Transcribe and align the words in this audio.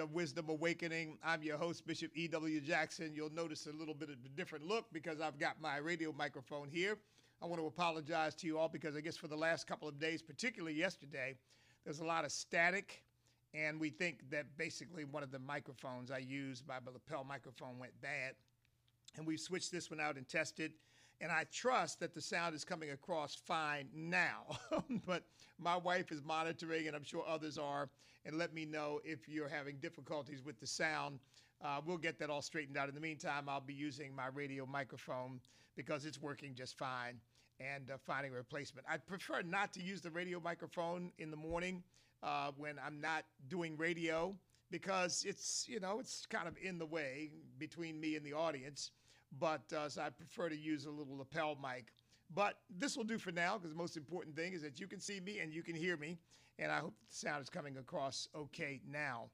of 0.00 0.12
Wisdom 0.12 0.48
Awakening. 0.48 1.18
I'm 1.24 1.42
your 1.42 1.56
host, 1.56 1.86
Bishop 1.86 2.10
E.W. 2.14 2.60
Jackson. 2.60 3.12
You'll 3.14 3.32
notice 3.32 3.66
a 3.66 3.72
little 3.72 3.94
bit 3.94 4.10
of 4.10 4.16
a 4.24 4.28
different 4.36 4.66
look 4.66 4.86
because 4.92 5.20
I've 5.20 5.38
got 5.38 5.60
my 5.60 5.78
radio 5.78 6.12
microphone 6.12 6.68
here. 6.68 6.98
I 7.42 7.46
want 7.46 7.60
to 7.60 7.66
apologize 7.66 8.34
to 8.36 8.46
you 8.46 8.58
all 8.58 8.68
because 8.68 8.96
I 8.96 9.00
guess 9.00 9.16
for 9.16 9.28
the 9.28 9.36
last 9.36 9.66
couple 9.66 9.88
of 9.88 9.98
days, 9.98 10.22
particularly 10.22 10.74
yesterday, 10.74 11.36
there's 11.84 12.00
a 12.00 12.04
lot 12.04 12.24
of 12.24 12.32
static. 12.32 13.02
And 13.54 13.80
we 13.80 13.90
think 13.90 14.28
that 14.30 14.46
basically 14.58 15.04
one 15.04 15.22
of 15.22 15.30
the 15.30 15.38
microphones 15.38 16.10
I 16.10 16.18
used, 16.18 16.66
my 16.66 16.76
lapel 16.84 17.24
microphone, 17.24 17.78
went 17.78 17.98
bad. 18.00 18.34
And 19.16 19.26
we've 19.26 19.40
switched 19.40 19.72
this 19.72 19.90
one 19.90 20.00
out 20.00 20.16
and 20.16 20.28
tested 20.28 20.72
and 21.20 21.32
I 21.32 21.44
trust 21.52 22.00
that 22.00 22.14
the 22.14 22.20
sound 22.20 22.54
is 22.54 22.64
coming 22.64 22.90
across 22.90 23.34
fine 23.34 23.88
now. 23.94 24.58
but 25.06 25.24
my 25.58 25.76
wife 25.76 26.12
is 26.12 26.22
monitoring, 26.22 26.86
and 26.86 26.96
I'm 26.96 27.04
sure 27.04 27.24
others 27.26 27.58
are, 27.58 27.88
and 28.24 28.36
let 28.38 28.52
me 28.52 28.64
know 28.64 29.00
if 29.04 29.28
you're 29.28 29.48
having 29.48 29.76
difficulties 29.76 30.42
with 30.44 30.60
the 30.60 30.66
sound. 30.66 31.20
Uh, 31.64 31.80
we'll 31.86 31.96
get 31.96 32.18
that 32.18 32.28
all 32.28 32.42
straightened 32.42 32.76
out. 32.76 32.88
In 32.88 32.94
the 32.94 33.00
meantime, 33.00 33.48
I'll 33.48 33.60
be 33.60 33.74
using 33.74 34.14
my 34.14 34.26
radio 34.26 34.66
microphone 34.66 35.40
because 35.74 36.04
it's 36.04 36.20
working 36.20 36.54
just 36.54 36.76
fine 36.76 37.18
and 37.60 37.90
uh, 37.90 37.96
finding 38.04 38.32
a 38.32 38.36
replacement. 38.36 38.86
I'd 38.90 39.06
prefer 39.06 39.42
not 39.42 39.72
to 39.74 39.82
use 39.82 40.02
the 40.02 40.10
radio 40.10 40.40
microphone 40.40 41.12
in 41.18 41.30
the 41.30 41.36
morning 41.36 41.82
uh, 42.22 42.50
when 42.56 42.76
I'm 42.84 43.00
not 43.00 43.24
doing 43.48 43.76
radio 43.78 44.34
because 44.70 45.24
it's, 45.26 45.66
you 45.68 45.80
know, 45.80 45.98
it's 45.98 46.26
kind 46.26 46.48
of 46.48 46.54
in 46.62 46.78
the 46.78 46.86
way 46.86 47.30
between 47.58 47.98
me 48.00 48.16
and 48.16 48.26
the 48.26 48.34
audience 48.34 48.90
but 49.38 49.72
uh, 49.72 49.88
so 49.88 50.02
I 50.02 50.10
prefer 50.10 50.48
to 50.48 50.56
use 50.56 50.86
a 50.86 50.90
little 50.90 51.16
lapel 51.16 51.56
mic. 51.60 51.92
But 52.34 52.58
this 52.70 52.96
will 52.96 53.04
do 53.04 53.18
for 53.18 53.30
now 53.30 53.56
because 53.56 53.70
the 53.70 53.76
most 53.76 53.96
important 53.96 54.34
thing 54.34 54.52
is 54.52 54.62
that 54.62 54.80
you 54.80 54.86
can 54.86 55.00
see 55.00 55.20
me 55.20 55.38
and 55.38 55.52
you 55.52 55.62
can 55.62 55.76
hear 55.76 55.96
me, 55.96 56.18
and 56.58 56.72
I 56.72 56.78
hope 56.78 56.94
the 57.08 57.16
sound 57.16 57.42
is 57.42 57.48
coming 57.48 57.76
across 57.76 58.28
okay 58.34 58.80
now. 58.90 59.30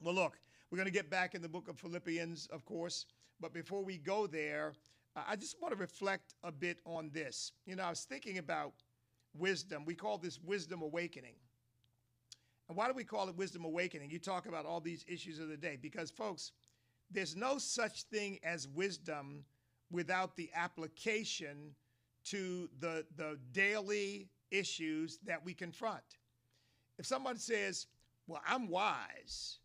Well, 0.00 0.14
look, 0.14 0.38
we're 0.70 0.76
going 0.76 0.86
to 0.86 0.92
get 0.92 1.10
back 1.10 1.34
in 1.34 1.42
the 1.42 1.48
book 1.48 1.68
of 1.68 1.78
Philippians, 1.78 2.46
of 2.52 2.64
course, 2.64 3.06
but 3.40 3.52
before 3.52 3.82
we 3.82 3.96
go 3.98 4.26
there, 4.26 4.74
I 5.16 5.36
just 5.36 5.60
want 5.60 5.72
to 5.72 5.80
reflect 5.80 6.34
a 6.42 6.50
bit 6.50 6.80
on 6.84 7.10
this. 7.12 7.52
You 7.66 7.76
know, 7.76 7.84
I 7.84 7.90
was 7.90 8.04
thinking 8.04 8.38
about 8.38 8.72
wisdom. 9.36 9.84
We 9.84 9.94
call 9.94 10.18
this 10.18 10.40
wisdom 10.40 10.82
awakening. 10.82 11.34
And 12.68 12.76
why 12.76 12.88
do 12.88 12.94
we 12.94 13.04
call 13.04 13.28
it 13.28 13.36
wisdom 13.36 13.64
awakening? 13.64 14.10
You 14.10 14.18
talk 14.18 14.46
about 14.46 14.66
all 14.66 14.80
these 14.80 15.04
issues 15.06 15.38
of 15.38 15.48
the 15.48 15.56
day 15.56 15.78
because, 15.80 16.10
folks, 16.10 16.52
there's 17.10 17.36
no 17.36 17.58
such 17.58 18.04
thing 18.04 18.38
as 18.42 18.68
wisdom 18.68 19.44
without 19.90 20.36
the 20.36 20.50
application 20.54 21.74
to 22.24 22.68
the, 22.80 23.04
the 23.16 23.38
daily 23.52 24.28
issues 24.50 25.18
that 25.26 25.44
we 25.44 25.54
confront. 25.54 26.02
If 26.98 27.06
someone 27.06 27.38
says, 27.38 27.86
Well, 28.26 28.40
I'm 28.46 28.68
wise, 28.68 29.58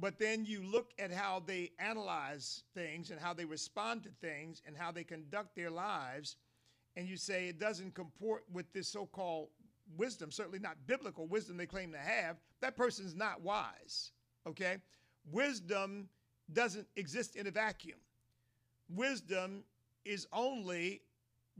but 0.00 0.18
then 0.18 0.44
you 0.44 0.62
look 0.62 0.92
at 0.98 1.10
how 1.10 1.42
they 1.44 1.72
analyze 1.78 2.62
things 2.74 3.10
and 3.10 3.20
how 3.20 3.34
they 3.34 3.44
respond 3.44 4.04
to 4.04 4.10
things 4.20 4.62
and 4.66 4.76
how 4.76 4.92
they 4.92 5.04
conduct 5.04 5.56
their 5.56 5.70
lives, 5.70 6.36
and 6.96 7.08
you 7.08 7.16
say 7.16 7.48
it 7.48 7.58
doesn't 7.58 7.94
comport 7.94 8.44
with 8.52 8.72
this 8.72 8.88
so 8.88 9.06
called 9.06 9.48
wisdom, 9.96 10.30
certainly 10.30 10.58
not 10.58 10.76
biblical 10.86 11.26
wisdom 11.26 11.56
they 11.56 11.66
claim 11.66 11.92
to 11.92 11.98
have, 11.98 12.36
that 12.60 12.76
person's 12.76 13.14
not 13.14 13.40
wise. 13.40 14.12
Okay? 14.46 14.76
Wisdom 15.30 16.08
doesn't 16.52 16.86
exist 16.96 17.36
in 17.36 17.46
a 17.46 17.50
vacuum. 17.50 17.98
Wisdom 18.94 19.64
is 20.04 20.26
only 20.32 21.02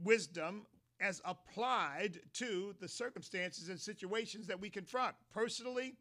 wisdom 0.03 0.65
as 0.99 1.21
applied 1.23 2.19
to 2.33 2.75
the 2.79 2.87
circumstances 2.87 3.69
and 3.69 3.79
situations 3.79 4.47
that 4.47 4.59
we 4.59 4.69
confront 4.69 5.15
personally, 5.33 5.95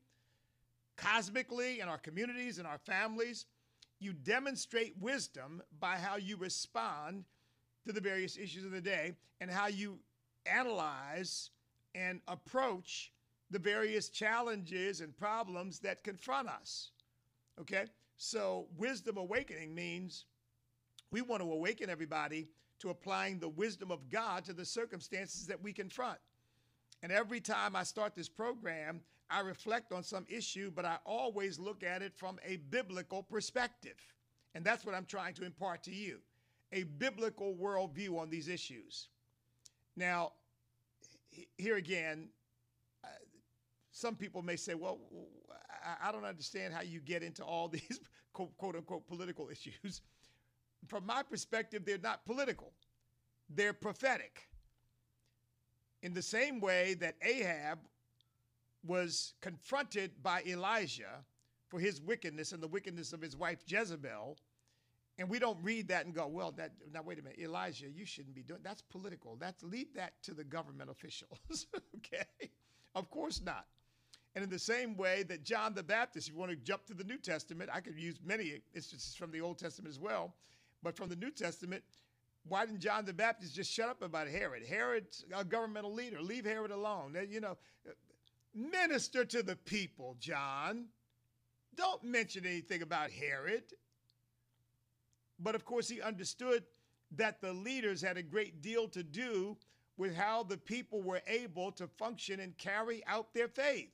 cosmically, 0.96 1.80
in 1.80 1.88
our 1.88 1.98
communities, 1.98 2.58
in 2.58 2.66
our 2.66 2.78
families. 2.78 3.46
You 4.00 4.12
demonstrate 4.12 4.94
wisdom 5.00 5.62
by 5.78 5.96
how 5.96 6.16
you 6.16 6.36
respond 6.36 7.24
to 7.86 7.92
the 7.92 8.00
various 8.00 8.36
issues 8.36 8.64
of 8.64 8.70
the 8.70 8.80
day 8.80 9.12
and 9.40 9.50
how 9.50 9.66
you 9.66 9.98
analyze 10.46 11.50
and 11.94 12.20
approach 12.26 13.12
the 13.50 13.58
various 13.58 14.08
challenges 14.08 15.00
and 15.00 15.16
problems 15.16 15.78
that 15.80 16.04
confront 16.04 16.48
us. 16.48 16.90
Okay? 17.60 17.84
So, 18.18 18.66
wisdom 18.76 19.16
awakening 19.16 19.74
means 19.74 20.24
we 21.12 21.22
want 21.22 21.40
to 21.40 21.50
awaken 21.50 21.88
everybody 21.88 22.48
to 22.80 22.90
applying 22.90 23.38
the 23.38 23.48
wisdom 23.48 23.92
of 23.92 24.10
God 24.10 24.44
to 24.46 24.52
the 24.52 24.64
circumstances 24.64 25.46
that 25.46 25.62
we 25.62 25.72
confront. 25.72 26.18
And 27.04 27.12
every 27.12 27.40
time 27.40 27.76
I 27.76 27.84
start 27.84 28.16
this 28.16 28.28
program, 28.28 29.00
I 29.30 29.40
reflect 29.40 29.92
on 29.92 30.02
some 30.02 30.26
issue, 30.28 30.72
but 30.74 30.84
I 30.84 30.98
always 31.06 31.60
look 31.60 31.84
at 31.84 32.02
it 32.02 32.12
from 32.12 32.40
a 32.44 32.56
biblical 32.56 33.22
perspective. 33.22 33.96
And 34.54 34.64
that's 34.64 34.84
what 34.84 34.96
I'm 34.96 35.06
trying 35.06 35.34
to 35.34 35.44
impart 35.44 35.84
to 35.84 35.94
you 35.94 36.18
a 36.72 36.82
biblical 36.82 37.54
worldview 37.54 38.18
on 38.18 38.30
these 38.30 38.48
issues. 38.48 39.08
Now, 39.96 40.32
here 41.56 41.76
again, 41.76 42.28
uh, 43.04 43.08
some 43.92 44.16
people 44.16 44.42
may 44.42 44.56
say, 44.56 44.74
well, 44.74 44.98
I 46.02 46.12
don't 46.12 46.24
understand 46.24 46.74
how 46.74 46.82
you 46.82 47.00
get 47.00 47.22
into 47.22 47.44
all 47.44 47.68
these 47.78 48.00
quote, 48.32 48.56
quote 48.56 48.76
unquote 48.76 49.06
political 49.06 49.48
issues. 49.48 50.02
From 50.86 51.04
my 51.06 51.22
perspective, 51.22 51.84
they're 51.84 51.98
not 51.98 52.24
political, 52.24 52.72
they're 53.50 53.72
prophetic. 53.72 54.48
In 56.02 56.14
the 56.14 56.22
same 56.22 56.60
way 56.60 56.94
that 56.94 57.16
Ahab 57.22 57.80
was 58.86 59.34
confronted 59.40 60.12
by 60.22 60.42
Elijah 60.46 61.24
for 61.66 61.80
his 61.80 62.00
wickedness 62.00 62.52
and 62.52 62.62
the 62.62 62.68
wickedness 62.68 63.12
of 63.12 63.20
his 63.20 63.36
wife 63.36 63.58
Jezebel, 63.66 64.38
and 65.18 65.28
we 65.28 65.40
don't 65.40 65.58
read 65.62 65.88
that 65.88 66.06
and 66.06 66.14
go, 66.14 66.28
well, 66.28 66.52
that 66.52 66.72
now 66.92 67.02
wait 67.02 67.18
a 67.18 67.22
minute, 67.22 67.40
Elijah, 67.40 67.86
you 67.90 68.06
shouldn't 68.06 68.36
be 68.36 68.42
doing 68.42 68.60
that's 68.62 68.82
political. 68.82 69.36
That's 69.36 69.62
leave 69.64 69.92
that 69.94 70.12
to 70.22 70.34
the 70.34 70.44
government 70.44 70.90
officials. 70.90 71.66
okay? 71.96 72.50
Of 72.94 73.10
course 73.10 73.40
not. 73.44 73.66
And 74.38 74.44
in 74.44 74.50
the 74.50 74.58
same 74.60 74.96
way 74.96 75.24
that 75.24 75.42
John 75.42 75.74
the 75.74 75.82
Baptist, 75.82 76.28
if 76.28 76.32
you 76.32 76.38
want 76.38 76.52
to 76.52 76.56
jump 76.56 76.86
to 76.86 76.94
the 76.94 77.02
New 77.02 77.18
Testament, 77.18 77.70
I 77.74 77.80
could 77.80 77.98
use 77.98 78.20
many 78.24 78.62
instances 78.72 79.16
from 79.16 79.32
the 79.32 79.40
Old 79.40 79.58
Testament 79.58 79.92
as 79.92 79.98
well, 79.98 80.32
but 80.80 80.96
from 80.96 81.08
the 81.08 81.16
New 81.16 81.32
Testament, 81.32 81.82
why 82.48 82.64
didn't 82.64 82.78
John 82.78 83.04
the 83.04 83.12
Baptist 83.12 83.56
just 83.56 83.68
shut 83.68 83.88
up 83.88 84.00
about 84.00 84.28
Herod? 84.28 84.62
Herod's 84.64 85.24
a 85.34 85.44
governmental 85.44 85.92
leader. 85.92 86.22
Leave 86.22 86.44
Herod 86.44 86.70
alone. 86.70 87.16
You 87.28 87.40
know, 87.40 87.56
minister 88.54 89.24
to 89.24 89.42
the 89.42 89.56
people, 89.56 90.16
John. 90.20 90.84
Don't 91.74 92.04
mention 92.04 92.46
anything 92.46 92.82
about 92.82 93.10
Herod. 93.10 93.64
But 95.40 95.56
of 95.56 95.64
course, 95.64 95.88
he 95.88 96.00
understood 96.00 96.62
that 97.16 97.40
the 97.40 97.52
leaders 97.52 98.00
had 98.00 98.16
a 98.16 98.22
great 98.22 98.62
deal 98.62 98.86
to 98.90 99.02
do 99.02 99.56
with 99.96 100.14
how 100.14 100.44
the 100.44 100.58
people 100.58 101.02
were 101.02 101.22
able 101.26 101.72
to 101.72 101.88
function 101.88 102.38
and 102.38 102.56
carry 102.56 103.02
out 103.08 103.34
their 103.34 103.48
faith. 103.48 103.90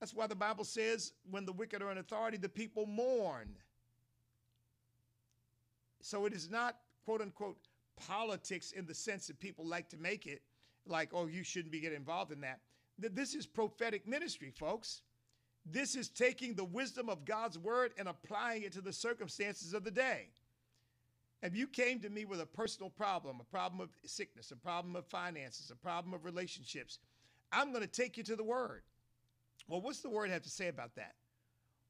That's 0.00 0.14
why 0.14 0.26
the 0.26 0.34
Bible 0.34 0.64
says 0.64 1.12
when 1.30 1.44
the 1.44 1.52
wicked 1.52 1.82
are 1.82 1.90
in 1.90 1.98
authority, 1.98 2.36
the 2.36 2.48
people 2.48 2.86
mourn. 2.86 3.48
So 6.00 6.24
it 6.26 6.32
is 6.32 6.48
not, 6.48 6.76
quote 7.04 7.20
unquote, 7.20 7.58
politics 7.96 8.72
in 8.72 8.86
the 8.86 8.94
sense 8.94 9.26
that 9.26 9.40
people 9.40 9.66
like 9.66 9.88
to 9.88 9.96
make 9.96 10.26
it, 10.26 10.42
like, 10.86 11.10
oh, 11.12 11.26
you 11.26 11.42
shouldn't 11.42 11.72
be 11.72 11.80
getting 11.80 11.96
involved 11.96 12.32
in 12.32 12.40
that. 12.42 12.60
This 12.98 13.34
is 13.34 13.46
prophetic 13.46 14.06
ministry, 14.06 14.52
folks. 14.56 15.02
This 15.66 15.94
is 15.96 16.08
taking 16.08 16.54
the 16.54 16.64
wisdom 16.64 17.08
of 17.08 17.24
God's 17.24 17.58
word 17.58 17.92
and 17.98 18.08
applying 18.08 18.62
it 18.62 18.72
to 18.72 18.80
the 18.80 18.92
circumstances 18.92 19.74
of 19.74 19.84
the 19.84 19.90
day. 19.90 20.28
If 21.42 21.54
you 21.54 21.66
came 21.66 22.00
to 22.00 22.08
me 22.08 22.24
with 22.24 22.40
a 22.40 22.46
personal 22.46 22.90
problem, 22.90 23.38
a 23.40 23.44
problem 23.44 23.80
of 23.80 23.90
sickness, 24.04 24.50
a 24.50 24.56
problem 24.56 24.96
of 24.96 25.06
finances, 25.06 25.70
a 25.70 25.76
problem 25.76 26.14
of 26.14 26.24
relationships, 26.24 26.98
I'm 27.52 27.70
going 27.70 27.84
to 27.84 27.90
take 27.90 28.16
you 28.16 28.24
to 28.24 28.36
the 28.36 28.44
word. 28.44 28.82
Well, 29.66 29.80
what's 29.80 30.00
the 30.00 30.10
word 30.10 30.30
have 30.30 30.42
to 30.42 30.50
say 30.50 30.68
about 30.68 30.94
that? 30.96 31.14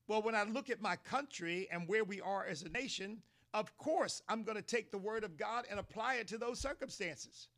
Well, 0.07 0.23
when 0.23 0.35
I 0.35 0.45
look 0.45 0.71
at 0.71 0.81
my 0.81 0.97
country 0.97 1.69
and 1.71 1.87
where 1.87 2.05
we 2.05 2.21
are 2.21 2.47
as 2.47 2.63
a 2.63 2.69
nation, 2.71 3.19
of 3.55 3.77
course, 3.77 4.23
I'm 4.29 4.43
going 4.43 4.57
to 4.57 4.63
take 4.63 4.91
the 4.91 4.99
word 4.99 5.25
of 5.25 5.37
God 5.37 5.65
and 5.71 5.79
apply 5.79 6.17
it 6.17 6.29
to 6.29 6.39
those 6.39 6.59
circumstances. 6.59 7.49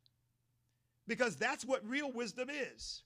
Because 1.07 1.35
that's 1.35 1.65
what 1.65 1.87
real 1.87 2.11
wisdom 2.11 2.49
is. 2.49 3.03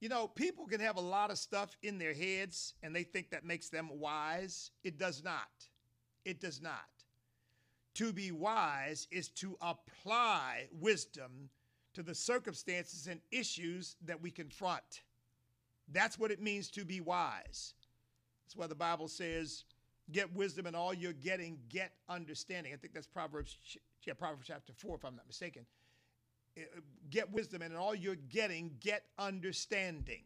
You 0.00 0.08
know, 0.08 0.28
people 0.28 0.66
can 0.66 0.80
have 0.80 0.96
a 0.96 1.00
lot 1.00 1.30
of 1.30 1.38
stuff 1.38 1.76
in 1.82 1.98
their 1.98 2.12
heads 2.12 2.74
and 2.82 2.94
they 2.94 3.04
think 3.04 3.30
that 3.30 3.44
makes 3.44 3.68
them 3.68 3.88
wise. 3.98 4.70
It 4.82 4.98
does 4.98 5.22
not. 5.24 5.48
It 6.24 6.40
does 6.40 6.60
not. 6.60 6.74
To 7.94 8.12
be 8.12 8.32
wise 8.32 9.06
is 9.10 9.28
to 9.28 9.56
apply 9.60 10.66
wisdom 10.80 11.48
to 11.94 12.02
the 12.02 12.14
circumstances 12.14 13.06
and 13.06 13.20
issues 13.30 13.96
that 14.04 14.20
we 14.20 14.30
confront. 14.30 15.02
That's 15.92 16.18
what 16.18 16.30
it 16.30 16.40
means 16.40 16.70
to 16.72 16.84
be 16.84 17.00
wise. 17.00 17.74
That's 18.44 18.56
why 18.56 18.66
the 18.66 18.74
Bible 18.74 19.08
says, 19.08 19.64
get 20.12 20.34
wisdom 20.34 20.66
and 20.66 20.76
all 20.76 20.94
you're 20.94 21.12
getting, 21.12 21.58
get 21.68 21.92
understanding. 22.08 22.72
I 22.72 22.76
think 22.76 22.94
that's 22.94 23.06
Proverbs, 23.06 23.56
yeah, 24.06 24.14
Proverbs 24.14 24.46
chapter 24.46 24.72
4, 24.72 24.96
if 24.96 25.04
I'm 25.04 25.16
not 25.16 25.26
mistaken. 25.26 25.66
Uh, 26.56 26.62
get 27.10 27.32
wisdom 27.32 27.62
and 27.62 27.72
in 27.72 27.78
all 27.78 27.94
you're 27.94 28.14
getting, 28.14 28.76
get 28.80 29.04
understanding. 29.18 30.22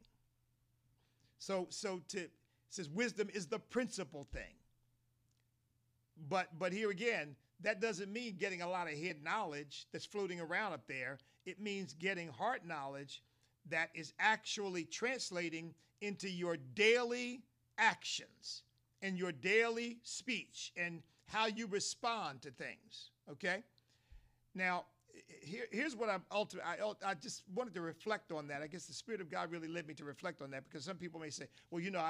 So 1.38 1.66
so 1.70 2.02
to 2.08 2.28
says 2.68 2.88
wisdom 2.90 3.28
is 3.32 3.46
the 3.46 3.58
principal 3.58 4.26
thing. 4.32 4.54
But 6.28 6.58
but 6.58 6.72
here 6.72 6.90
again, 6.90 7.36
that 7.62 7.80
doesn't 7.80 8.12
mean 8.12 8.36
getting 8.38 8.62
a 8.62 8.68
lot 8.68 8.92
of 8.92 8.98
head 8.98 9.22
knowledge 9.22 9.86
that's 9.92 10.04
floating 10.04 10.40
around 10.40 10.72
up 10.72 10.86
there. 10.86 11.18
It 11.46 11.60
means 11.60 11.94
getting 11.94 12.28
heart 12.28 12.66
knowledge 12.66 13.22
that 13.70 13.90
is 13.94 14.12
actually 14.18 14.84
translating 14.84 15.74
into 16.00 16.28
your 16.28 16.56
daily 16.74 17.42
actions 17.78 18.62
and 19.02 19.18
your 19.18 19.32
daily 19.32 19.98
speech 20.02 20.72
and 20.76 21.02
how 21.26 21.46
you 21.46 21.66
respond 21.66 22.42
to 22.42 22.50
things. 22.50 23.10
Okay? 23.30 23.62
Now, 24.54 24.86
here, 25.42 25.64
here's 25.70 25.96
what 25.96 26.08
I'm 26.08 26.22
ultimately, 26.32 26.70
I, 27.04 27.14
just 27.14 27.42
wanted 27.54 27.74
to 27.74 27.80
reflect 27.80 28.32
on 28.32 28.46
that. 28.48 28.62
I 28.62 28.66
guess 28.66 28.86
the 28.86 28.92
Spirit 28.92 29.20
of 29.20 29.30
God 29.30 29.50
really 29.50 29.68
led 29.68 29.86
me 29.86 29.94
to 29.94 30.04
reflect 30.04 30.42
on 30.42 30.50
that 30.50 30.64
because 30.64 30.84
some 30.84 30.96
people 30.96 31.20
may 31.20 31.30
say, 31.30 31.46
well, 31.70 31.80
you 31.80 31.90
know, 31.90 32.04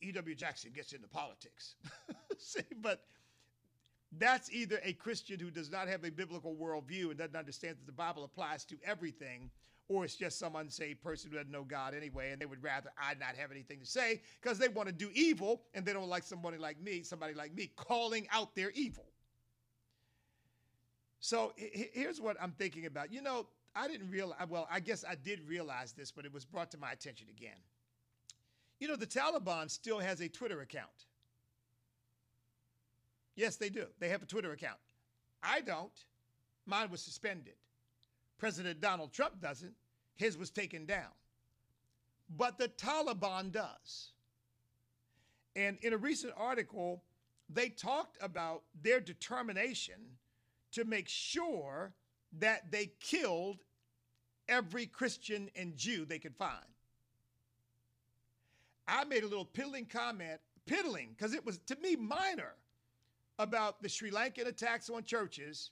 E.W. 0.00 0.34
Jackson 0.34 0.72
gets 0.74 0.92
into 0.92 1.08
politics. 1.08 1.76
See, 2.38 2.60
but 2.80 3.04
that's 4.18 4.52
either 4.52 4.80
a 4.84 4.92
Christian 4.92 5.40
who 5.40 5.50
does 5.50 5.70
not 5.70 5.88
have 5.88 6.04
a 6.04 6.10
biblical 6.10 6.54
worldview 6.54 7.10
and 7.10 7.18
doesn't 7.18 7.36
understand 7.36 7.76
that 7.78 7.86
the 7.86 7.92
Bible 7.92 8.24
applies 8.24 8.64
to 8.66 8.76
everything, 8.84 9.50
or 9.92 10.04
it's 10.04 10.14
just 10.16 10.38
some 10.38 10.56
unsaved 10.56 11.02
person 11.02 11.30
who 11.30 11.36
doesn't 11.36 11.52
know 11.52 11.64
God 11.64 11.94
anyway, 11.94 12.32
and 12.32 12.40
they 12.40 12.46
would 12.46 12.62
rather 12.62 12.90
I 12.98 13.14
not 13.14 13.36
have 13.36 13.50
anything 13.50 13.78
to 13.80 13.86
say 13.86 14.22
because 14.40 14.58
they 14.58 14.68
want 14.68 14.88
to 14.88 14.92
do 14.94 15.10
evil 15.14 15.62
and 15.74 15.84
they 15.84 15.92
don't 15.92 16.08
like 16.08 16.24
somebody 16.24 16.56
like 16.56 16.80
me, 16.80 17.02
somebody 17.02 17.34
like 17.34 17.54
me, 17.54 17.70
calling 17.76 18.26
out 18.32 18.54
their 18.54 18.70
evil. 18.70 19.04
So 21.20 21.52
here's 21.56 22.20
what 22.20 22.36
I'm 22.40 22.52
thinking 22.52 22.86
about. 22.86 23.12
You 23.12 23.22
know, 23.22 23.46
I 23.76 23.86
didn't 23.86 24.10
realize, 24.10 24.38
well, 24.48 24.66
I 24.70 24.80
guess 24.80 25.04
I 25.08 25.14
did 25.14 25.40
realize 25.48 25.92
this, 25.92 26.10
but 26.10 26.24
it 26.24 26.32
was 26.32 26.44
brought 26.44 26.70
to 26.72 26.78
my 26.78 26.90
attention 26.90 27.28
again. 27.30 27.58
You 28.80 28.88
know, 28.88 28.96
the 28.96 29.06
Taliban 29.06 29.70
still 29.70 30.00
has 30.00 30.20
a 30.20 30.28
Twitter 30.28 30.60
account. 30.62 31.06
Yes, 33.36 33.56
they 33.56 33.68
do. 33.68 33.86
They 34.00 34.08
have 34.08 34.22
a 34.22 34.26
Twitter 34.26 34.52
account. 34.52 34.78
I 35.42 35.60
don't. 35.60 35.92
Mine 36.66 36.90
was 36.90 37.00
suspended. 37.00 37.54
President 38.38 38.80
Donald 38.80 39.12
Trump 39.12 39.40
doesn't. 39.40 39.72
His 40.16 40.36
was 40.36 40.50
taken 40.50 40.86
down. 40.86 41.10
But 42.36 42.58
the 42.58 42.68
Taliban 42.68 43.52
does. 43.52 44.12
And 45.54 45.78
in 45.82 45.92
a 45.92 45.96
recent 45.96 46.32
article, 46.36 47.02
they 47.50 47.68
talked 47.68 48.16
about 48.22 48.62
their 48.82 49.00
determination 49.00 49.94
to 50.72 50.84
make 50.84 51.08
sure 51.08 51.92
that 52.38 52.70
they 52.70 52.92
killed 53.00 53.58
every 54.48 54.86
Christian 54.86 55.50
and 55.54 55.76
Jew 55.76 56.04
they 56.04 56.18
could 56.18 56.34
find. 56.34 56.64
I 58.88 59.04
made 59.04 59.22
a 59.22 59.28
little 59.28 59.44
piddling 59.44 59.86
comment, 59.86 60.40
piddling, 60.66 61.14
because 61.16 61.34
it 61.34 61.44
was 61.44 61.58
to 61.66 61.76
me 61.76 61.96
minor 61.96 62.54
about 63.38 63.82
the 63.82 63.88
Sri 63.88 64.10
Lankan 64.10 64.46
attacks 64.46 64.88
on 64.88 65.04
churches 65.04 65.70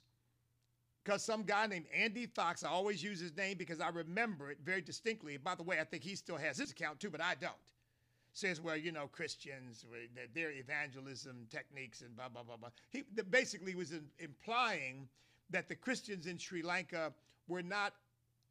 because 1.03 1.23
some 1.23 1.43
guy 1.43 1.65
named 1.67 1.85
Andy 1.95 2.27
Fox, 2.27 2.63
I 2.63 2.69
always 2.69 3.03
use 3.03 3.19
his 3.19 3.35
name 3.35 3.57
because 3.57 3.81
I 3.81 3.89
remember 3.89 4.51
it 4.51 4.59
very 4.63 4.81
distinctly. 4.81 5.37
By 5.37 5.55
the 5.55 5.63
way, 5.63 5.79
I 5.79 5.83
think 5.83 6.03
he 6.03 6.15
still 6.15 6.37
has 6.37 6.57
his 6.57 6.71
account 6.71 6.99
too, 6.99 7.09
but 7.09 7.21
I 7.21 7.35
don't. 7.39 7.53
Says, 8.33 8.61
well, 8.61 8.77
you 8.77 8.91
know, 8.91 9.07
Christians, 9.07 9.85
their 10.33 10.51
evangelism 10.51 11.47
techniques 11.49 12.01
and 12.01 12.15
blah, 12.15 12.29
blah, 12.29 12.43
blah, 12.43 12.55
blah. 12.55 12.69
He 12.89 13.03
basically 13.29 13.75
was 13.75 13.91
in, 13.91 14.05
implying 14.19 15.09
that 15.49 15.67
the 15.67 15.75
Christians 15.75 16.27
in 16.27 16.37
Sri 16.37 16.61
Lanka 16.61 17.11
were 17.47 17.63
not 17.63 17.93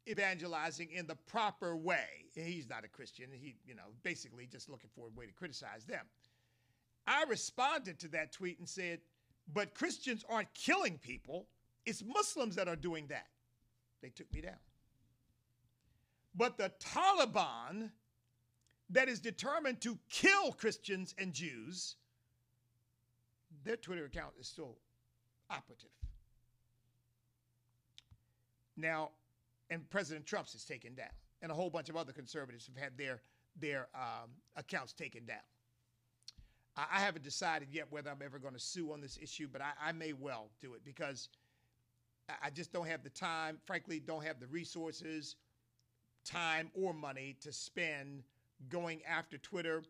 evangelizing 0.07 0.89
in 0.91 1.07
the 1.07 1.15
proper 1.15 1.75
way. 1.75 2.25
He's 2.35 2.69
not 2.69 2.83
a 2.83 2.87
Christian. 2.87 3.29
He, 3.31 3.55
you 3.65 3.73
know, 3.73 3.93
basically 4.03 4.45
just 4.45 4.69
looking 4.69 4.89
for 4.95 5.07
a 5.07 5.19
way 5.19 5.25
to 5.25 5.33
criticize 5.33 5.85
them. 5.85 6.05
I 7.07 7.23
responded 7.23 7.97
to 7.99 8.07
that 8.09 8.33
tweet 8.33 8.59
and 8.59 8.69
said, 8.69 8.99
but 9.51 9.73
Christians 9.73 10.23
aren't 10.29 10.53
killing 10.53 10.99
people. 10.99 11.47
It's 11.85 12.03
Muslims 12.03 12.55
that 12.55 12.67
are 12.67 12.75
doing 12.75 13.07
that. 13.07 13.27
They 14.01 14.09
took 14.09 14.31
me 14.33 14.41
down. 14.41 14.59
But 16.35 16.57
the 16.57 16.71
Taliban, 16.79 17.91
that 18.89 19.09
is 19.09 19.19
determined 19.19 19.81
to 19.81 19.97
kill 20.09 20.51
Christians 20.53 21.13
and 21.17 21.33
Jews, 21.33 21.95
their 23.63 23.75
Twitter 23.75 24.05
account 24.05 24.33
is 24.39 24.47
still 24.47 24.77
operative. 25.49 25.89
Now, 28.77 29.11
and 29.69 29.89
President 29.89 30.25
Trump's 30.25 30.55
is 30.55 30.65
taken 30.65 30.95
down, 30.95 31.09
and 31.41 31.51
a 31.51 31.55
whole 31.55 31.69
bunch 31.69 31.89
of 31.89 31.97
other 31.97 32.11
conservatives 32.11 32.67
have 32.67 32.81
had 32.81 32.97
their 32.97 33.21
their 33.59 33.89
um, 33.93 34.29
accounts 34.55 34.93
taken 34.93 35.25
down. 35.25 35.41
I 36.77 37.01
haven't 37.01 37.23
decided 37.23 37.67
yet 37.71 37.87
whether 37.89 38.09
I'm 38.09 38.21
ever 38.23 38.39
going 38.39 38.53
to 38.53 38.59
sue 38.59 38.93
on 38.93 39.01
this 39.01 39.19
issue, 39.21 39.49
but 39.51 39.61
I, 39.61 39.71
I, 39.89 39.91
may 39.91 40.13
well 40.13 40.51
do 40.61 40.73
it 40.73 40.85
because 40.85 41.27
I 42.43 42.49
just 42.49 42.71
don't 42.71 42.87
have 42.87 43.03
the 43.03 43.09
time, 43.09 43.57
frankly, 43.65 43.99
don't 43.99 44.23
have 44.23 44.39
the 44.39 44.47
resources, 44.47 45.35
time, 46.25 46.71
or 46.73 46.93
money 46.93 47.35
to 47.41 47.51
spend 47.51 48.23
going 48.69 49.01
after 49.07 49.37
Twitter. 49.37 49.83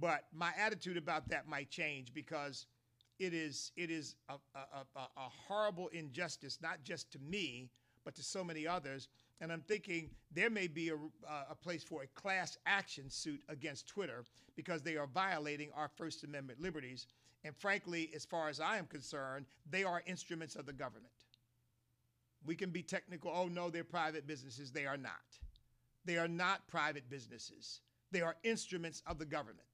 But 0.00 0.24
my 0.32 0.52
attitude 0.58 0.96
about 0.96 1.28
that 1.28 1.46
might 1.46 1.70
change 1.70 2.12
because 2.14 2.66
it 3.18 3.32
is 3.32 3.70
it 3.76 3.90
is 3.90 4.16
a, 4.28 4.34
a, 4.54 4.98
a, 4.98 5.00
a 5.00 5.28
horrible 5.46 5.88
injustice, 5.88 6.58
not 6.60 6.82
just 6.82 7.12
to 7.12 7.18
me, 7.18 7.70
but 8.04 8.14
to 8.16 8.22
so 8.22 8.44
many 8.44 8.66
others. 8.66 9.08
And 9.40 9.52
I'm 9.52 9.62
thinking 9.62 10.10
there 10.32 10.50
may 10.50 10.66
be 10.66 10.90
a, 10.90 10.96
a, 11.50 11.54
place 11.54 11.82
for 11.82 12.02
a 12.02 12.06
class 12.20 12.56
action 12.66 13.10
suit 13.10 13.40
against 13.48 13.88
Twitter 13.88 14.24
because 14.56 14.82
they 14.82 14.96
are 14.96 15.06
violating 15.06 15.70
our 15.74 15.88
First 15.96 16.24
Amendment 16.24 16.60
liberties. 16.60 17.06
And 17.44 17.54
frankly, 17.56 18.10
as 18.14 18.24
far 18.24 18.48
as 18.48 18.60
I 18.60 18.78
am 18.78 18.86
concerned, 18.86 19.46
they 19.68 19.84
are 19.84 20.02
instruments 20.06 20.54
of 20.54 20.66
the 20.66 20.72
government. 20.72 21.23
We 22.44 22.54
can 22.54 22.70
be 22.70 22.82
technical. 22.82 23.32
Oh, 23.34 23.48
no, 23.48 23.70
they're 23.70 23.84
private 23.84 24.26
businesses. 24.26 24.70
They 24.70 24.86
are 24.86 24.96
not. 24.96 25.38
They 26.04 26.18
are 26.18 26.28
not 26.28 26.66
private 26.68 27.08
businesses. 27.08 27.80
They 28.10 28.20
are 28.20 28.36
instruments 28.44 29.02
of 29.06 29.18
the 29.18 29.24
government 29.24 29.66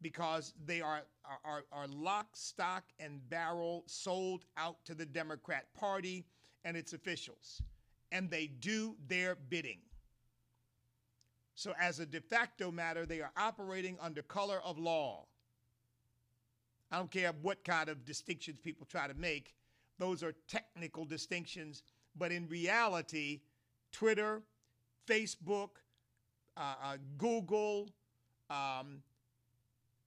because 0.00 0.52
they 0.66 0.80
are, 0.80 1.02
are, 1.44 1.64
are 1.72 1.86
lock, 1.88 2.28
stock, 2.34 2.84
and 3.00 3.26
barrel 3.30 3.84
sold 3.86 4.44
out 4.56 4.76
to 4.84 4.94
the 4.94 5.06
Democrat 5.06 5.64
Party 5.74 6.26
and 6.64 6.76
its 6.76 6.92
officials, 6.92 7.62
and 8.12 8.30
they 8.30 8.46
do 8.46 8.96
their 9.08 9.34
bidding. 9.34 9.78
So, 11.54 11.72
as 11.80 12.00
a 12.00 12.06
de 12.06 12.20
facto 12.20 12.70
matter, 12.70 13.06
they 13.06 13.20
are 13.20 13.30
operating 13.36 13.96
under 14.00 14.22
color 14.22 14.60
of 14.64 14.78
law. 14.78 15.24
I 16.90 16.98
don't 16.98 17.10
care 17.10 17.32
what 17.42 17.64
kind 17.64 17.88
of 17.88 18.04
distinctions 18.04 18.60
people 18.60 18.86
try 18.86 19.08
to 19.08 19.14
make, 19.14 19.54
those 19.98 20.22
are 20.22 20.34
technical 20.48 21.04
distinctions. 21.04 21.82
But 22.16 22.32
in 22.32 22.48
reality, 22.48 23.40
Twitter, 23.92 24.42
Facebook, 25.06 25.70
uh, 26.56 26.74
uh, 26.82 26.96
Google, 27.18 27.88
um, 28.50 29.02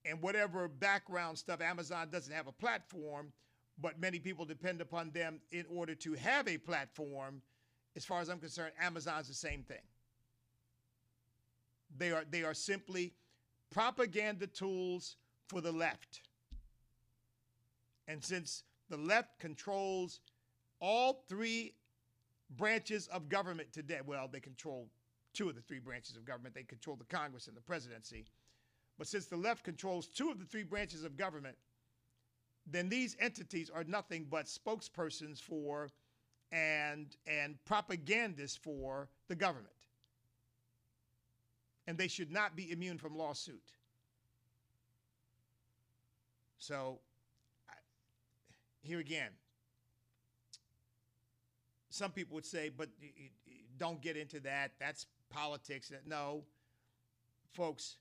and 0.05 0.21
whatever 0.21 0.67
background 0.67 1.37
stuff, 1.37 1.61
Amazon 1.61 2.07
doesn't 2.09 2.33
have 2.33 2.47
a 2.47 2.51
platform, 2.51 3.31
but 3.79 3.99
many 3.99 4.19
people 4.19 4.45
depend 4.45 4.79
upon 4.79 5.11
them 5.11 5.39
in 5.51 5.65
order 5.69 5.93
to 5.95 6.13
have 6.13 6.47
a 6.47 6.57
platform. 6.57 7.41
As 7.95 8.05
far 8.05 8.21
as 8.21 8.29
I'm 8.29 8.39
concerned, 8.39 8.71
Amazon's 8.79 9.27
the 9.27 9.33
same 9.33 9.63
thing. 9.63 9.81
They 11.97 12.11
are, 12.11 12.23
they 12.29 12.43
are 12.43 12.53
simply 12.53 13.13
propaganda 13.69 14.47
tools 14.47 15.17
for 15.47 15.61
the 15.61 15.71
left. 15.71 16.21
And 18.07 18.23
since 18.23 18.63
the 18.89 18.97
left 18.97 19.39
controls 19.39 20.21
all 20.79 21.23
three 21.27 21.73
branches 22.51 23.07
of 23.07 23.29
government 23.29 23.73
today, 23.73 23.99
well, 24.05 24.29
they 24.31 24.39
control 24.39 24.89
two 25.33 25.49
of 25.49 25.55
the 25.55 25.61
three 25.61 25.79
branches 25.79 26.15
of 26.15 26.25
government. 26.25 26.55
They 26.55 26.63
control 26.63 26.95
the 26.95 27.05
Congress 27.05 27.47
and 27.47 27.55
the 27.55 27.61
presidency. 27.61 28.25
But 28.97 29.07
since 29.07 29.25
the 29.25 29.37
left 29.37 29.63
controls 29.63 30.07
two 30.07 30.31
of 30.31 30.39
the 30.39 30.45
three 30.45 30.63
branches 30.63 31.03
of 31.03 31.17
government, 31.17 31.57
then 32.65 32.89
these 32.89 33.15
entities 33.19 33.69
are 33.69 33.83
nothing 33.83 34.27
but 34.29 34.45
spokespersons 34.45 35.41
for 35.41 35.89
and 36.51 37.15
and 37.27 37.57
propagandists 37.65 38.57
for 38.57 39.09
the 39.27 39.35
government. 39.35 39.67
And 41.87 41.97
they 41.97 42.07
should 42.07 42.31
not 42.31 42.55
be 42.55 42.71
immune 42.71 42.97
from 42.97 43.15
lawsuit. 43.15 43.71
So 46.57 46.99
here 48.87 48.99
again, 48.99 49.29
some 51.89 52.11
people 52.11 52.35
would 52.35 52.45
say, 52.45 52.69
but 52.69 52.89
don't 53.77 54.01
get 54.01 54.17
into 54.17 54.39
that. 54.41 54.71
That's 54.79 55.05
politics. 55.29 55.91
No, 56.05 56.43
folks, 57.53 57.97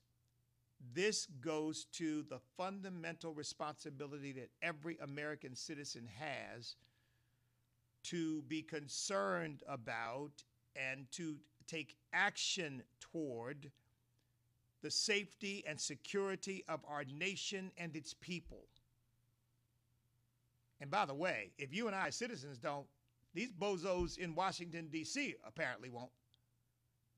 this 0.93 1.27
goes 1.41 1.85
to 1.93 2.23
the 2.29 2.39
fundamental 2.55 3.33
responsibility 3.33 4.31
that 4.33 4.49
every 4.61 4.97
American 5.01 5.55
citizen 5.55 6.07
has 6.19 6.75
to 8.03 8.41
be 8.43 8.61
concerned 8.61 9.63
about 9.67 10.31
and 10.75 11.11
to 11.11 11.35
take 11.67 11.97
action 12.13 12.83
toward 12.99 13.71
the 14.83 14.91
safety 14.91 15.63
and 15.67 15.79
security 15.79 16.63
of 16.69 16.79
our 16.87 17.03
nation 17.03 17.71
and 17.77 17.95
its 17.95 18.13
people. 18.13 18.67
And 20.79 20.91
by 20.91 21.05
the 21.05 21.13
way, 21.13 21.51
if 21.57 21.73
you 21.73 21.87
and 21.87 21.95
I 21.95 22.09
citizens 22.09 22.57
don't, 22.57 22.85
these 23.33 23.51
bozos 23.51 24.17
in 24.17 24.35
Washington, 24.35 24.87
D.C. 24.91 25.35
apparently 25.45 25.89
won't. 25.89 26.11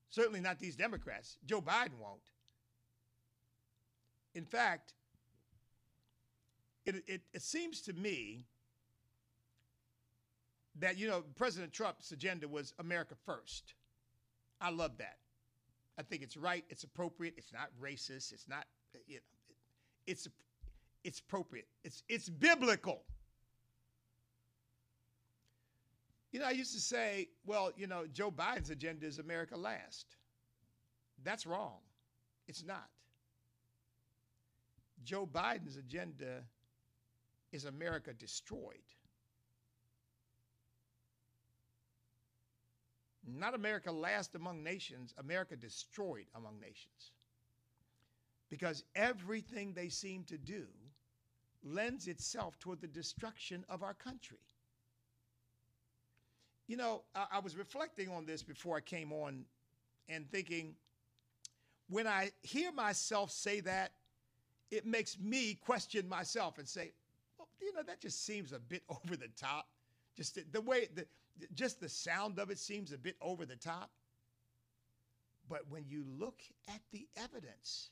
Certainly 0.10 0.42
not 0.42 0.60
these 0.60 0.76
Democrats. 0.76 1.38
Joe 1.46 1.62
Biden 1.62 1.98
won't. 2.00 2.22
In 4.34 4.46
fact, 4.46 4.94
it, 6.86 7.04
it, 7.08 7.22
it 7.34 7.42
seems 7.42 7.82
to 7.82 7.94
me 7.94 8.44
that, 10.80 10.98
you 10.98 11.08
know, 11.08 11.24
President 11.36 11.74
Trump's 11.74 12.12
agenda 12.12 12.48
was 12.48 12.74
America 12.80 13.16
first. 13.26 13.74
I 14.62 14.72
love 14.72 14.98
that. 14.98 15.18
I 15.98 16.02
think 16.02 16.24
it's 16.24 16.38
right. 16.38 16.64
It's 16.70 16.84
appropriate. 16.84 17.36
It's 17.38 17.54
not 17.54 17.70
racist. 17.82 18.32
It's 18.34 18.48
not, 18.48 18.66
you 19.08 19.16
know, 19.16 19.22
it's, 20.08 20.28
it's 21.04 21.20
appropriate. 21.20 21.68
It's, 21.84 22.04
it's 22.10 22.30
biblical. 22.30 23.04
You 26.32 26.40
know, 26.40 26.46
I 26.46 26.52
used 26.52 26.74
to 26.74 26.80
say, 26.80 27.28
well, 27.46 27.72
you 27.76 27.88
know, 27.88 28.06
Joe 28.12 28.32
Biden's 28.32 28.70
agenda 28.70 29.06
is 29.08 29.18
America 29.20 29.58
last. 29.58 30.06
That's 31.24 31.46
wrong. 31.46 31.80
It's 32.48 32.64
not. 32.64 32.88
Joe 35.04 35.26
Biden's 35.26 35.78
agenda 35.78 36.44
is 37.52 37.66
America 37.66 38.14
destroyed. 38.14 38.78
Not 43.26 43.54
America 43.54 43.92
last 43.92 44.36
among 44.36 44.64
nations, 44.64 45.14
America 45.18 45.56
destroyed 45.56 46.26
among 46.36 46.60
nations. 46.60 47.12
Because 48.50 48.84
everything 48.96 49.74
they 49.74 49.90
seem 49.90 50.24
to 50.26 50.38
do 50.38 50.66
lends 51.64 52.08
itself 52.08 52.58
toward 52.60 52.82
the 52.82 52.88
destruction 52.88 53.66
of 53.70 53.84
our 53.84 53.94
country. 53.94 54.40
You 56.70 56.78
know, 56.78 57.02
I, 57.16 57.26
I 57.34 57.40
was 57.40 57.58
reflecting 57.58 58.10
on 58.10 58.28
this 58.28 58.44
before 58.44 58.78
I 58.78 58.82
came 58.82 59.12
on 59.12 59.44
and 60.08 60.30
thinking, 60.30 60.76
when 61.90 62.06
I 62.06 62.30
hear 62.44 62.72
myself 62.72 63.32
say 63.32 63.60
that, 63.62 63.94
it 64.70 64.86
makes 64.86 65.18
me 65.20 65.56
question 65.56 66.08
myself 66.08 66.60
and 66.60 66.68
say, 66.68 66.92
well, 67.40 67.48
you 67.60 67.74
know, 67.74 67.82
that 67.82 68.00
just 68.00 68.24
seems 68.24 68.54
a 68.54 68.60
bit 68.60 68.84
over 68.90 69.18
the 69.18 69.30
top. 69.36 69.68
Just 70.16 70.36
the, 70.36 70.44
the 70.52 70.62
way, 70.62 70.90
the, 70.94 71.08
just 71.56 71.82
the 71.82 71.90
sound 71.90 72.38
of 72.38 72.52
it 72.52 72.60
seems 72.60 72.94
a 72.94 73.00
bit 73.00 73.16
over 73.20 73.48
the 73.48 73.56
top. 73.56 73.90
But 75.50 75.62
when 75.72 75.86
you 75.88 76.06
look 76.20 76.44
at 76.68 76.82
the 76.92 77.08
evidence, 77.18 77.90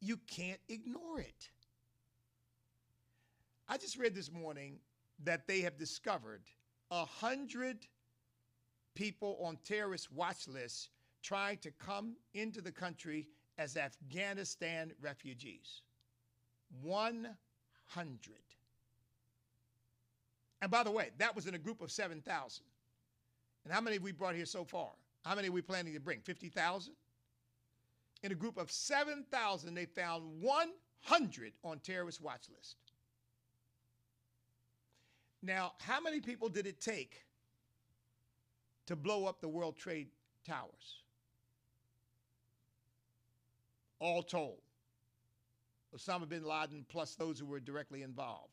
you 0.00 0.16
can't 0.26 0.60
ignore 0.70 1.20
it. 1.20 1.50
I 3.68 3.76
just 3.76 3.98
read 3.98 4.14
this 4.14 4.32
morning 4.32 4.78
that 5.24 5.46
they 5.46 5.60
have 5.60 5.76
discovered 5.76 6.40
a 6.92 7.06
hundred 7.06 7.86
people 8.94 9.38
on 9.42 9.56
terrorist 9.64 10.12
watch 10.12 10.46
lists 10.46 10.90
trying 11.22 11.56
to 11.56 11.70
come 11.70 12.14
into 12.34 12.60
the 12.60 12.70
country 12.70 13.26
as 13.56 13.78
Afghanistan 13.78 14.92
refugees. 15.00 15.80
100. 16.82 18.34
And 20.60 20.70
by 20.70 20.82
the 20.82 20.90
way, 20.90 21.10
that 21.16 21.34
was 21.34 21.46
in 21.46 21.54
a 21.54 21.58
group 21.58 21.80
of 21.80 21.90
7,000. 21.90 22.64
And 23.64 23.72
how 23.72 23.80
many 23.80 23.96
have 23.96 24.02
we 24.02 24.12
brought 24.12 24.34
here 24.34 24.44
so 24.44 24.62
far? 24.62 24.90
How 25.24 25.34
many 25.34 25.48
are 25.48 25.52
we 25.52 25.62
planning 25.62 25.94
to 25.94 26.00
bring? 26.00 26.20
50,000? 26.20 26.92
In 28.22 28.32
a 28.32 28.34
group 28.34 28.58
of 28.58 28.70
7,000, 28.70 29.74
they 29.74 29.86
found 29.86 30.24
100 30.42 31.52
on 31.64 31.78
terrorist 31.78 32.20
watch 32.20 32.48
list. 32.54 32.76
Now, 35.42 35.72
how 35.80 36.00
many 36.00 36.20
people 36.20 36.48
did 36.48 36.66
it 36.66 36.80
take 36.80 37.24
to 38.86 38.94
blow 38.94 39.26
up 39.26 39.40
the 39.40 39.48
World 39.48 39.76
Trade 39.76 40.08
Towers? 40.46 41.02
All 43.98 44.22
told. 44.22 44.60
Osama 45.96 46.28
bin 46.28 46.44
Laden 46.44 46.86
plus 46.88 47.14
those 47.16 47.38
who 47.38 47.46
were 47.46 47.60
directly 47.60 48.02
involved. 48.02 48.52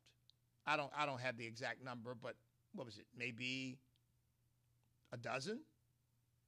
I 0.66 0.76
don't 0.76 0.92
I 0.96 1.06
don't 1.06 1.22
have 1.22 1.38
the 1.38 1.46
exact 1.46 1.84
number, 1.84 2.16
but 2.22 2.36
what 2.74 2.86
was 2.86 2.98
it? 2.98 3.06
Maybe 3.18 3.78
a 5.12 5.18
dozen? 5.18 5.62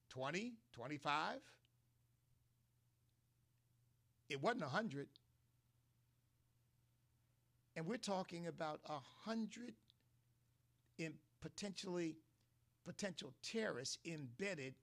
20, 0.09 0.53
25? 0.73 1.37
It 4.29 4.41
wasn't 4.41 4.61
100. 4.63 5.07
And 7.75 7.85
we're 7.85 7.97
talking 7.97 8.47
about 8.47 8.81
a 8.85 8.99
100 9.23 9.73
in 10.97 11.13
potentially 11.41 12.15
potential 12.85 13.33
terrorists 13.43 13.97
embedded 14.05 14.73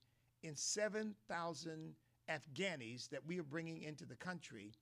in 0.43 0.55
7,000 0.55 1.95
Afghanis 2.29 3.09
that 3.09 3.27
we 3.27 3.41
are 3.41 3.45
bringing 3.45 3.83
into 3.83 4.05
the 4.05 4.15
country, 4.15 4.73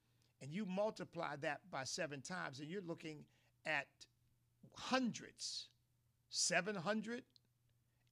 and 0.42 0.52
you 0.52 0.66
multiply 0.66 1.36
that 1.36 1.60
by 1.70 1.84
seven 1.84 2.20
times, 2.20 2.60
and 2.60 2.68
you're 2.68 2.82
looking 2.82 3.24
at 3.64 3.86
hundreds, 4.74 5.68
700. 6.28 7.22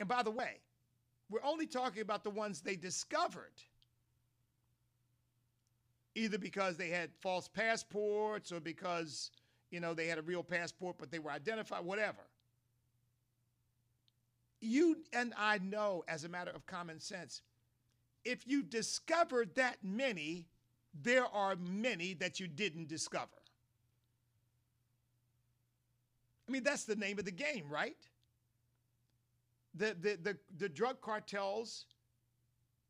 And 0.00 0.08
by 0.08 0.22
the 0.22 0.30
way, 0.30 0.60
we're 1.30 1.44
only 1.44 1.66
talking 1.66 2.02
about 2.02 2.24
the 2.24 2.30
ones 2.30 2.60
they 2.60 2.76
discovered. 2.76 3.52
Either 6.14 6.38
because 6.38 6.76
they 6.76 6.90
had 6.90 7.10
false 7.20 7.48
passports 7.48 8.52
or 8.52 8.60
because, 8.60 9.30
you 9.70 9.80
know, 9.80 9.94
they 9.94 10.06
had 10.06 10.18
a 10.18 10.22
real 10.22 10.44
passport 10.44 10.96
but 10.98 11.10
they 11.10 11.18
were 11.18 11.30
identified, 11.30 11.84
whatever. 11.84 12.22
You 14.64 14.96
and 15.12 15.34
I 15.36 15.58
know, 15.58 16.04
as 16.08 16.24
a 16.24 16.28
matter 16.28 16.50
of 16.50 16.64
common 16.66 16.98
sense, 16.98 17.42
if 18.24 18.46
you 18.46 18.62
discovered 18.62 19.54
that 19.56 19.76
many, 19.82 20.46
there 21.02 21.26
are 21.26 21.56
many 21.56 22.14
that 22.14 22.40
you 22.40 22.48
didn't 22.48 22.88
discover. 22.88 23.26
I 26.48 26.52
mean, 26.52 26.62
that's 26.62 26.84
the 26.84 26.96
name 26.96 27.18
of 27.18 27.24
the 27.24 27.30
game, 27.30 27.64
right? 27.68 27.96
The, 29.74 29.96
the, 30.00 30.18
the, 30.22 30.36
the 30.58 30.68
drug 30.68 31.00
cartels 31.00 31.86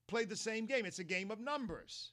play 0.07 0.25
the 0.25 0.37
same 0.37 0.67
game. 0.67 0.85
It's 0.85 0.99
a 0.99 1.05
game 1.05 1.31
of 1.31 1.41
numbers. 1.41 2.11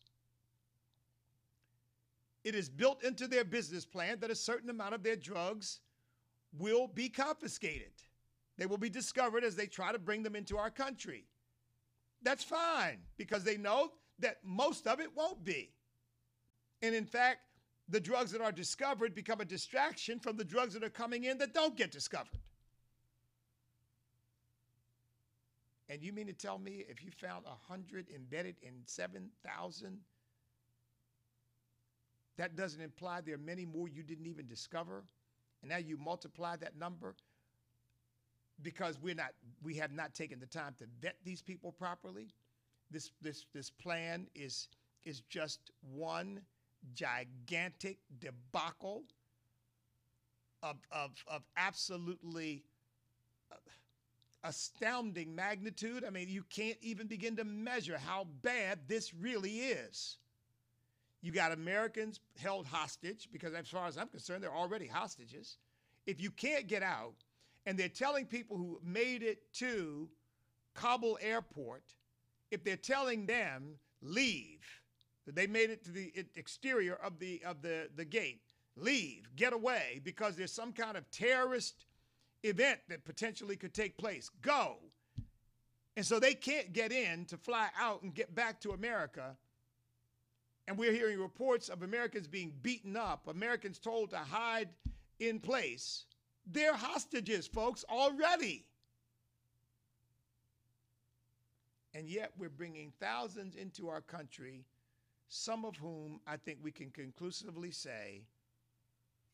It 2.44 2.56
is 2.56 2.70
built 2.70 3.04
into 3.04 3.28
their 3.28 3.44
business 3.44 3.86
plan 3.86 4.20
that 4.22 4.32
a 4.32 4.36
certain 4.36 4.70
amount 4.70 4.96
of 4.96 5.04
their 5.04 5.16
drugs 5.16 5.82
will 6.58 6.88
be 6.88 7.10
confiscated. 7.10 7.92
They 8.62 8.68
will 8.68 8.78
be 8.78 8.92
discovered 8.92 9.44
as 9.44 9.56
they 9.56 9.66
try 9.66 9.92
to 9.92 9.98
bring 9.98 10.22
them 10.22 10.36
into 10.36 10.56
our 10.56 10.70
country. 10.70 11.26
That's 12.22 12.44
fine 12.44 13.00
because 13.18 13.44
they 13.44 13.58
know 13.58 13.90
that 14.20 14.38
most 14.44 14.86
of 14.86 15.00
it 15.00 15.08
won't 15.16 15.44
be. 15.44 15.72
And 16.84 16.94
in 16.94 17.06
fact, 17.06 17.40
the 17.90 18.00
drugs 18.00 18.30
that 18.34 18.40
are 18.40 18.52
discovered 18.52 19.16
become 19.16 19.42
a 19.42 19.46
distraction 19.46 20.20
from 20.20 20.38
the 20.38 20.44
drugs 20.44 20.76
that 20.76 20.84
are 20.84 20.92
coming 20.92 21.24
in 21.24 21.40
that 21.40 21.56
don't 21.56 21.76
get 21.76 21.90
discovered. 21.90 22.38
And 25.90 26.04
you 26.04 26.14
mean 26.14 26.28
to 26.28 26.34
tell 26.34 26.60
me 26.60 26.86
if 26.88 27.04
you 27.04 27.10
found 27.10 27.46
100 27.46 28.10
embedded 28.14 28.58
in 28.62 28.74
7,000, 28.86 29.98
that 32.38 32.56
doesn't 32.56 32.80
imply 32.80 33.22
there 33.22 33.34
are 33.34 33.40
many 33.40 33.66
more 33.66 33.88
you 33.88 34.04
didn't 34.04 34.28
even 34.28 34.46
discover? 34.46 35.04
And 35.64 35.72
now 35.72 35.78
you 35.78 35.98
multiply 35.98 36.58
that 36.58 36.78
number 36.78 37.16
because 38.64 39.00
we're 39.02 39.16
not 39.16 39.34
we 39.64 39.76
have 39.76 39.92
not 39.92 40.14
taken 40.14 40.40
the 40.40 40.46
time 40.46 40.76
to 40.80 40.86
vet 41.02 41.16
these 41.24 41.42
people 41.42 41.72
properly. 41.72 42.34
This 42.90 43.12
this 43.22 43.46
this 43.54 43.70
plan 43.70 44.28
is 44.36 44.68
is 45.04 45.22
just 45.22 45.72
one 45.96 46.42
gigantic 46.94 47.98
debacle 48.20 49.04
of 50.64 50.78
of 50.92 51.12
of 51.28 51.44
absolutely 51.58 52.64
uh, 53.52 53.56
astounding 54.44 55.36
magnitude. 55.36 56.04
I 56.06 56.10
mean, 56.10 56.30
you 56.30 56.44
can't 56.50 56.78
even 56.82 57.08
begin 57.08 57.36
to 57.38 57.44
measure 57.44 57.98
how 57.98 58.28
bad 58.42 58.80
this 58.88 59.14
really 59.14 59.58
is. 59.58 60.18
You 61.22 61.32
got 61.32 61.52
Americans 61.52 62.20
held 62.40 62.66
hostage 62.66 63.30
because, 63.32 63.54
as 63.54 63.68
far 63.68 63.88
as 63.88 63.98
I'm 63.98 64.08
concerned, 64.08 64.44
they're 64.44 64.56
already 64.56 64.88
hostages. 64.88 65.58
If 66.08 66.20
you 66.20 66.32
can't 66.32 66.68
get 66.68 66.82
out, 66.82 67.14
and 67.66 67.78
they're 67.78 67.90
telling 67.90 68.26
people 68.26 68.58
who 68.58 68.80
made 68.84 69.24
it 69.24 69.52
to 69.54 70.10
Kabul 70.74 71.18
airport, 71.22 71.84
if 72.50 72.64
they're 72.64 72.76
telling 72.76 73.26
them 73.26 73.76
leave, 74.02 74.66
they 75.28 75.48
made 75.48 75.70
it 75.70 75.84
to 75.86 75.92
the 75.92 76.12
exterior 76.36 76.96
of 76.96 77.20
the 77.20 77.42
of 77.46 77.62
the, 77.62 77.90
the 77.96 78.06
gate, 78.06 78.42
leave, 78.76 79.30
get 79.36 79.54
away, 79.54 80.02
because 80.04 80.36
there's 80.36 80.52
some 80.52 80.74
kind 80.74 80.98
of 80.98 81.10
terrorist 81.12 81.86
event 82.44 82.80
that 82.90 83.06
potentially 83.06 83.56
could 83.56 83.74
take 83.74 83.98
place. 83.98 84.30
Go. 84.42 84.78
And 85.96 86.06
so 86.06 86.20
they 86.20 86.34
can't 86.34 86.74
get 86.74 86.92
in 86.92 87.26
to 87.26 87.38
fly 87.38 87.68
out 87.80 88.02
and 88.02 88.14
get 88.14 88.34
back 88.34 88.62
to 88.62 88.72
America. 88.72 89.36
And 90.68 90.78
we're 90.78 90.94
hearing 90.94 91.20
reports 91.20 91.70
of 91.70 91.84
Americans 91.84 92.28
being 92.28 92.54
beaten 92.62 92.96
up, 92.96 93.28
Americans 93.28 93.78
told 93.78 94.12
to 94.12 94.18
hide 94.18 94.70
in 95.20 95.40
place. 95.40 96.06
They're 96.46 96.76
hostages, 96.76 97.48
folks, 97.48 97.86
already. 97.90 98.66
And 101.94 102.08
yet 102.08 102.32
we're 102.38 102.50
bringing 102.50 102.92
thousands 103.00 103.56
into 103.56 103.90
our 103.90 104.02
country, 104.02 104.66
some 105.28 105.66
of 105.66 105.76
whom 105.76 106.20
I 106.26 106.38
think 106.38 106.60
we 106.62 106.72
can 106.72 106.90
conclusively 106.90 107.72
say 107.72 108.24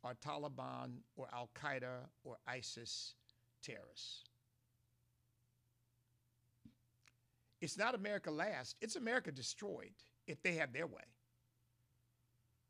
are 0.04 0.16
Taliban 0.16 0.98
or 1.16 1.28
Al 1.34 1.50
Qaeda 1.56 2.08
or 2.24 2.38
ISIS 2.48 3.14
terrorists. 3.62 4.24
It's 7.62 7.78
not 7.78 7.96
America 7.96 8.30
last, 8.30 8.76
it's 8.82 8.96
America 8.96 9.32
destroyed 9.32 9.92
if 10.28 10.42
they 10.44 10.54
have 10.54 10.74
their 10.74 10.88
way. 10.88 11.02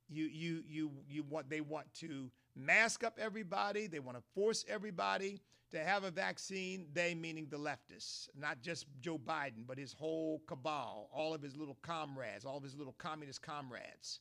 You, 0.09 0.25
you, 0.25 0.63
you, 0.65 0.91
you 1.09 1.23
want, 1.23 1.49
they 1.49 1.59
want 1.59 1.93
to 1.95 2.31
mask 2.57 3.03
up 3.03 3.17
everybody, 3.19 3.87
they 3.87 3.99
want 3.99 4.17
to 4.17 4.23
force 4.33 4.65
everybody 4.67 5.41
to 5.71 5.79
have 5.79 6.03
a 6.03 6.11
vaccine, 6.11 6.87
they 6.93 7.13
meaning 7.13 7.47
the 7.49 7.57
leftists, 7.57 8.29
not 8.39 8.61
just 8.61 8.85
Joe 9.01 9.19
Biden, 9.19 9.65
but 9.67 9.77
his 9.77 9.93
whole 9.93 10.41
cabal, 10.47 11.09
all 11.11 11.33
of 11.33 11.41
his 11.41 11.57
little 11.57 11.77
comrades, 11.81 12.45
all 12.45 12.57
of 12.57 12.63
his 12.63 12.75
little 12.75 12.95
communist 12.97 13.41
comrades. 13.41 14.19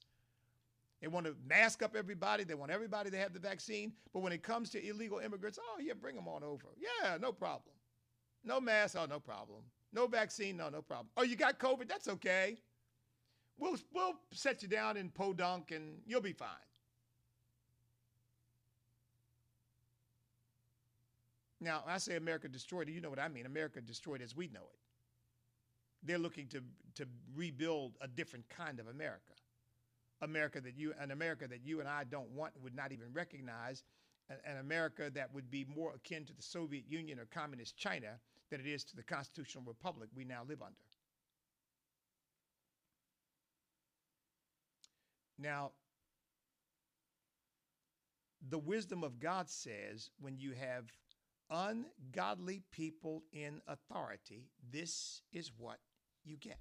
They 1.01 1.09
want 1.09 1.27
to 1.27 1.37
mask 1.47 1.83
up 1.83 1.95
everybody. 1.95 2.45
They 2.45 2.55
want 2.55 2.73
everybody 2.73 3.11
to 3.11 3.19
have 3.19 3.33
the 3.33 3.39
vaccine. 3.39 3.93
But 4.13 4.21
when 4.21 4.33
it 4.33 4.43
comes 4.43 4.71
to 4.71 4.85
illegal 4.85 5.19
immigrants, 5.19 5.59
oh, 5.61 5.81
yeah, 5.81 5.93
bring 5.93 6.17
them 6.17 6.27
on 6.27 6.43
over. 6.43 6.69
Yeah, 6.79 7.19
no 7.21 7.33
problem. 7.33 7.75
No 8.45 8.61
mask, 8.61 8.97
oh, 8.99 9.07
no 9.07 9.21
problem. 9.21 9.61
No 9.93 10.07
vaccine, 10.07 10.57
no, 10.57 10.69
no 10.69 10.83
problem. 10.83 11.09
Oh, 11.17 11.23
you 11.23 11.37
got 11.37 11.59
COVID? 11.59 11.89
That's 11.89 12.09
okay. 12.09 12.57
We'll, 13.59 13.77
we'll 13.93 14.15
set 14.33 14.63
you 14.63 14.69
down 14.69 14.97
in 14.97 15.11
Podunk 15.11 15.71
and 15.71 15.99
you'll 16.07 16.21
be 16.21 16.33
fine. 16.33 16.49
Now, 21.61 21.83
I 21.87 21.99
say 21.99 22.17
America 22.17 22.49
destroyed, 22.49 22.89
you 22.89 23.01
know 23.01 23.11
what 23.11 23.19
I 23.19 23.29
mean. 23.29 23.47
America 23.47 23.81
destroyed 23.81 24.21
as 24.21 24.37
we 24.37 24.49
know 24.49 24.61
it. 24.61 24.79
They're 26.03 26.19
looking 26.19 26.47
to, 26.49 26.61
to 26.97 27.07
rebuild 27.35 27.97
a 28.01 28.09
different 28.09 28.49
kind 28.49 28.79
of 28.79 28.89
America. 28.89 29.33
America 30.23 30.61
that 30.61 30.77
you, 30.77 30.93
an 31.01 31.11
America 31.11 31.47
that 31.49 31.65
you 31.65 31.81
and 31.81 31.89
I 31.89 32.05
don't 32.05 32.31
want, 32.31 32.53
would 32.63 32.75
not 32.75 32.93
even 32.93 33.07
recognize, 33.13 33.85
an, 34.29 34.37
an 34.45 34.59
America 34.59 35.11
that 35.15 35.33
would 35.35 35.51
be 35.51 35.65
more 35.75 35.95
akin 35.95 36.25
to 36.27 36.35
the 36.35 36.43
Soviet 36.43 36.85
Union 36.89 37.19
or 37.19 37.25
communist 37.27 37.77
China 37.77 38.19
than 38.51 38.61
it 38.61 38.67
is 38.67 38.85
to 38.85 38.97
the 38.97 39.03
constitutional 39.03 39.65
republic 39.67 40.09
we 40.15 40.25
now 40.25 40.43
live 40.47 40.63
under. 40.63 40.77
Now, 45.39 45.73
the 48.49 48.59
wisdom 48.59 49.03
of 49.03 49.21
God 49.21 49.51
says 49.51 50.11
when 50.21 50.39
you 50.39 50.53
have 50.53 50.85
ungodly 51.51 52.63
people 52.73 53.23
in 53.33 53.61
authority, 53.67 54.51
this 54.71 55.23
is 55.33 55.53
what 55.57 55.79
you 56.25 56.37
get. 56.37 56.59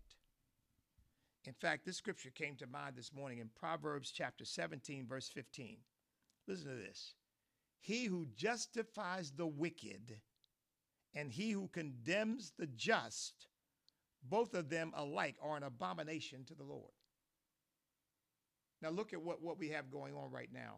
In 1.45 1.53
fact, 1.53 1.85
this 1.85 1.97
scripture 1.97 2.31
came 2.31 2.55
to 2.55 2.67
mind 2.67 2.95
this 2.95 3.13
morning 3.13 3.37
in 3.37 3.49
Proverbs 3.55 4.11
chapter 4.11 4.45
17, 4.45 5.05
verse 5.07 5.29
15. 5.29 5.77
Listen 6.47 6.69
to 6.69 6.75
this. 6.75 7.13
He 7.79 8.05
who 8.05 8.25
justifies 8.35 9.31
the 9.31 9.45
wicked 9.45 10.19
and 11.13 11.31
he 11.31 11.51
who 11.51 11.67
condemns 11.67 12.51
the 12.57 12.67
just, 12.67 13.47
both 14.23 14.53
of 14.55 14.69
them 14.69 14.91
alike 14.95 15.35
are 15.41 15.55
an 15.55 15.63
abomination 15.63 16.43
to 16.45 16.55
the 16.55 16.63
Lord. 16.63 16.91
Now, 18.81 18.89
look 18.89 19.13
at 19.13 19.21
what, 19.21 19.41
what 19.41 19.59
we 19.59 19.69
have 19.69 19.91
going 19.91 20.15
on 20.15 20.31
right 20.31 20.49
now. 20.51 20.77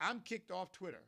I'm 0.00 0.20
kicked 0.20 0.50
off 0.50 0.70
Twitter 0.70 1.02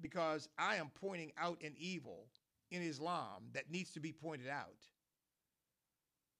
because 0.00 0.48
I 0.58 0.76
am 0.76 0.90
pointing 1.00 1.32
out 1.38 1.60
an 1.62 1.74
evil 1.78 2.26
in 2.70 2.82
Islam 2.82 3.44
that 3.54 3.70
needs 3.70 3.90
to 3.92 4.00
be 4.00 4.12
pointed 4.12 4.48
out. 4.48 4.86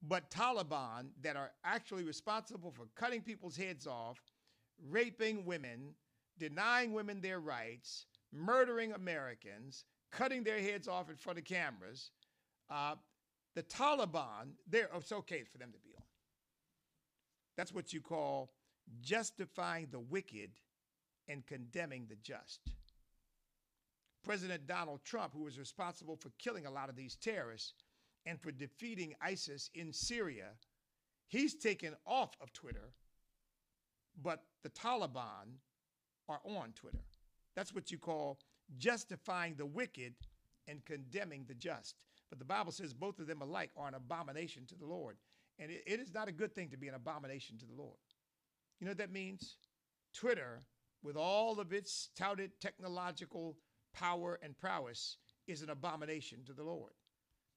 But 0.03 0.31
Taliban 0.31 1.09
that 1.23 1.37
are 1.37 1.51
actually 1.65 2.05
responsible 2.05 2.71
for 2.71 2.87
cutting 2.95 3.23
people's 3.23 3.57
heads 3.57 3.87
off, 3.87 4.19
raping 4.89 5.45
women, 5.45 5.95
denying 6.39 6.93
women 6.93 7.21
their 7.21 7.41
rights, 7.41 8.07
murdering 8.33 8.93
Americans, 8.93 9.85
cutting 10.13 10.45
their 10.45 10.61
heads 10.61 10.87
off 10.87 11.11
in 11.11 11.17
front 11.17 11.39
of 11.39 11.45
cameras. 11.45 12.11
Uh, 12.71 12.95
the 13.55 13.63
Taliban, 13.65 14.51
they're, 14.69 14.89
it's 14.95 15.11
okay 15.11 15.43
for 15.43 15.59
them 15.59 15.73
to 15.73 15.79
be 15.79 15.91
on. 15.97 16.05
That's 17.57 17.73
what 17.73 17.93
you 17.93 18.01
call 18.01 18.53
justifying 19.01 19.89
the 19.91 19.99
wicked 19.99 20.51
and 21.29 21.45
condemning 21.45 22.07
the 22.09 22.17
just. 22.23 22.61
President 24.29 24.67
Donald 24.67 25.03
Trump, 25.05 25.33
who 25.33 25.45
was 25.45 25.59
responsible 25.59 26.15
for 26.15 26.31
killing 26.39 26.67
a 26.67 26.71
lot 26.71 26.91
of 26.91 26.97
these 26.97 27.17
terrorists 27.17 27.73
and 28.27 28.39
for 28.39 28.53
defeating 28.53 29.15
ISIS 29.23 29.71
in 29.73 29.91
Syria, 29.91 30.49
he's 31.29 31.55
taken 31.55 31.97
off 32.07 32.37
of 32.43 32.53
Twitter, 32.53 32.91
but 34.23 34.43
the 34.63 34.69
Taliban 34.69 35.57
are 36.29 36.41
on 36.45 36.73
Twitter. 36.75 37.07
That's 37.57 37.75
what 37.75 37.91
you 37.91 37.97
call 37.97 38.39
justifying 38.77 39.55
the 39.57 39.65
wicked 39.65 40.13
and 40.67 40.85
condemning 40.85 41.47
the 41.49 41.55
just. 41.55 41.95
But 42.29 42.39
the 42.39 42.45
Bible 42.45 42.73
says 42.73 42.93
both 42.93 43.21
of 43.21 43.29
them 43.29 43.41
alike 43.41 43.71
are 43.79 43.89
an 43.89 43.95
abomination 43.95 44.67
to 44.67 44.75
the 44.75 44.85
Lord. 44.85 45.17
And 45.59 45.71
it, 45.71 45.85
is 45.87 46.13
not 46.13 46.29
a 46.29 46.33
good 46.33 46.55
thing 46.55 46.69
to 46.69 46.77
be 46.77 46.89
an 46.89 46.95
abomination 46.95 47.57
to 47.61 47.65
the 47.65 47.83
Lord. 47.83 47.97
You 48.79 48.85
know 48.85 48.91
what 48.91 48.99
that 48.99 49.11
means? 49.11 49.57
Twitter, 50.13 50.61
with 51.03 51.17
all 51.17 51.61
of 51.61 51.73
its 51.73 52.11
touted 52.15 52.51
technological 52.61 53.57
power, 53.99 54.39
and 54.43 54.57
prowess 54.59 55.17
is 55.47 55.63
an 55.63 55.71
abomination 55.71 56.39
to 56.47 56.53
the 56.53 56.63
Lord. 56.63 56.93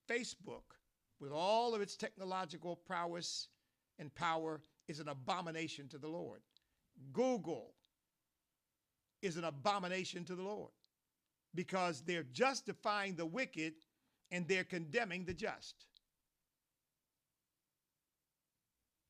Facebook, 0.10 0.76
with 1.20 1.32
all 1.32 1.76
of 1.76 1.82
its 1.82 1.96
technological 1.96 2.76
prowess 2.76 3.50
and 4.00 4.14
power, 4.16 4.62
is 4.88 5.00
an 5.00 5.10
abomination 5.10 5.88
to 5.90 5.98
the 5.98 6.08
Lord. 6.08 6.42
Google 7.14 7.74
is 9.22 9.38
an 9.38 9.44
abomination 9.44 10.26
to 10.26 10.36
the 10.36 10.44
Lord 10.44 10.72
because 11.54 12.02
they're 12.02 12.24
justifying 12.24 13.16
the 13.16 13.26
wicked 13.26 13.74
and 14.32 14.48
they're 14.48 14.64
condemning 14.64 15.26
the 15.26 15.34
just. 15.34 15.86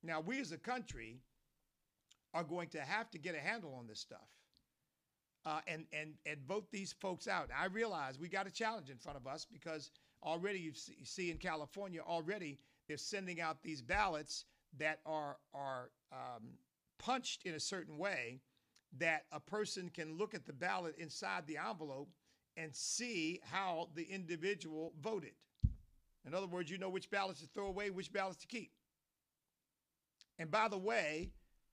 Now, 0.04 0.20
we 0.20 0.42
as 0.42 0.52
a 0.52 0.58
country 0.58 1.20
are 2.34 2.44
going 2.44 2.70
to 2.70 2.82
have 2.82 3.12
to 3.12 3.20
get 3.20 3.36
a 3.36 3.40
handle 3.40 3.76
on 3.76 3.88
this 3.88 4.00
stuff 4.00 4.28
uh, 5.46 5.60
and 5.68 5.86
and 5.94 6.14
and 6.26 6.40
vote 6.48 6.68
these 6.72 6.94
folks 6.94 7.28
out. 7.28 7.50
I 7.58 7.66
realize 7.66 8.20
we 8.20 8.28
got 8.28 8.48
a 8.48 8.52
challenge 8.52 8.90
in 8.90 8.98
front 8.98 9.18
of 9.18 9.28
us 9.28 9.46
because 9.52 9.92
already 10.24 10.60
you 10.60 10.72
see, 11.04 11.32
in 11.32 11.38
California 11.38 12.02
already 12.02 12.60
they're 12.88 12.98
sending 12.98 13.42
out 13.42 13.64
these 13.64 13.82
ballots 13.82 14.46
that 14.78 15.00
are 15.06 15.38
are 15.54 15.90
um, 16.12 16.50
punched 17.00 17.44
in 17.46 17.56
a 17.56 17.60
certain 17.60 17.98
way 17.98 18.40
that 18.98 19.26
a 19.32 19.40
person 19.40 19.90
can 19.90 20.18
look 20.18 20.34
at 20.34 20.46
the 20.46 20.54
ballot 20.54 20.96
inside 20.98 21.48
the 21.48 21.58
envelope 21.58 22.10
and 22.58 22.76
see 22.76 23.40
how 23.44 23.88
the 23.96 24.04
individual 24.04 24.94
voted. 25.02 25.32
In 26.26 26.36
other 26.36 26.48
words, 26.48 26.70
you 26.70 26.78
know 26.78 26.90
which 26.90 27.10
ballots 27.10 27.40
to 27.42 27.48
throw 27.48 27.68
away, 27.68 27.90
which 27.90 28.12
ballots 28.12 28.38
to 28.38 28.48
keep. 28.48 28.72
And 30.38 30.52
by 30.52 30.68
the 30.68 30.78
way, 30.78 31.32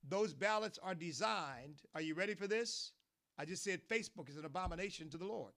those 0.09 0.33
ballots 0.33 0.79
are 0.83 0.95
designed. 0.95 1.83
Are 1.95 2.01
you 2.01 2.15
ready 2.15 2.35
for 2.35 2.47
this? 2.47 2.93
I 3.39 3.45
just 3.45 3.63
said 3.63 3.81
Facebook 3.89 4.29
is 4.29 4.37
an 4.37 4.45
abomination 4.45 5.09
to 5.11 5.19
the 5.19 5.25
Lord. 5.25 5.53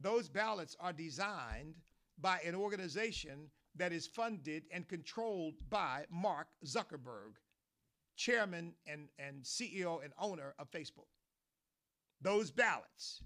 Those 0.00 0.28
ballots 0.28 0.76
are 0.80 0.92
designed 0.92 1.74
by 2.18 2.40
an 2.46 2.54
organization 2.54 3.50
that 3.76 3.92
is 3.92 4.06
funded 4.06 4.64
and 4.72 4.88
controlled 4.88 5.54
by 5.68 6.04
Mark 6.10 6.48
Zuckerberg, 6.64 7.36
chairman 8.16 8.72
and, 8.86 9.08
and 9.18 9.42
CEO 9.42 10.02
and 10.02 10.12
owner 10.18 10.54
of 10.58 10.70
Facebook. 10.70 11.08
Those 12.22 12.50
ballots 12.50 13.22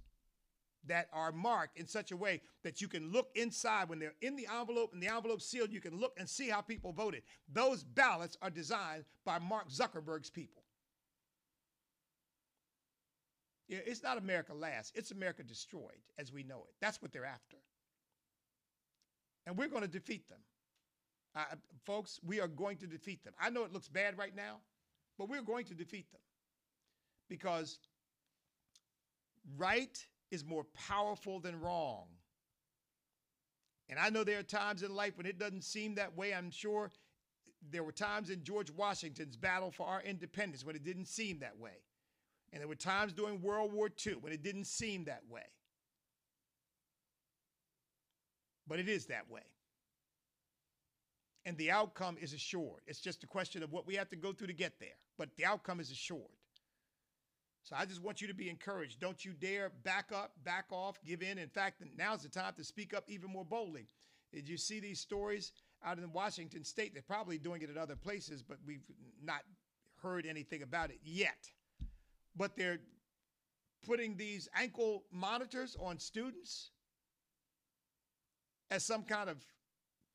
that 0.86 1.08
are 1.12 1.32
marked 1.32 1.78
in 1.78 1.86
such 1.86 2.12
a 2.12 2.16
way 2.16 2.40
that 2.62 2.80
you 2.80 2.88
can 2.88 3.10
look 3.10 3.30
inside 3.34 3.88
when 3.88 3.98
they're 3.98 4.14
in 4.20 4.36
the 4.36 4.46
envelope 4.52 4.92
and 4.92 5.02
the 5.02 5.08
envelope 5.08 5.40
sealed, 5.40 5.72
you 5.72 5.80
can 5.80 5.98
look 5.98 6.12
and 6.18 6.28
see 6.28 6.48
how 6.48 6.60
people 6.60 6.92
voted. 6.92 7.22
Those 7.50 7.82
ballots 7.82 8.36
are 8.42 8.50
designed 8.50 9.04
by 9.24 9.38
Mark 9.38 9.70
Zuckerberg's 9.70 10.30
people. 10.30 10.63
It's 13.68 14.02
not 14.02 14.18
America 14.18 14.52
last, 14.52 14.92
it's 14.94 15.10
America 15.10 15.42
destroyed 15.42 16.02
as 16.18 16.32
we 16.32 16.42
know 16.42 16.64
it. 16.68 16.74
That's 16.80 17.00
what 17.00 17.12
they're 17.12 17.24
after. 17.24 17.56
And 19.46 19.56
we're 19.56 19.68
going 19.68 19.82
to 19.82 19.88
defeat 19.88 20.28
them. 20.28 20.40
Uh, 21.36 21.56
folks, 21.84 22.20
we 22.24 22.40
are 22.40 22.48
going 22.48 22.76
to 22.78 22.86
defeat 22.86 23.24
them. 23.24 23.34
I 23.40 23.50
know 23.50 23.64
it 23.64 23.72
looks 23.72 23.88
bad 23.88 24.16
right 24.16 24.34
now, 24.34 24.58
but 25.18 25.28
we're 25.28 25.42
going 25.42 25.64
to 25.66 25.74
defeat 25.74 26.10
them 26.12 26.20
because 27.28 27.78
right 29.56 30.06
is 30.30 30.44
more 30.44 30.64
powerful 30.74 31.40
than 31.40 31.60
wrong. 31.60 32.06
And 33.88 33.98
I 33.98 34.10
know 34.10 34.24
there 34.24 34.38
are 34.38 34.44
times 34.44 34.82
in 34.82 34.94
life 34.94 35.16
when 35.16 35.26
it 35.26 35.38
doesn't 35.38 35.64
seem 35.64 35.96
that 35.96 36.16
way. 36.16 36.32
I'm 36.32 36.50
sure 36.50 36.90
there 37.70 37.82
were 37.82 37.92
times 37.92 38.30
in 38.30 38.42
George 38.42 38.70
Washington's 38.70 39.36
battle 39.36 39.70
for 39.70 39.86
our 39.86 40.02
independence 40.02 40.64
when 40.64 40.76
it 40.76 40.84
didn't 40.84 41.06
seem 41.06 41.40
that 41.40 41.58
way. 41.58 41.82
And 42.54 42.60
there 42.60 42.68
were 42.68 42.76
times 42.76 43.12
during 43.12 43.42
World 43.42 43.72
War 43.72 43.90
II 44.06 44.14
when 44.20 44.32
it 44.32 44.44
didn't 44.44 44.66
seem 44.66 45.06
that 45.06 45.22
way. 45.28 45.42
But 48.68 48.78
it 48.78 48.88
is 48.88 49.06
that 49.06 49.28
way. 49.28 49.42
And 51.44 51.58
the 51.58 51.72
outcome 51.72 52.16
is 52.20 52.32
assured. 52.32 52.82
It's 52.86 53.00
just 53.00 53.24
a 53.24 53.26
question 53.26 53.64
of 53.64 53.72
what 53.72 53.88
we 53.88 53.96
have 53.96 54.08
to 54.10 54.16
go 54.16 54.32
through 54.32 54.46
to 54.46 54.52
get 54.52 54.78
there. 54.78 54.96
But 55.18 55.34
the 55.36 55.44
outcome 55.44 55.80
is 55.80 55.90
assured. 55.90 56.22
So 57.64 57.74
I 57.76 57.86
just 57.86 58.00
want 58.00 58.20
you 58.22 58.28
to 58.28 58.34
be 58.34 58.48
encouraged. 58.48 59.00
Don't 59.00 59.24
you 59.24 59.32
dare 59.32 59.72
back 59.82 60.12
up, 60.14 60.30
back 60.44 60.66
off, 60.70 61.00
give 61.04 61.22
in. 61.22 61.38
In 61.38 61.48
fact, 61.48 61.82
now's 61.98 62.22
the 62.22 62.28
time 62.28 62.52
to 62.56 62.62
speak 62.62 62.94
up 62.94 63.04
even 63.08 63.30
more 63.30 63.44
boldly. 63.44 63.88
Did 64.32 64.48
you 64.48 64.56
see 64.56 64.78
these 64.78 65.00
stories 65.00 65.50
out 65.84 65.98
in 65.98 66.12
Washington 66.12 66.62
State? 66.62 66.92
They're 66.94 67.02
probably 67.02 67.38
doing 67.38 67.62
it 67.62 67.70
at 67.70 67.76
other 67.76 67.96
places, 67.96 68.44
but 68.44 68.58
we've 68.64 68.86
not 69.20 69.42
heard 70.02 70.24
anything 70.24 70.62
about 70.62 70.90
it 70.90 71.00
yet. 71.02 71.50
But 72.36 72.56
they're 72.56 72.80
putting 73.86 74.16
these 74.16 74.48
ankle 74.54 75.04
monitors 75.12 75.76
on 75.78 75.98
students 75.98 76.70
as 78.70 78.84
some 78.84 79.02
kind 79.02 79.28
of 79.28 79.44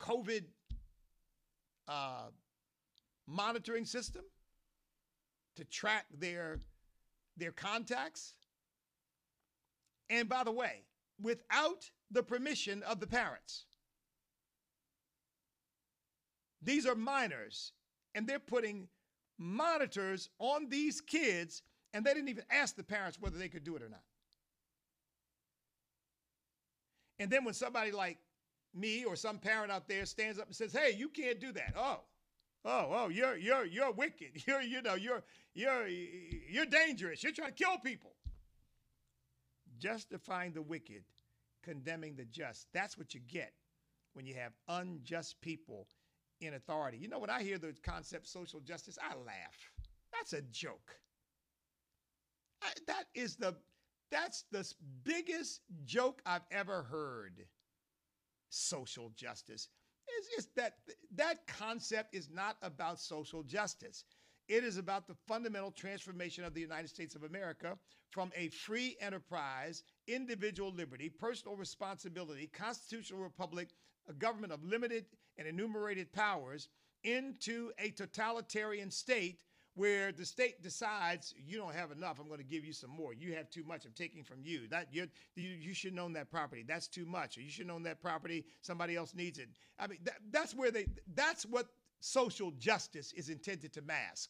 COVID 0.00 0.44
uh, 1.88 2.28
monitoring 3.26 3.84
system 3.84 4.22
to 5.56 5.64
track 5.64 6.06
their 6.12 6.58
their 7.36 7.52
contacts. 7.52 8.34
And 10.10 10.28
by 10.28 10.44
the 10.44 10.52
way, 10.52 10.82
without 11.20 11.90
the 12.10 12.22
permission 12.22 12.82
of 12.82 13.00
the 13.00 13.06
parents. 13.06 13.64
These 16.62 16.86
are 16.86 16.94
minors, 16.94 17.72
and 18.14 18.26
they're 18.26 18.38
putting 18.38 18.88
monitors 19.38 20.28
on 20.38 20.68
these 20.68 21.00
kids, 21.00 21.62
and 21.92 22.04
they 22.04 22.14
didn't 22.14 22.28
even 22.28 22.44
ask 22.50 22.76
the 22.76 22.84
parents 22.84 23.18
whether 23.20 23.38
they 23.38 23.48
could 23.48 23.64
do 23.64 23.76
it 23.76 23.82
or 23.82 23.88
not. 23.88 24.02
And 27.18 27.30
then 27.30 27.44
when 27.44 27.54
somebody 27.54 27.92
like 27.92 28.18
me 28.74 29.04
or 29.04 29.16
some 29.16 29.38
parent 29.38 29.70
out 29.70 29.88
there 29.88 30.06
stands 30.06 30.38
up 30.38 30.46
and 30.46 30.56
says, 30.56 30.72
"Hey, 30.72 30.94
you 30.96 31.08
can't 31.08 31.40
do 31.40 31.52
that," 31.52 31.74
oh, 31.76 32.00
oh, 32.64 32.86
oh, 32.90 33.08
you're 33.08 33.36
you're 33.36 33.64
you're 33.64 33.92
wicked. 33.92 34.42
You're 34.46 34.62
you 34.62 34.82
know 34.82 34.94
you're 34.94 35.22
you're 35.54 35.86
you're 35.88 36.66
dangerous. 36.66 37.22
You're 37.22 37.32
trying 37.32 37.52
to 37.52 37.64
kill 37.64 37.78
people. 37.78 38.12
Justifying 39.78 40.52
the 40.52 40.62
wicked, 40.62 41.02
condemning 41.62 42.14
the 42.16 42.24
just. 42.24 42.66
That's 42.72 42.96
what 42.96 43.14
you 43.14 43.20
get 43.28 43.52
when 44.14 44.26
you 44.26 44.34
have 44.34 44.52
unjust 44.68 45.40
people 45.40 45.88
in 46.40 46.54
authority. 46.54 46.98
You 46.98 47.08
know, 47.08 47.18
when 47.18 47.30
I 47.30 47.42
hear 47.42 47.58
the 47.58 47.74
concept 47.82 48.28
social 48.28 48.60
justice, 48.60 48.98
I 49.02 49.14
laugh. 49.14 49.72
That's 50.12 50.32
a 50.32 50.42
joke. 50.42 50.96
That 52.86 53.06
is 53.14 53.36
the 53.36 53.56
that's 54.10 54.44
the 54.50 54.68
biggest 55.04 55.60
joke 55.84 56.20
I've 56.26 56.46
ever 56.50 56.82
heard. 56.82 57.46
Social 58.48 59.10
justice. 59.10 59.68
It's 60.08 60.28
just 60.34 60.56
that 60.56 60.74
that 61.14 61.46
concept 61.46 62.14
is 62.14 62.28
not 62.30 62.56
about 62.62 62.98
social 62.98 63.42
justice. 63.44 64.04
It 64.48 64.64
is 64.64 64.78
about 64.78 65.06
the 65.06 65.14
fundamental 65.28 65.70
transformation 65.70 66.42
of 66.42 66.54
the 66.54 66.60
United 66.60 66.88
States 66.88 67.14
of 67.14 67.22
America 67.22 67.78
from 68.10 68.32
a 68.36 68.48
free 68.48 68.96
enterprise, 69.00 69.84
individual 70.08 70.72
liberty, 70.72 71.08
personal 71.08 71.56
responsibility, 71.56 72.48
constitutional 72.52 73.20
republic, 73.20 73.68
a 74.08 74.12
government 74.12 74.52
of 74.52 74.64
limited 74.64 75.06
and 75.38 75.46
enumerated 75.46 76.12
powers 76.12 76.68
into 77.04 77.70
a 77.78 77.90
totalitarian 77.90 78.90
state 78.90 79.44
where 79.80 80.12
the 80.12 80.26
state 80.26 80.62
decides 80.62 81.34
you 81.46 81.56
don't 81.56 81.74
have 81.74 81.90
enough 81.90 82.20
i'm 82.20 82.26
going 82.28 82.38
to 82.38 82.44
give 82.44 82.66
you 82.66 82.72
some 82.72 82.90
more. 82.90 83.14
You 83.14 83.34
have 83.34 83.48
too 83.48 83.64
much 83.64 83.86
i'm 83.86 83.92
taking 83.92 84.22
from 84.22 84.42
you. 84.42 84.68
That 84.68 84.88
you 84.92 85.08
you 85.34 85.72
should 85.72 85.98
own 85.98 86.12
that 86.12 86.30
property. 86.30 86.62
That's 86.68 86.86
too 86.86 87.06
much. 87.06 87.38
Or 87.38 87.40
you 87.40 87.50
should 87.50 87.70
own 87.70 87.82
that 87.84 88.02
property. 88.02 88.44
Somebody 88.60 88.94
else 88.94 89.14
needs 89.14 89.38
it. 89.38 89.48
I 89.78 89.86
mean 89.86 89.98
that, 90.04 90.18
that's 90.30 90.54
where 90.54 90.70
they 90.70 90.86
that's 91.14 91.46
what 91.46 91.68
social 92.00 92.50
justice 92.52 93.14
is 93.14 93.30
intended 93.30 93.72
to 93.72 93.80
mask. 93.80 94.28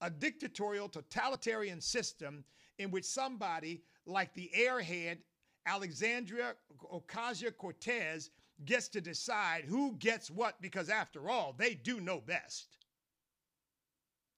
A 0.00 0.08
dictatorial 0.08 0.88
totalitarian 0.88 1.80
system 1.80 2.44
in 2.78 2.92
which 2.92 3.04
somebody 3.04 3.82
like 4.06 4.32
the 4.34 4.50
airhead 4.56 5.18
alexandria 5.66 6.54
ocasio-cortez 6.92 8.30
gets 8.66 8.86
to 8.88 9.00
decide 9.00 9.64
who 9.64 9.96
gets 9.96 10.30
what 10.30 10.60
because, 10.60 10.88
after 10.88 11.28
all, 11.28 11.54
they 11.58 11.74
do 11.74 12.00
know 12.00 12.20
best. 12.20 12.76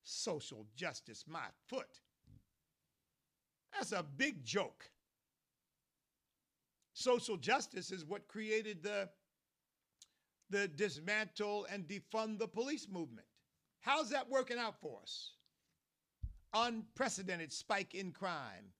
Social 0.08 0.68
justice, 0.76 1.24
my 1.26 1.46
foot. 1.66 2.00
That's 3.72 3.90
a 3.90 4.04
big 4.04 4.44
joke. 4.44 4.88
Social 6.92 7.36
justice 7.36 7.90
is 7.90 8.04
what 8.04 8.28
created 8.28 8.84
the, 8.84 9.08
the 10.48 10.68
dismantle 10.68 11.66
and 11.72 11.88
defund 11.88 12.38
the 12.38 12.46
police 12.46 12.86
movement. 12.88 13.26
How's 13.80 14.10
that 14.10 14.30
working 14.30 14.58
out 14.58 14.80
for 14.80 15.00
us? 15.02 15.32
Unprecedented 16.54 17.52
spike 17.52 17.96
in 17.96 18.12
crime. 18.12 18.72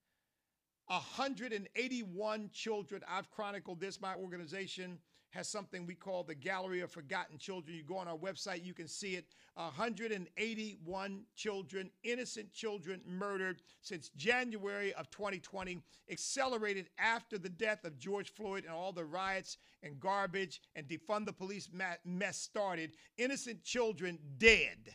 181 0.85 2.49
children. 2.53 3.01
I've 3.05 3.29
chronicled 3.31 3.81
this, 3.81 3.99
my 3.99 4.15
organization 4.15 4.97
has 5.31 5.47
something 5.47 5.85
we 5.85 5.95
call 5.95 6.23
the 6.23 6.35
Gallery 6.35 6.81
of 6.81 6.91
Forgotten 6.91 7.37
Children. 7.37 7.75
You 7.75 7.83
go 7.83 7.97
on 7.97 8.07
our 8.07 8.17
website, 8.17 8.63
you 8.63 8.73
can 8.73 8.87
see 8.87 9.15
it. 9.15 9.25
181 9.55 11.21
children, 11.35 11.89
innocent 12.03 12.53
children 12.53 13.01
murdered 13.05 13.61
since 13.81 14.09
January 14.09 14.93
of 14.93 15.09
2020, 15.09 15.79
accelerated 16.11 16.89
after 16.99 17.37
the 17.37 17.49
death 17.49 17.83
of 17.83 17.97
George 17.97 18.33
Floyd 18.33 18.63
and 18.65 18.73
all 18.73 18.91
the 18.91 19.03
riots 19.03 19.57
and 19.83 19.99
garbage 19.99 20.61
and 20.75 20.87
defund 20.87 21.25
the 21.25 21.33
police 21.33 21.69
mess 22.05 22.37
started. 22.37 22.91
Innocent 23.17 23.63
children 23.63 24.19
dead. 24.37 24.93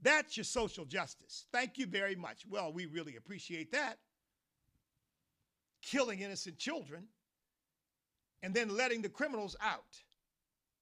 That's 0.00 0.36
your 0.36 0.44
social 0.44 0.84
justice. 0.84 1.46
Thank 1.52 1.76
you 1.76 1.86
very 1.86 2.14
much. 2.14 2.44
Well, 2.48 2.72
we 2.72 2.86
really 2.86 3.16
appreciate 3.16 3.72
that. 3.72 3.98
Killing 5.82 6.20
innocent 6.20 6.58
children 6.58 7.08
and 8.42 8.54
then 8.54 8.76
letting 8.76 9.02
the 9.02 9.08
criminals 9.08 9.56
out. 9.60 10.02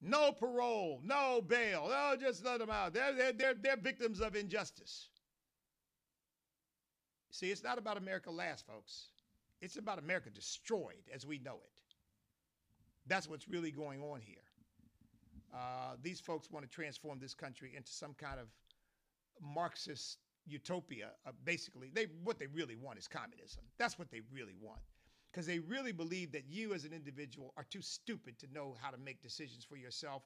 No 0.02 0.32
parole, 0.32 1.00
no 1.02 1.40
bail. 1.46 1.86
No, 1.88 2.16
just 2.20 2.44
let 2.44 2.58
them 2.58 2.70
out. 2.70 2.92
They're, 2.92 3.14
they're, 3.14 3.32
they're, 3.32 3.54
they're 3.54 3.76
victims 3.76 4.20
of 4.20 4.36
injustice. 4.36 5.08
See, 7.30 7.50
it's 7.50 7.64
not 7.64 7.78
about 7.78 7.96
America 7.96 8.30
last, 8.30 8.66
folks. 8.66 9.08
It's 9.60 9.76
about 9.76 9.98
America 9.98 10.30
destroyed 10.30 11.02
as 11.14 11.26
we 11.26 11.38
know 11.38 11.54
it. 11.56 11.94
That's 13.06 13.28
what's 13.28 13.48
really 13.48 13.70
going 13.70 14.02
on 14.02 14.20
here. 14.20 14.36
Uh, 15.54 15.96
these 16.02 16.20
folks 16.20 16.50
want 16.50 16.64
to 16.64 16.70
transform 16.70 17.18
this 17.18 17.34
country 17.34 17.72
into 17.76 17.90
some 17.90 18.14
kind 18.14 18.38
of 18.38 18.48
Marxist 19.40 20.18
utopia. 20.46 21.10
Uh, 21.26 21.30
basically, 21.44 21.90
they 21.94 22.06
what 22.24 22.38
they 22.38 22.46
really 22.48 22.76
want 22.76 22.98
is 22.98 23.08
communism. 23.08 23.62
That's 23.78 23.98
what 23.98 24.10
they 24.10 24.20
really 24.32 24.54
want 24.60 24.80
because 25.36 25.46
they 25.46 25.58
really 25.58 25.92
believe 25.92 26.32
that 26.32 26.48
you 26.48 26.72
as 26.72 26.86
an 26.86 26.94
individual 26.94 27.52
are 27.58 27.66
too 27.68 27.82
stupid 27.82 28.38
to 28.38 28.50
know 28.54 28.74
how 28.80 28.88
to 28.88 28.96
make 28.96 29.20
decisions 29.20 29.66
for 29.66 29.76
yourself. 29.76 30.22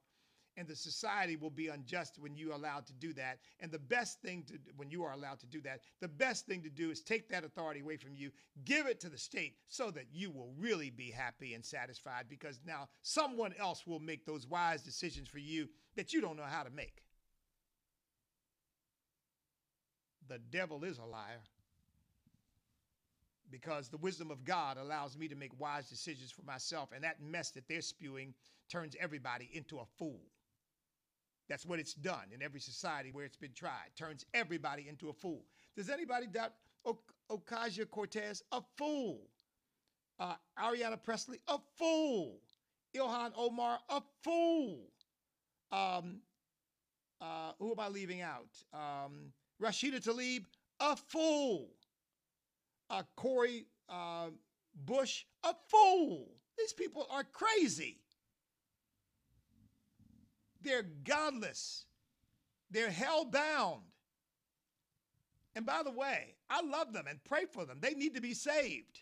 And 0.57 0.69
the 0.69 0.77
society 0.77 1.35
will 1.35 1.51
be 1.51 1.67
unjust 1.67 2.21
when 2.21 2.37
you 2.37 2.53
are 2.53 2.55
allowed 2.55 2.87
to 2.87 2.93
do 2.93 3.13
that. 3.15 3.41
And 3.59 3.73
the 3.73 3.79
best 3.81 4.23
thing 4.23 4.45
to 4.47 4.55
when 4.77 4.89
you 4.89 5.03
are 5.03 5.13
allowed 5.13 5.41
to 5.41 5.47
do 5.47 5.61
that 5.63 5.81
the 6.01 6.07
best 6.07 6.47
thing 6.47 6.63
to 6.63 6.71
do 6.71 6.93
is 6.93 7.01
take 7.01 7.29
that 7.31 7.43
authority 7.43 7.81
away 7.81 7.97
from 7.97 8.15
you 8.15 8.31
give 8.65 8.87
it 8.87 9.01
to 9.01 9.09
the 9.09 9.19
state 9.19 9.55
so 9.67 9.91
that 9.91 10.07
you 10.13 10.31
will 10.31 10.53
really 10.57 10.91
be 10.91 11.11
happy 11.11 11.55
and 11.55 11.65
satisfied 11.65 12.27
because 12.29 12.61
now 12.65 12.89
someone 13.03 13.53
else 13.59 13.87
will 13.89 13.99
make 13.99 14.25
those 14.25 14.47
wise 14.47 14.83
decisions 14.83 15.29
for 15.29 15.39
you 15.39 15.69
that 15.97 16.13
you 16.13 16.21
don't 16.21 16.37
know 16.37 16.45
how 16.45 16.63
to 16.63 16.71
make. 16.71 17.03
The 20.29 20.39
devil 20.39 20.85
is 20.85 20.99
a 20.99 21.05
liar 21.05 21.41
because 23.51 23.89
the 23.89 23.97
wisdom 23.99 24.31
of 24.31 24.45
God 24.45 24.77
allows 24.77 25.17
me 25.17 25.29
to 25.29 25.35
make 25.35 25.59
wise 25.59 25.89
decisions 25.89 26.31
for 26.31 26.43
myself. 26.43 26.91
And 26.95 27.05
that 27.05 27.23
mess 27.23 27.51
that 27.53 27.69
they're 27.69 27.81
spewing 27.81 28.35
turns 28.71 28.97
everybody 29.01 29.51
into 29.53 29.79
a 29.79 29.85
fool. 29.99 30.21
That's 31.49 31.67
what 31.67 31.81
it's 31.81 31.95
done 31.95 32.27
in 32.33 32.43
every 32.43 32.61
society 32.61 33.11
where 33.13 33.25
it's 33.25 33.37
been 33.37 33.53
tried, 33.55 33.91
turns 33.97 34.25
everybody 34.35 34.87
into 34.89 35.09
a 35.09 35.13
fool. 35.13 35.45
Does 35.77 35.91
anybody 35.91 36.27
doubt 36.29 36.53
Ocasio 37.31 37.91
Cortez? 37.91 38.43
A 38.53 38.63
fool. 38.77 39.23
Uh, 40.19 40.35
Ayanna 40.59 41.03
Pressley? 41.03 41.41
A 41.49 41.59
fool. 41.77 42.41
Ilhan 42.97 43.33
Omar? 43.37 43.79
A 43.89 44.01
fool. 44.23 44.81
Um, 45.73 46.21
uh, 47.21 47.53
who 47.59 47.73
am 47.73 47.81
I 47.81 47.89
leaving 47.89 48.21
out? 48.21 48.49
Um, 48.73 49.33
Rashida 49.61 50.01
Tlaib? 50.01 50.45
A 50.79 50.97
fool 50.97 51.69
uh, 52.91 53.03
Cori 53.17 53.67
uh, 53.89 54.29
Bush 54.85 55.25
a 55.45 55.55
fool. 55.69 56.29
These 56.59 56.73
people 56.73 57.07
are 57.11 57.25
crazy. 57.25 57.99
They're 60.63 60.87
godless. 61.05 61.87
They're 62.71 62.91
hell 62.91 63.25
bound. 63.25 63.83
And 65.57 65.67
by 65.67 65.83
the 65.83 65.91
way, 65.91 66.35
I 66.49 66.63
love 66.63 66.93
them 66.93 67.07
and 67.09 67.23
pray 67.25 67.47
for 67.51 67.65
them. 67.65 67.79
They 67.81 67.95
need 67.95 68.15
to 68.15 68.21
be 68.21 68.35
saved. 68.35 69.01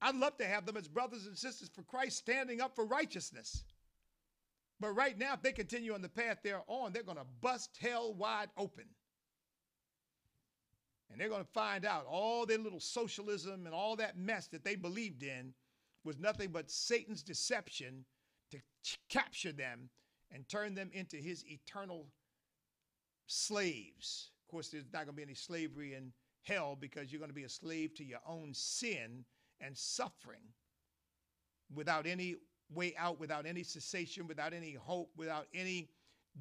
I'd 0.00 0.16
love 0.16 0.36
to 0.38 0.46
have 0.46 0.66
them 0.66 0.76
as 0.76 0.88
brothers 0.88 1.26
and 1.26 1.36
sisters 1.36 1.70
for 1.72 1.82
Christ 1.82 2.18
standing 2.18 2.60
up 2.60 2.74
for 2.74 2.84
righteousness. 2.84 3.64
But 4.80 4.96
right 4.96 5.16
now, 5.16 5.34
if 5.34 5.42
they 5.42 5.52
continue 5.52 5.94
on 5.94 6.02
the 6.02 6.08
path 6.08 6.38
they're 6.42 6.64
on, 6.66 6.92
they're 6.92 7.04
going 7.04 7.18
to 7.18 7.26
bust 7.40 7.76
hell 7.80 8.14
wide 8.14 8.48
open. 8.56 8.84
And 11.12 11.20
they're 11.20 11.28
going 11.28 11.44
to 11.44 11.52
find 11.52 11.84
out 11.84 12.06
all 12.08 12.46
their 12.46 12.58
little 12.58 12.80
socialism 12.80 13.66
and 13.66 13.74
all 13.74 13.96
that 13.96 14.16
mess 14.16 14.48
that 14.48 14.64
they 14.64 14.76
believed 14.76 15.22
in 15.22 15.52
was 16.04 16.18
nothing 16.18 16.50
but 16.50 16.70
Satan's 16.70 17.22
deception 17.22 18.04
to 18.50 18.58
capture 19.08 19.52
them 19.52 19.90
and 20.30 20.48
turn 20.48 20.74
them 20.74 20.90
into 20.92 21.16
his 21.16 21.44
eternal 21.46 22.08
slaves. 23.26 24.30
Of 24.42 24.50
course, 24.50 24.68
there's 24.68 24.84
not 24.92 25.04
going 25.04 25.08
to 25.08 25.12
be 25.12 25.22
any 25.22 25.34
slavery 25.34 25.94
in 25.94 26.12
hell 26.42 26.76
because 26.78 27.12
you're 27.12 27.18
going 27.18 27.30
to 27.30 27.34
be 27.34 27.44
a 27.44 27.48
slave 27.48 27.94
to 27.94 28.04
your 28.04 28.20
own 28.26 28.52
sin 28.54 29.24
and 29.60 29.76
suffering 29.76 30.42
without 31.74 32.06
any 32.06 32.36
way 32.74 32.94
out, 32.98 33.20
without 33.20 33.46
any 33.46 33.62
cessation, 33.62 34.26
without 34.26 34.52
any 34.52 34.74
hope, 34.74 35.10
without 35.16 35.46
any 35.54 35.88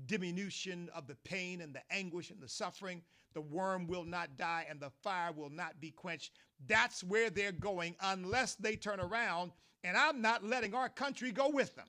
diminution 0.06 0.90
of 0.96 1.08
the 1.08 1.16
pain 1.24 1.62
and 1.62 1.74
the 1.74 1.82
anguish 1.92 2.30
and 2.30 2.42
the 2.42 2.48
suffering. 2.48 3.02
The 3.34 3.42
worm 3.42 3.88
will 3.88 4.04
not 4.04 4.38
die 4.38 4.66
and 4.70 4.80
the 4.80 4.90
fire 4.90 5.32
will 5.32 5.50
not 5.50 5.80
be 5.80 5.92
quenched. 5.92 6.34
That's 6.68 7.04
where 7.04 7.30
they're 7.30 7.52
going 7.52 7.96
unless 8.02 8.56
they 8.56 8.76
turn 8.76 9.00
around, 9.00 9.52
and 9.84 9.98
I'm 9.98 10.22
not 10.22 10.44
letting 10.44 10.76
our 10.76 10.90
country 10.90 11.32
go 11.32 11.50
with 11.50 11.76
them. 11.76 11.88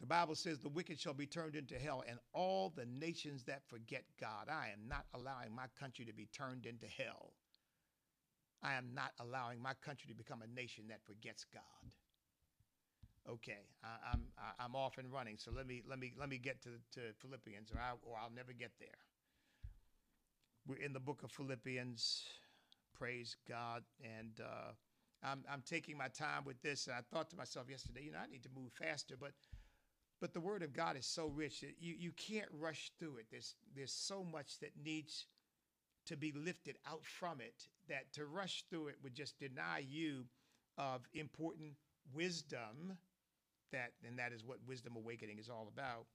The 0.00 0.06
Bible 0.06 0.36
says 0.36 0.60
the 0.60 0.68
wicked 0.68 1.00
shall 1.00 1.14
be 1.14 1.26
turned 1.26 1.56
into 1.56 1.74
hell, 1.74 2.04
and 2.08 2.20
all 2.32 2.72
the 2.76 2.86
nations 2.86 3.42
that 3.44 3.66
forget 3.66 4.04
God. 4.20 4.48
I 4.48 4.68
am 4.72 4.86
not 4.86 5.06
allowing 5.14 5.52
my 5.52 5.66
country 5.80 6.04
to 6.04 6.12
be 6.12 6.28
turned 6.32 6.64
into 6.64 6.86
hell. 6.86 7.32
I 8.62 8.74
am 8.74 8.94
not 8.94 9.12
allowing 9.18 9.60
my 9.60 9.74
country 9.74 10.08
to 10.08 10.14
become 10.14 10.42
a 10.42 10.54
nation 10.54 10.84
that 10.88 11.04
forgets 11.04 11.44
God. 11.52 11.90
Okay, 13.28 13.66
I, 13.82 14.12
I'm 14.12 14.22
I'm 14.60 14.76
off 14.76 14.98
and 14.98 15.12
running. 15.12 15.36
So 15.36 15.50
let 15.54 15.66
me 15.66 15.82
let 15.88 15.98
me 15.98 16.12
let 16.18 16.28
me 16.28 16.38
get 16.38 16.62
to 16.62 16.70
to 16.92 17.12
Philippians, 17.20 17.72
or 17.72 17.78
I 17.78 17.92
or 18.02 18.16
I'll 18.16 18.30
never 18.30 18.52
get 18.52 18.70
there. 18.78 18.88
We're 20.66 20.84
in 20.84 20.92
the 20.92 21.00
book 21.00 21.22
of 21.22 21.30
Philippians. 21.32 22.24
Praise 22.96 23.36
God, 23.48 23.82
and 24.00 24.40
uh, 24.40 24.72
I'm 25.22 25.44
I'm 25.50 25.62
taking 25.66 25.96
my 25.98 26.08
time 26.08 26.44
with 26.44 26.60
this. 26.62 26.86
And 26.86 26.94
I 26.96 27.00
thought 27.12 27.30
to 27.30 27.36
myself 27.36 27.66
yesterday, 27.68 28.04
you 28.04 28.12
know, 28.12 28.18
I 28.18 28.30
need 28.30 28.44
to 28.44 28.48
move 28.54 28.72
faster, 28.72 29.16
but 29.18 29.32
but 30.20 30.32
the 30.32 30.40
Word 30.40 30.62
of 30.62 30.72
God 30.72 30.96
is 30.96 31.06
so 31.06 31.26
rich 31.26 31.60
that 31.60 31.74
you 31.80 31.94
you 31.98 32.12
can't 32.12 32.48
rush 32.52 32.92
through 32.98 33.16
it. 33.16 33.26
There's 33.30 33.54
there's 33.74 33.92
so 33.92 34.24
much 34.24 34.60
that 34.60 34.70
needs 34.82 35.26
to 36.06 36.16
be 36.16 36.32
lifted 36.32 36.76
out 36.88 37.04
from 37.04 37.40
it 37.40 37.66
that 37.88 38.12
to 38.12 38.24
rush 38.24 38.64
through 38.70 38.88
it 38.88 38.96
would 39.02 39.14
just 39.14 39.38
deny 39.38 39.84
you 39.88 40.24
of 40.78 41.02
important 41.14 41.72
wisdom 42.14 42.96
that 43.76 43.92
and 44.06 44.18
that 44.18 44.32
is 44.32 44.44
what 44.44 44.58
wisdom 44.66 44.94
awakening 44.96 45.38
is 45.38 45.48
all 45.48 45.68
about 45.72 46.06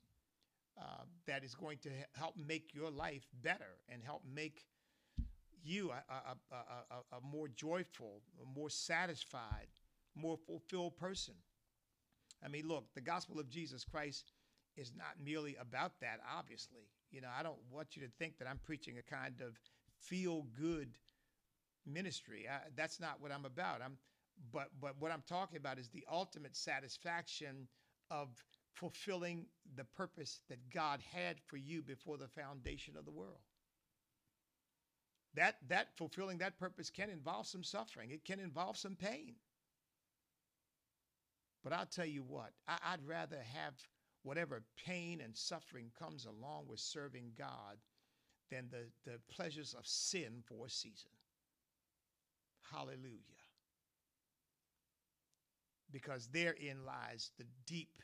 uh, 0.79 1.03
that 1.27 1.43
is 1.43 1.53
going 1.53 1.77
to 1.77 1.89
help 2.13 2.35
make 2.35 2.73
your 2.73 2.89
life 2.89 3.27
better 3.43 3.77
and 3.89 4.03
help 4.03 4.23
make 4.33 4.65
you 5.63 5.91
a, 5.91 6.13
a, 6.13 6.55
a, 6.55 7.17
a, 7.17 7.21
more 7.21 7.47
joyful 7.47 8.21
more 8.55 8.69
satisfied 8.69 9.67
more 10.15 10.37
fulfilled 10.37 10.97
person 10.97 11.35
i 12.43 12.47
mean 12.47 12.67
look 12.67 12.85
the 12.95 13.01
gospel 13.01 13.39
of 13.39 13.49
jesus 13.49 13.83
christ 13.83 14.33
is 14.75 14.91
not 14.97 15.23
merely 15.23 15.55
about 15.61 15.91
that 16.01 16.19
obviously 16.37 16.89
you 17.11 17.21
know 17.21 17.29
i 17.37 17.43
don't 17.43 17.59
want 17.71 17.95
you 17.95 18.01
to 18.01 18.09
think 18.17 18.37
that 18.39 18.47
i'm 18.47 18.59
preaching 18.65 18.95
a 18.97 19.13
kind 19.15 19.41
of 19.41 19.59
feel 19.99 20.47
good 20.59 20.97
ministry. 21.85 22.47
I, 22.49 22.59
that's 22.75 22.99
not 22.99 23.21
what 23.21 23.31
I'm 23.31 23.45
about. 23.45 23.81
I'm 23.83 23.97
but 24.51 24.69
but 24.81 24.95
what 24.99 25.11
I'm 25.11 25.23
talking 25.27 25.57
about 25.57 25.79
is 25.79 25.89
the 25.89 26.05
ultimate 26.11 26.55
satisfaction 26.55 27.67
of 28.09 28.29
fulfilling 28.73 29.45
the 29.75 29.83
purpose 29.83 30.39
that 30.49 30.69
God 30.73 31.01
had 31.13 31.37
for 31.47 31.57
you 31.57 31.81
before 31.81 32.17
the 32.17 32.27
foundation 32.27 32.95
of 32.97 33.05
the 33.05 33.11
world. 33.11 33.39
That 35.35 35.55
that 35.69 35.95
fulfilling 35.97 36.39
that 36.39 36.59
purpose 36.59 36.89
can 36.89 37.09
involve 37.09 37.47
some 37.47 37.63
suffering. 37.63 38.11
It 38.11 38.25
can 38.25 38.39
involve 38.39 38.77
some 38.77 38.95
pain. 38.95 39.35
But 41.63 41.73
I'll 41.73 41.85
tell 41.85 42.05
you 42.05 42.23
what, 42.23 42.51
I, 42.67 42.77
I'd 42.93 43.05
rather 43.07 43.37
have 43.53 43.73
whatever 44.23 44.63
pain 44.85 45.21
and 45.21 45.35
suffering 45.35 45.91
comes 45.99 46.25
along 46.25 46.65
with 46.67 46.79
serving 46.79 47.31
God 47.37 47.77
than 48.49 48.67
the, 48.69 48.85
the 49.09 49.19
pleasures 49.33 49.73
of 49.77 49.85
sin 49.87 50.43
for 50.47 50.65
a 50.65 50.69
season. 50.69 51.11
Hallelujah. 52.71 53.40
Because 55.91 56.27
therein 56.27 56.85
lies 56.85 57.31
the 57.37 57.45
deep 57.65 57.97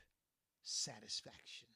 satisfaction, 0.63 1.67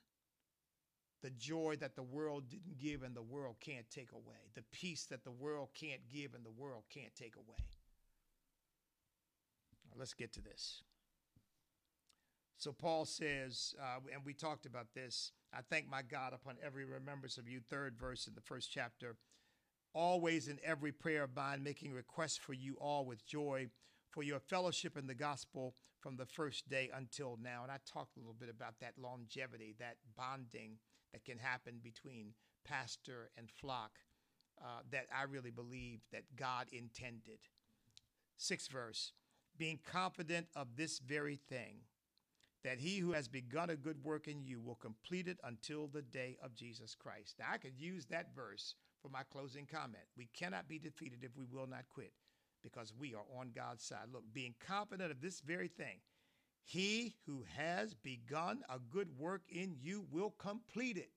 the 1.21 1.29
joy 1.29 1.77
that 1.79 1.95
the 1.95 2.03
world 2.03 2.49
didn't 2.49 2.79
give 2.79 3.03
and 3.03 3.15
the 3.15 3.21
world 3.21 3.55
can't 3.61 3.89
take 3.89 4.11
away, 4.11 4.49
the 4.55 4.63
peace 4.71 5.05
that 5.05 5.23
the 5.23 5.31
world 5.31 5.69
can't 5.73 6.01
give 6.11 6.33
and 6.33 6.45
the 6.45 6.51
world 6.51 6.83
can't 6.89 7.15
take 7.15 7.35
away. 7.35 7.65
Now, 9.85 9.93
let's 9.97 10.13
get 10.13 10.33
to 10.33 10.41
this. 10.41 10.81
So 12.57 12.71
Paul 12.71 13.05
says, 13.05 13.73
uh, 13.81 13.99
and 14.13 14.23
we 14.23 14.33
talked 14.33 14.65
about 14.65 14.93
this 14.93 15.31
I 15.53 15.59
thank 15.69 15.89
my 15.89 16.01
God 16.01 16.33
upon 16.33 16.55
every 16.63 16.85
remembrance 16.85 17.37
of 17.37 17.47
you. 17.47 17.59
Third 17.59 17.97
verse 17.99 18.27
in 18.27 18.35
the 18.35 18.41
first 18.41 18.71
chapter. 18.71 19.15
Always 19.93 20.47
in 20.47 20.59
every 20.63 20.93
prayer 20.93 21.23
of 21.23 21.35
mine, 21.35 21.63
making 21.63 21.91
requests 21.91 22.37
for 22.37 22.53
you 22.53 22.77
all 22.79 23.03
with 23.03 23.25
joy 23.25 23.67
for 24.11 24.23
your 24.23 24.39
fellowship 24.39 24.97
in 24.97 25.07
the 25.07 25.15
gospel 25.15 25.73
from 25.99 26.17
the 26.17 26.25
first 26.25 26.69
day 26.69 26.89
until 26.93 27.37
now. 27.41 27.63
And 27.63 27.71
I 27.71 27.77
talked 27.91 28.17
a 28.17 28.19
little 28.19 28.35
bit 28.37 28.49
about 28.49 28.79
that 28.81 28.93
longevity, 28.97 29.75
that 29.79 29.97
bonding 30.17 30.77
that 31.13 31.25
can 31.25 31.37
happen 31.37 31.79
between 31.81 32.33
pastor 32.65 33.31
and 33.37 33.49
flock 33.49 33.91
uh, 34.61 34.81
that 34.91 35.07
I 35.15 35.23
really 35.23 35.51
believe 35.51 36.01
that 36.11 36.35
God 36.35 36.67
intended. 36.71 37.39
Sixth 38.37 38.71
verse, 38.71 39.13
being 39.57 39.79
confident 39.89 40.47
of 40.55 40.75
this 40.75 40.99
very 40.99 41.35
thing 41.35 41.77
that 42.63 42.79
he 42.79 42.99
who 42.99 43.13
has 43.13 43.27
begun 43.27 43.71
a 43.71 43.75
good 43.75 44.03
work 44.03 44.27
in 44.27 44.43
you 44.43 44.59
will 44.59 44.75
complete 44.75 45.27
it 45.27 45.39
until 45.43 45.87
the 45.87 46.01
day 46.01 46.37
of 46.43 46.53
Jesus 46.53 46.93
Christ. 46.93 47.35
Now, 47.39 47.45
I 47.51 47.57
could 47.57 47.79
use 47.79 48.05
that 48.05 48.35
verse 48.35 48.75
for 49.01 49.09
my 49.09 49.23
closing 49.23 49.65
comment. 49.65 50.03
We 50.15 50.29
cannot 50.37 50.67
be 50.67 50.77
defeated 50.77 51.23
if 51.23 51.35
we 51.35 51.45
will 51.51 51.65
not 51.65 51.89
quit 51.89 52.13
because 52.63 52.93
we 52.97 53.13
are 53.13 53.25
on 53.39 53.51
God's 53.55 53.83
side. 53.83 54.07
Look, 54.11 54.23
being 54.33 54.55
confident 54.65 55.11
of 55.11 55.21
this 55.21 55.41
very 55.41 55.67
thing, 55.67 55.99
he 56.63 57.15
who 57.25 57.43
has 57.55 57.93
begun 57.93 58.61
a 58.69 58.79
good 58.79 59.09
work 59.17 59.41
in 59.49 59.75
you 59.81 60.05
will 60.11 60.31
complete 60.37 60.97
it 60.97 61.11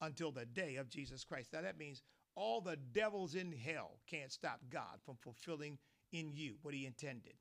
until 0.00 0.32
the 0.32 0.46
day 0.46 0.76
of 0.76 0.88
Jesus 0.88 1.24
Christ. 1.24 1.52
Now, 1.52 1.62
that 1.62 1.78
means 1.78 2.02
all 2.34 2.60
the 2.60 2.76
devils 2.76 3.34
in 3.34 3.52
hell 3.52 3.98
can't 4.08 4.32
stop 4.32 4.60
God 4.70 5.00
from 5.04 5.16
fulfilling 5.20 5.78
in 6.12 6.32
you 6.32 6.54
what 6.62 6.74
he 6.74 6.86
intended. 6.86 7.34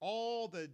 All 0.00 0.48
the 0.48 0.70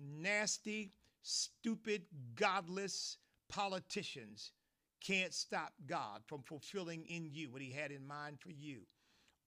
nasty, 0.00 0.92
stupid, 1.22 2.02
godless 2.34 3.18
politicians 3.48 4.52
can't 5.00 5.34
stop 5.34 5.72
God 5.86 6.22
from 6.26 6.42
fulfilling 6.42 7.04
in 7.06 7.28
you 7.32 7.50
what 7.50 7.62
he 7.62 7.70
had 7.70 7.90
in 7.90 8.06
mind 8.06 8.38
for 8.40 8.50
you. 8.50 8.82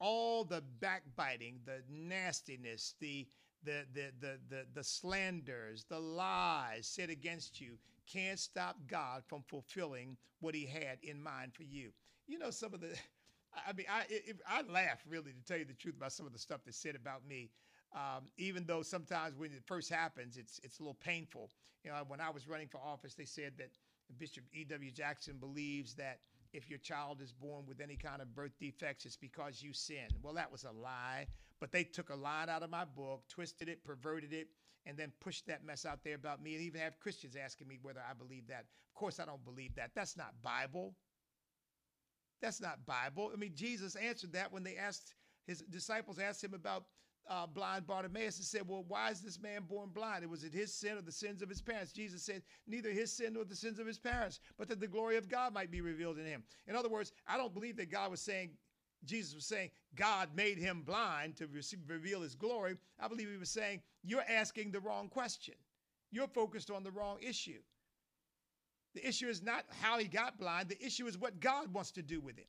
All 0.06 0.44
the 0.44 0.62
backbiting, 0.82 1.62
the 1.66 1.82
nastiness, 1.90 2.96
the 3.00 3.26
the, 3.64 3.86
the, 3.94 4.12
the, 4.20 4.38
the, 4.50 4.66
the 4.74 4.84
slanders, 4.84 5.86
the 5.88 5.98
lies 5.98 6.86
said 6.86 7.10
against 7.10 7.62
you 7.62 7.78
can't 8.12 8.38
stop 8.38 8.76
God 8.88 9.24
from 9.26 9.44
fulfilling 9.48 10.18
what 10.42 10.54
he 10.54 10.66
had 10.66 10.98
in 11.02 11.22
mind 11.22 11.54
for 11.54 11.64
you. 11.64 11.92
You 12.28 12.40
know, 12.40 12.50
some 12.50 12.74
of 12.74 12.82
the, 12.82 12.90
I 13.68 13.72
mean, 13.74 13.86
I, 13.90 14.04
I 14.48 14.62
laugh 14.64 15.00
really 15.08 15.32
to 15.32 15.44
tell 15.48 15.58
you 15.58 15.66
the 15.66 15.74
truth 15.74 15.96
about 15.96 16.12
some 16.12 16.26
of 16.26 16.34
the 16.34 16.40
stuff 16.40 16.62
that's 16.66 16.78
said 16.78 16.96
about 16.96 17.26
me. 17.26 17.52
Um, 17.96 18.24
even 18.38 18.66
though 18.66 18.82
sometimes 18.82 19.38
when 19.38 19.52
it 19.52 19.64
first 19.66 19.90
happens, 19.90 20.36
it's 20.38 20.60
it's 20.64 20.80
a 20.80 20.82
little 20.82 20.98
painful. 21.00 21.52
You 21.84 21.92
know, 21.92 22.04
when 22.08 22.20
I 22.20 22.32
was 22.32 22.48
running 22.48 22.68
for 22.68 22.80
office, 22.80 23.14
they 23.14 23.26
said 23.26 23.54
that 23.60 23.70
Bishop 24.18 24.46
E.W. 24.52 24.92
Jackson 24.92 25.38
believes 25.38 25.94
that 25.96 26.20
if 26.54 26.70
your 26.70 26.80
child 26.80 27.22
is 27.22 27.32
born 27.32 27.66
with 27.68 27.82
any 27.82 27.96
kind 27.96 28.22
of 28.22 28.34
birth 28.36 28.54
defects, 28.60 29.06
it's 29.06 29.18
because 29.18 29.62
you 29.62 29.74
sin. 29.74 30.08
Well, 30.22 30.34
that 30.36 30.52
was 30.52 30.64
a 30.64 30.72
lie. 30.72 31.28
But 31.60 31.72
they 31.72 31.84
took 31.84 32.10
a 32.10 32.16
line 32.16 32.50
out 32.50 32.64
of 32.64 32.70
my 32.70 32.86
book, 32.86 33.24
twisted 33.30 33.70
it, 33.70 33.84
perverted 33.84 34.34
it, 34.34 34.48
and 34.86 34.98
then 34.98 35.12
pushed 35.20 35.48
that 35.48 35.66
mess 35.66 35.86
out 35.86 36.04
there 36.04 36.16
about 36.16 36.42
me, 36.42 36.56
and 36.56 36.64
even 36.64 36.82
have 36.82 37.00
Christians 37.00 37.36
asking 37.36 37.68
me 37.68 37.80
whether 37.82 38.02
I 38.08 38.14
believe 38.14 38.48
that. 38.48 38.66
Of 38.90 39.00
course, 39.00 39.20
I 39.20 39.26
don't 39.26 39.44
believe 39.44 39.76
that. 39.76 39.92
That's 39.96 40.18
not 40.18 40.34
Bible. 40.42 40.94
That's 42.42 42.62
not 42.62 42.86
Bible. 42.86 43.32
I 43.34 43.38
mean, 43.38 43.54
Jesus 43.56 43.96
answered 43.96 44.34
that 44.34 44.52
when 44.52 44.64
they 44.64 44.76
asked 44.76 45.16
his 45.46 45.62
disciples 45.62 46.20
asked 46.20 46.44
him 46.44 46.54
about 46.54 46.86
uh, 47.30 47.48
blind 47.48 47.88
Bartimaeus 47.88 48.38
and 48.38 48.46
said, 48.46 48.68
Well, 48.68 48.86
why 48.88 49.10
is 49.10 49.22
this 49.22 49.40
man 49.40 49.64
born 49.64 49.90
blind? 49.90 50.30
Was 50.30 50.44
it 50.44 50.54
his 50.54 50.74
sin 50.74 50.98
or 50.98 51.02
the 51.02 51.12
sins 51.12 51.42
of 51.42 51.50
his 51.50 51.62
parents? 51.62 51.94
Jesus 51.94 52.24
said, 52.24 52.42
Neither 52.68 52.92
his 52.92 53.12
sin 53.12 53.34
nor 53.34 53.46
the 53.46 53.56
sins 53.56 53.80
of 53.80 53.88
his 53.88 54.00
parents, 54.00 54.40
but 54.58 54.68
that 54.70 54.80
the 54.80 54.88
glory 54.88 55.18
of 55.18 55.30
God 55.30 55.54
might 55.54 55.72
be 55.72 55.82
revealed 55.82 56.18
in 56.18 56.26
him. 56.26 56.44
In 56.68 56.76
other 56.76 56.90
words, 56.90 57.12
I 57.28 57.38
don't 57.38 57.54
believe 57.54 57.78
that 57.78 57.92
God 57.92 58.12
was 58.12 58.22
saying, 58.22 58.52
Jesus 59.06 59.36
was 59.36 59.46
saying, 59.46 59.72
God 59.96 60.30
made 60.36 60.58
him 60.58 60.82
blind 60.82 61.36
to 61.38 61.48
receive, 61.48 61.80
reveal 61.88 62.22
his 62.22 62.36
glory. 62.36 62.78
I 63.00 63.08
believe 63.08 63.30
he 63.30 63.38
was 63.38 63.50
saying, 63.50 63.82
You're 64.04 64.26
asking 64.30 64.72
the 64.72 64.80
wrong 64.80 65.10
question. 65.10 65.56
You're 66.12 66.28
focused 66.28 66.72
on 66.72 66.84
the 66.84 66.92
wrong 66.92 67.18
issue. 67.22 67.60
The 68.94 69.08
issue 69.08 69.28
is 69.28 69.42
not 69.42 69.66
how 69.82 69.98
he 69.98 70.06
got 70.06 70.38
blind, 70.38 70.70
the 70.70 70.86
issue 70.86 71.08
is 71.08 71.18
what 71.18 71.40
God 71.40 71.74
wants 71.74 71.92
to 71.92 72.02
do 72.02 72.22
with 72.22 72.38
him. 72.38 72.46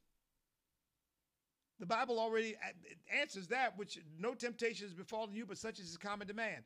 The 1.81 1.87
Bible 1.87 2.19
already 2.21 2.55
uh, 2.57 3.21
answers 3.21 3.49
that, 3.49 3.77
which 3.77 3.99
no 4.19 4.35
temptation 4.35 4.87
has 4.87 4.95
befallen 4.95 5.35
you, 5.35 5.45
but 5.45 5.59
such 5.59 5.79
is 5.79 5.97
common 5.97 6.27
demand. 6.27 6.65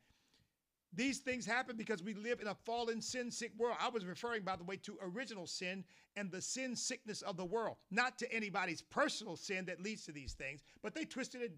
These 0.94 1.18
things 1.18 1.44
happen 1.44 1.77
because 1.77 2.03
we 2.03 2.14
live 2.14 2.40
in 2.40 2.47
a 2.47 2.55
fallen, 2.55 3.01
sin 3.03 3.31
sick 3.31 3.53
world. 3.59 3.77
I 3.81 3.88
was 3.88 4.07
referring, 4.07 4.42
by 4.42 4.57
the 4.57 4.64
way, 4.64 4.77
to 4.77 4.97
original 5.03 5.47
sin 5.47 5.85
and 6.16 6.31
the 6.31 6.40
sin 6.40 6.75
sickness 6.75 7.21
of 7.23 7.37
the 7.37 7.44
world, 7.44 7.77
not 7.90 8.18
to 8.18 8.33
anybody's 8.33 8.81
personal 8.83 9.37
sin 9.37 9.66
that 9.66 9.83
leads 9.83 10.05
to 10.07 10.12
these 10.12 10.33
things, 10.33 10.62
but 10.83 10.94
they 10.94 11.05
twisted 11.05 11.42
it, 11.42 11.53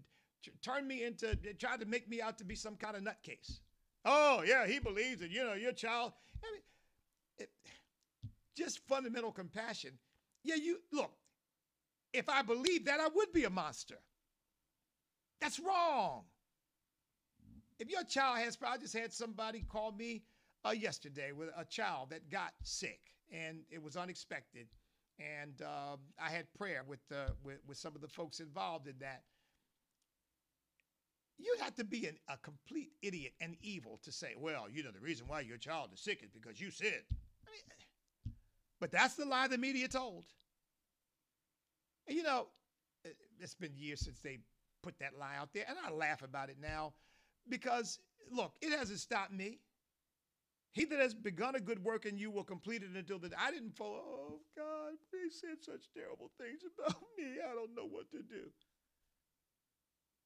turned 0.61 0.87
me 0.87 1.03
into, 1.03 1.35
tried 1.59 1.79
to 1.79 1.85
make 1.85 2.09
me 2.09 2.21
out 2.21 2.37
to 2.39 2.43
be 2.43 2.55
some 2.55 2.75
kind 2.75 2.95
of 2.95 3.03
nutcase. 3.03 3.59
Oh, 4.03 4.43
yeah, 4.45 4.67
he 4.67 4.79
believes 4.79 5.21
that, 5.21 5.31
you 5.31 5.43
know, 5.43 5.53
your 5.53 5.73
child. 5.73 6.11
I 6.43 6.47
mean, 6.51 6.61
it, 7.37 7.49
just 8.55 8.79
fundamental 8.87 9.31
compassion. 9.31 9.91
Yeah, 10.43 10.55
you 10.55 10.79
look, 10.91 11.11
if 12.13 12.29
I 12.29 12.41
believed 12.41 12.85
that, 12.85 12.99
I 12.99 13.07
would 13.13 13.31
be 13.33 13.45
a 13.45 13.49
monster. 13.49 13.97
That's 15.39 15.59
wrong. 15.59 16.23
If 17.79 17.89
your 17.89 18.03
child 18.03 18.37
has, 18.39 18.57
I 18.65 18.77
just 18.77 18.95
had 18.95 19.11
somebody 19.11 19.65
call 19.67 19.91
me 19.91 20.23
uh, 20.65 20.71
yesterday 20.71 21.31
with 21.31 21.49
a 21.57 21.65
child 21.65 22.11
that 22.11 22.29
got 22.29 22.53
sick 22.63 22.99
and 23.31 23.59
it 23.71 23.81
was 23.81 23.97
unexpected. 23.97 24.67
And 25.19 25.61
uh, 25.61 25.97
I 26.19 26.29
had 26.29 26.45
prayer 26.53 26.83
with, 26.87 26.99
uh, 27.11 27.31
with, 27.43 27.57
with 27.67 27.77
some 27.77 27.95
of 27.95 28.01
the 28.01 28.07
folks 28.07 28.39
involved 28.39 28.87
in 28.87 28.95
that. 28.99 29.23
You'd 31.37 31.59
have 31.59 31.75
to 31.75 31.83
be 31.83 32.05
an, 32.05 32.17
a 32.29 32.37
complete 32.37 32.91
idiot 33.01 33.33
and 33.41 33.55
evil 33.61 33.99
to 34.03 34.11
say, 34.11 34.35
well, 34.37 34.67
you 34.71 34.83
know, 34.83 34.91
the 34.91 34.99
reason 34.99 35.27
why 35.27 35.41
your 35.41 35.57
child 35.57 35.89
is 35.93 35.99
sick 35.99 36.21
is 36.23 36.29
because 36.29 36.61
you 36.61 36.69
said. 36.69 37.01
I 37.47 37.51
mean, 37.51 38.35
but 38.79 38.91
that's 38.91 39.15
the 39.15 39.25
lie 39.25 39.47
the 39.47 39.57
media 39.57 39.87
told. 39.87 40.25
You 42.11 42.23
know, 42.23 42.47
eh, 43.05 43.09
it's 43.39 43.55
been 43.55 43.75
years 43.75 44.01
since 44.01 44.19
they 44.19 44.39
put 44.83 44.99
that 44.99 45.17
lie 45.17 45.35
out 45.37 45.53
there, 45.53 45.65
and 45.67 45.77
I 45.85 45.91
laugh 45.91 46.21
about 46.21 46.49
it 46.49 46.57
now 46.61 46.93
because, 47.47 47.99
look, 48.31 48.55
it 48.61 48.77
hasn't 48.77 48.99
stopped 48.99 49.31
me. 49.31 49.59
He 50.73 50.85
that 50.85 50.99
has 50.99 51.13
begun 51.13 51.55
a 51.55 51.59
good 51.59 51.83
work 51.83 52.05
in 52.05 52.17
you 52.17 52.31
will 52.31 52.45
complete 52.45 52.81
it 52.81 52.95
until 52.95 53.19
the 53.19 53.29
I 53.37 53.51
didn't 53.51 53.75
fall. 53.75 54.01
Oh 54.05 54.39
God, 54.55 54.93
they 55.11 55.29
said 55.29 55.57
such 55.61 55.91
terrible 55.93 56.31
things 56.37 56.61
about 56.79 57.01
me. 57.17 57.37
I 57.45 57.53
don't 57.53 57.75
know 57.75 57.87
what 57.89 58.09
to 58.11 58.19
do. 58.19 58.49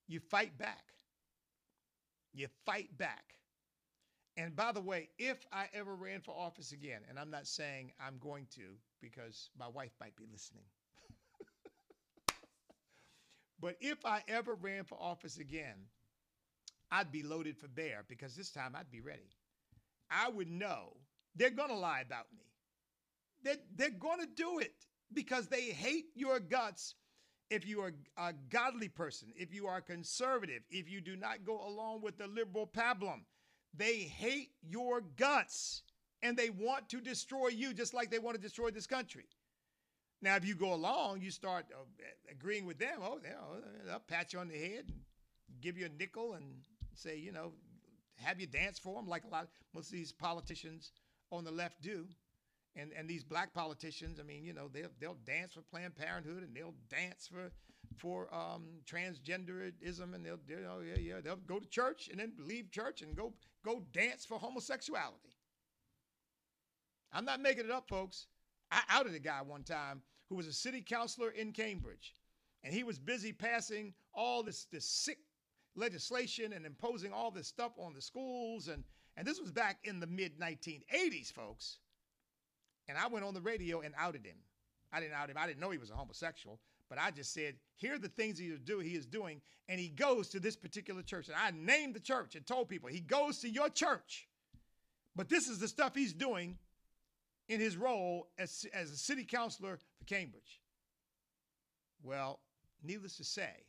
You 0.07 0.19
fight 0.19 0.57
back. 0.57 0.93
You 2.33 2.47
fight 2.65 2.95
back. 2.97 3.35
And 4.37 4.55
by 4.55 4.71
the 4.71 4.81
way, 4.81 5.09
if 5.17 5.45
I 5.51 5.67
ever 5.73 5.95
ran 5.95 6.21
for 6.21 6.35
office 6.37 6.73
again, 6.73 7.01
and 7.09 7.17
I'm 7.17 7.31
not 7.31 7.47
saying 7.47 7.93
I'm 7.99 8.17
going 8.19 8.47
to 8.55 8.75
because 9.01 9.49
my 9.57 9.67
wife 9.67 9.93
might 9.99 10.15
be 10.15 10.25
listening. 10.31 10.65
But 13.59 13.77
if 13.79 14.05
I 14.05 14.21
ever 14.27 14.55
ran 14.55 14.83
for 14.83 14.97
office 15.01 15.37
again, 15.37 15.87
I'd 16.91 17.11
be 17.11 17.23
loaded 17.23 17.57
for 17.57 17.67
bear 17.67 18.03
because 18.07 18.35
this 18.35 18.51
time 18.51 18.75
I'd 18.75 18.91
be 18.91 19.01
ready. 19.01 19.29
I 20.09 20.29
would 20.29 20.49
know 20.49 20.97
they're 21.35 21.49
going 21.49 21.69
to 21.69 21.75
lie 21.75 22.01
about 22.05 22.25
me. 22.33 22.45
They're, 23.43 23.57
they're 23.75 23.89
going 23.89 24.19
to 24.19 24.27
do 24.35 24.59
it 24.59 24.73
because 25.13 25.47
they 25.47 25.63
hate 25.63 26.05
your 26.15 26.39
guts 26.39 26.95
if 27.49 27.67
you 27.67 27.81
are 27.81 27.93
a 28.17 28.33
godly 28.49 28.89
person, 28.89 29.31
if 29.35 29.53
you 29.53 29.67
are 29.67 29.81
conservative, 29.81 30.63
if 30.69 30.89
you 30.89 30.99
do 30.99 31.15
not 31.15 31.45
go 31.45 31.65
along 31.67 32.01
with 32.01 32.17
the 32.17 32.27
liberal 32.27 32.67
pablum. 32.67 33.21
They 33.77 33.99
hate 33.99 34.51
your 34.67 35.01
guts 35.01 35.83
and 36.23 36.35
they 36.35 36.49
want 36.49 36.89
to 36.89 37.01
destroy 37.01 37.49
you 37.49 37.73
just 37.73 37.93
like 37.93 38.09
they 38.09 38.19
want 38.19 38.35
to 38.35 38.41
destroy 38.41 38.71
this 38.71 38.87
country. 38.87 39.25
Now, 40.25 40.35
if 40.37 40.43
you 40.43 40.55
go 40.55 40.73
along, 40.73 41.21
you 41.21 41.29
start 41.29 41.65
uh, 41.71 41.83
agreeing 42.31 42.65
with 42.65 42.79
them. 42.79 42.97
Oh, 42.99 43.19
they'll 43.85 43.99
pat 43.99 44.33
you 44.33 44.39
on 44.39 44.47
the 44.47 44.57
head 44.57 44.85
and 44.87 45.61
give 45.61 45.77
you 45.77 45.85
a 45.85 45.89
nickel 45.89 46.33
and 46.33 46.45
say, 46.95 47.15
you 47.15 47.31
know, 47.31 47.51
have 48.15 48.39
you 48.41 48.47
dance 48.47 48.79
for 48.79 48.95
them, 48.95 49.07
like 49.07 49.23
a 49.23 49.27
lot, 49.27 49.49
most 49.75 49.89
of 49.89 49.91
these 49.91 50.11
politicians 50.11 50.93
on 51.31 51.43
the 51.43 51.51
left 51.51 51.79
do. 51.83 52.07
And, 52.75 52.91
and 52.97 53.07
these 53.07 53.23
black 53.23 53.53
politicians, 53.53 54.19
I 54.19 54.23
mean, 54.23 54.43
you 54.43 54.53
know, 54.53 54.67
they'll, 54.67 54.89
they'll 54.99 55.17
dance 55.27 55.53
for 55.53 55.61
Planned 55.61 55.95
Parenthood 55.95 56.41
and 56.41 56.55
they'll 56.55 56.73
dance 56.89 57.29
for 57.31 57.51
for 57.99 58.27
um, 58.33 58.63
transgenderism 58.91 60.15
and 60.15 60.25
they'll, 60.25 60.39
you 60.47 60.57
yeah, 60.89 60.99
yeah, 60.99 61.21
they'll 61.23 61.35
go 61.35 61.59
to 61.59 61.69
church 61.69 62.09
and 62.09 62.19
then 62.19 62.33
leave 62.39 62.71
church 62.71 63.03
and 63.03 63.15
go 63.15 63.31
go 63.63 63.83
dance 63.93 64.25
for 64.25 64.39
homosexuality. 64.39 65.35
I'm 67.13 67.25
not 67.25 67.41
making 67.41 67.65
it 67.65 67.71
up, 67.71 67.87
folks. 67.87 68.25
I 68.71 68.81
outed 68.89 69.13
a 69.13 69.19
guy 69.19 69.41
one 69.43 69.63
time 69.63 70.01
who 70.29 70.35
was 70.35 70.47
a 70.47 70.53
city 70.53 70.81
councilor 70.81 71.29
in 71.29 71.51
Cambridge, 71.51 72.15
and 72.63 72.73
he 72.73 72.83
was 72.83 72.97
busy 72.97 73.31
passing 73.31 73.93
all 74.13 74.43
this, 74.43 74.65
this 74.71 74.85
sick 74.85 75.19
legislation 75.75 76.53
and 76.53 76.65
imposing 76.65 77.11
all 77.11 77.31
this 77.31 77.47
stuff 77.47 77.71
on 77.77 77.93
the 77.93 78.01
schools. 78.01 78.67
And, 78.67 78.83
and 79.17 79.27
this 79.27 79.39
was 79.39 79.51
back 79.51 79.77
in 79.83 79.99
the 79.99 80.07
mid 80.07 80.39
1980s, 80.39 81.31
folks. 81.31 81.77
And 82.87 82.97
I 82.97 83.07
went 83.07 83.25
on 83.25 83.33
the 83.33 83.41
radio 83.41 83.81
and 83.81 83.93
outed 83.97 84.25
him. 84.25 84.37
I 84.91 84.99
didn't 84.99 85.13
out 85.13 85.29
him. 85.29 85.37
I 85.37 85.47
didn't 85.47 85.59
know 85.59 85.71
he 85.71 85.77
was 85.77 85.89
a 85.89 85.95
homosexual, 85.95 86.59
but 86.89 86.97
I 86.97 87.11
just 87.11 87.33
said, 87.33 87.55
here 87.75 87.95
are 87.95 87.99
the 87.99 88.07
things 88.09 88.37
he 88.37 88.47
is, 88.47 88.59
do, 88.59 88.79
he 88.79 88.95
is 88.95 89.05
doing. 89.05 89.41
And 89.67 89.79
he 89.79 89.89
goes 89.89 90.29
to 90.29 90.39
this 90.39 90.55
particular 90.55 91.01
church. 91.01 91.27
And 91.27 91.35
I 91.35 91.51
named 91.51 91.95
the 91.95 91.99
church 91.99 92.35
and 92.35 92.45
told 92.45 92.69
people, 92.69 92.89
he 92.89 92.99
goes 92.99 93.39
to 93.39 93.49
your 93.49 93.69
church. 93.69 94.27
But 95.15 95.29
this 95.29 95.47
is 95.47 95.59
the 95.59 95.67
stuff 95.67 95.95
he's 95.95 96.13
doing 96.13 96.57
in 97.47 97.59
his 97.59 97.77
role 97.77 98.27
as, 98.37 98.65
as 98.73 98.91
a 98.91 98.97
city 98.97 99.23
councilor 99.23 99.79
Cambridge. 100.05 100.61
Well, 102.03 102.39
needless 102.83 103.17
to 103.17 103.23
say, 103.23 103.63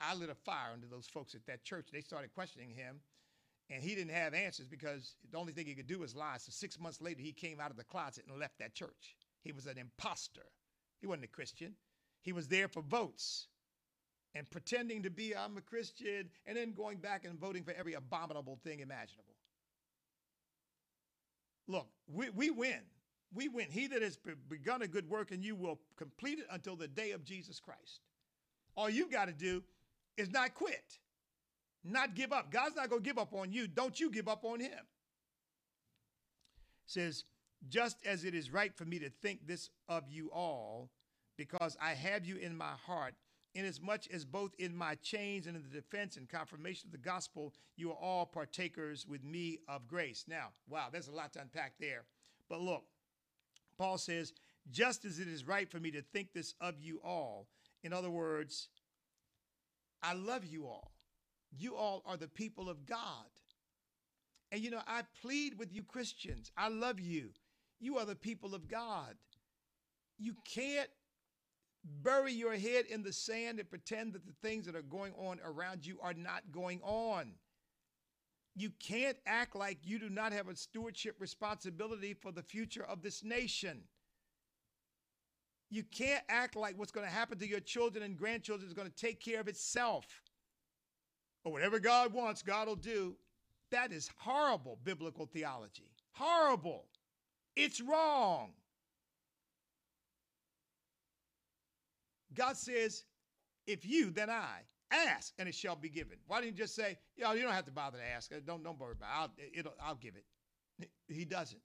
I 0.00 0.14
lit 0.14 0.30
a 0.30 0.34
fire 0.34 0.72
under 0.72 0.86
those 0.86 1.06
folks 1.06 1.34
at 1.34 1.46
that 1.46 1.64
church. 1.64 1.88
They 1.92 2.00
started 2.00 2.34
questioning 2.34 2.70
him, 2.70 3.00
and 3.70 3.82
he 3.82 3.94
didn't 3.94 4.14
have 4.14 4.34
answers 4.34 4.66
because 4.66 5.14
the 5.30 5.38
only 5.38 5.52
thing 5.52 5.66
he 5.66 5.74
could 5.74 5.86
do 5.86 6.00
was 6.00 6.14
lie. 6.14 6.36
So 6.38 6.50
six 6.50 6.78
months 6.78 7.00
later, 7.00 7.20
he 7.20 7.32
came 7.32 7.60
out 7.60 7.70
of 7.70 7.76
the 7.76 7.84
closet 7.84 8.24
and 8.28 8.38
left 8.38 8.58
that 8.58 8.74
church. 8.74 9.16
He 9.42 9.52
was 9.52 9.66
an 9.66 9.78
impostor. 9.78 10.46
He 11.00 11.06
wasn't 11.06 11.24
a 11.24 11.28
Christian. 11.28 11.74
He 12.22 12.32
was 12.32 12.48
there 12.48 12.68
for 12.68 12.82
votes 12.82 13.48
and 14.34 14.50
pretending 14.50 15.02
to 15.02 15.10
be, 15.10 15.34
I'm 15.36 15.56
a 15.56 15.60
Christian, 15.60 16.28
and 16.46 16.56
then 16.56 16.72
going 16.72 16.98
back 16.98 17.24
and 17.24 17.38
voting 17.38 17.62
for 17.62 17.72
every 17.72 17.94
abominable 17.94 18.58
thing 18.64 18.80
imaginable. 18.80 19.36
Look, 21.68 21.88
we, 22.06 22.30
we 22.30 22.50
win. 22.50 22.80
We 23.34 23.48
went, 23.48 23.70
He 23.70 23.86
that 23.88 24.02
has 24.02 24.18
begun 24.48 24.82
a 24.82 24.86
good 24.86 25.08
work 25.08 25.32
in 25.32 25.42
you 25.42 25.56
will 25.56 25.80
complete 25.96 26.38
it 26.38 26.46
until 26.50 26.76
the 26.76 26.88
day 26.88 27.10
of 27.12 27.24
Jesus 27.24 27.60
Christ. 27.60 28.00
All 28.76 28.88
you've 28.88 29.10
got 29.10 29.26
to 29.26 29.32
do 29.32 29.62
is 30.16 30.30
not 30.30 30.54
quit, 30.54 30.98
not 31.84 32.14
give 32.14 32.32
up. 32.32 32.50
God's 32.50 32.76
not 32.76 32.90
going 32.90 33.02
to 33.02 33.08
give 33.08 33.18
up 33.18 33.34
on 33.34 33.52
you. 33.52 33.66
Don't 33.66 33.98
you 33.98 34.10
give 34.10 34.28
up 34.28 34.44
on 34.44 34.60
him. 34.60 34.70
It 34.72 34.86
says, 36.86 37.24
just 37.68 37.96
as 38.04 38.24
it 38.24 38.34
is 38.34 38.52
right 38.52 38.74
for 38.74 38.84
me 38.84 38.98
to 38.98 39.10
think 39.10 39.46
this 39.46 39.70
of 39.88 40.04
you 40.08 40.30
all, 40.32 40.90
because 41.36 41.76
I 41.80 41.90
have 41.90 42.24
you 42.24 42.36
in 42.36 42.56
my 42.56 42.72
heart, 42.86 43.14
inasmuch 43.54 44.06
as 44.12 44.24
both 44.24 44.52
in 44.58 44.74
my 44.74 44.96
chains 44.96 45.46
and 45.46 45.56
in 45.56 45.62
the 45.62 45.68
defense 45.68 46.16
and 46.16 46.28
confirmation 46.28 46.88
of 46.88 46.92
the 46.92 46.98
gospel, 46.98 47.54
you 47.76 47.90
are 47.90 47.96
all 47.96 48.26
partakers 48.26 49.06
with 49.06 49.24
me 49.24 49.60
of 49.68 49.86
grace. 49.88 50.24
Now, 50.28 50.48
wow, 50.68 50.88
there's 50.92 51.08
a 51.08 51.12
lot 51.12 51.32
to 51.34 51.40
unpack 51.40 51.74
there. 51.78 52.04
But 52.48 52.60
look, 52.60 52.84
Paul 53.76 53.98
says, 53.98 54.32
just 54.70 55.04
as 55.04 55.18
it 55.18 55.28
is 55.28 55.46
right 55.46 55.70
for 55.70 55.78
me 55.78 55.90
to 55.90 56.02
think 56.02 56.32
this 56.32 56.54
of 56.60 56.80
you 56.80 57.00
all. 57.04 57.48
In 57.82 57.92
other 57.92 58.10
words, 58.10 58.68
I 60.02 60.14
love 60.14 60.44
you 60.44 60.66
all. 60.66 60.92
You 61.56 61.76
all 61.76 62.02
are 62.06 62.16
the 62.16 62.28
people 62.28 62.68
of 62.68 62.86
God. 62.86 63.26
And 64.52 64.62
you 64.62 64.70
know, 64.70 64.82
I 64.86 65.02
plead 65.20 65.58
with 65.58 65.72
you, 65.72 65.82
Christians. 65.82 66.50
I 66.56 66.68
love 66.68 67.00
you. 67.00 67.30
You 67.80 67.98
are 67.98 68.04
the 68.04 68.16
people 68.16 68.54
of 68.54 68.68
God. 68.68 69.16
You 70.18 70.34
can't 70.44 70.88
bury 72.02 72.32
your 72.32 72.54
head 72.54 72.86
in 72.86 73.02
the 73.02 73.12
sand 73.12 73.58
and 73.58 73.68
pretend 73.68 74.14
that 74.14 74.26
the 74.26 74.32
things 74.42 74.64
that 74.66 74.76
are 74.76 74.82
going 74.82 75.12
on 75.18 75.38
around 75.44 75.84
you 75.84 75.98
are 76.00 76.14
not 76.14 76.42
going 76.50 76.80
on. 76.82 77.32
You 78.56 78.70
can't 78.80 79.16
act 79.26 79.56
like 79.56 79.78
you 79.84 79.98
do 79.98 80.08
not 80.10 80.32
have 80.32 80.48
a 80.48 80.56
stewardship 80.56 81.16
responsibility 81.20 82.14
for 82.14 82.32
the 82.32 82.42
future 82.42 82.84
of 82.84 83.02
this 83.02 83.24
nation. 83.24 83.82
You 85.70 85.82
can't 85.84 86.22
act 86.28 86.56
like 86.56 86.78
what's 86.78 86.92
going 86.92 87.06
to 87.06 87.12
happen 87.12 87.38
to 87.38 87.48
your 87.48 87.60
children 87.60 88.04
and 88.04 88.16
grandchildren 88.16 88.68
is 88.68 88.74
going 88.74 88.88
to 88.88 88.96
take 88.96 89.20
care 89.20 89.40
of 89.40 89.48
itself. 89.48 90.06
or 91.44 91.52
whatever 91.52 91.78
God 91.78 92.12
wants, 92.12 92.42
God 92.42 92.68
will 92.68 92.76
do. 92.76 93.16
That 93.70 93.92
is 93.92 94.10
horrible 94.18 94.78
biblical 94.84 95.26
theology. 95.26 95.90
Horrible. 96.12 96.86
It's 97.56 97.80
wrong. 97.80 98.52
God 102.34 102.56
says, 102.56 103.04
if 103.66 103.86
you, 103.86 104.10
then 104.10 104.30
I. 104.30 104.60
Ask 104.90 105.32
and 105.38 105.48
it 105.48 105.54
shall 105.54 105.76
be 105.76 105.88
given. 105.88 106.18
Why 106.26 106.40
didn't 106.40 106.56
you 106.56 106.62
just 106.62 106.74
say, 106.74 106.98
know, 107.18 107.32
you 107.32 107.42
don't 107.42 107.52
have 107.52 107.64
to 107.66 107.72
bother 107.72 107.98
to 107.98 108.04
ask. 108.04 108.30
Don't, 108.46 108.62
don't 108.62 108.78
worry 108.78 108.92
about 108.92 109.30
it. 109.38 109.66
I'll, 109.66 109.88
I'll 109.88 109.94
give 109.96 110.14
it. 110.16 110.90
He 111.08 111.24
doesn't. 111.24 111.60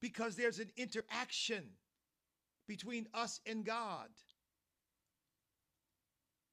Because 0.00 0.36
there's 0.36 0.58
an 0.58 0.70
interaction 0.76 1.64
between 2.66 3.06
us 3.14 3.40
and 3.46 3.64
God. 3.64 4.08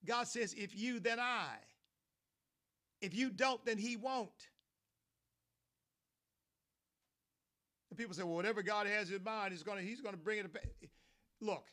God 0.06 0.28
says, 0.28 0.54
if 0.54 0.76
you, 0.78 1.00
then 1.00 1.20
I. 1.20 1.56
If 3.02 3.16
you 3.16 3.30
don't, 3.30 3.64
then 3.66 3.78
he 3.78 3.96
won't. 3.96 4.30
And 7.90 7.98
people 7.98 8.14
say, 8.16 8.24
well, 8.24 8.36
whatever 8.36 8.64
God 8.64 8.88
has 8.88 9.12
in 9.12 9.24
mind, 9.24 9.54
is 9.54 9.64
gonna, 9.64 9.82
he's 9.82 10.02
going 10.02 10.16
to 10.16 10.22
bring 10.22 10.40
it. 10.40 10.46
Up. 10.46 10.58
Look, 11.42 11.66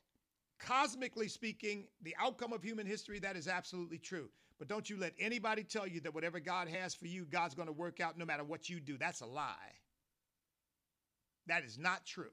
cosmically 0.66 1.28
speaking, 1.28 1.86
the 2.02 2.14
outcome 2.18 2.52
of 2.52 2.62
human 2.62 2.86
history, 2.86 3.18
that 3.20 3.36
is 3.36 3.48
absolutely 3.48 3.98
true. 3.98 4.28
But 4.58 4.68
don't 4.68 4.88
you 4.88 4.96
let 4.96 5.12
anybody 5.18 5.64
tell 5.64 5.86
you 5.86 6.00
that 6.00 6.14
whatever 6.14 6.40
God 6.40 6.68
has 6.68 6.94
for 6.94 7.06
you, 7.06 7.24
God's 7.24 7.54
going 7.54 7.66
to 7.68 7.72
work 7.72 8.00
out 8.00 8.16
no 8.16 8.24
matter 8.24 8.44
what 8.44 8.68
you 8.68 8.80
do. 8.80 8.96
That's 8.96 9.20
a 9.20 9.26
lie. 9.26 9.72
That 11.46 11.64
is 11.64 11.78
not 11.78 12.06
true. 12.06 12.30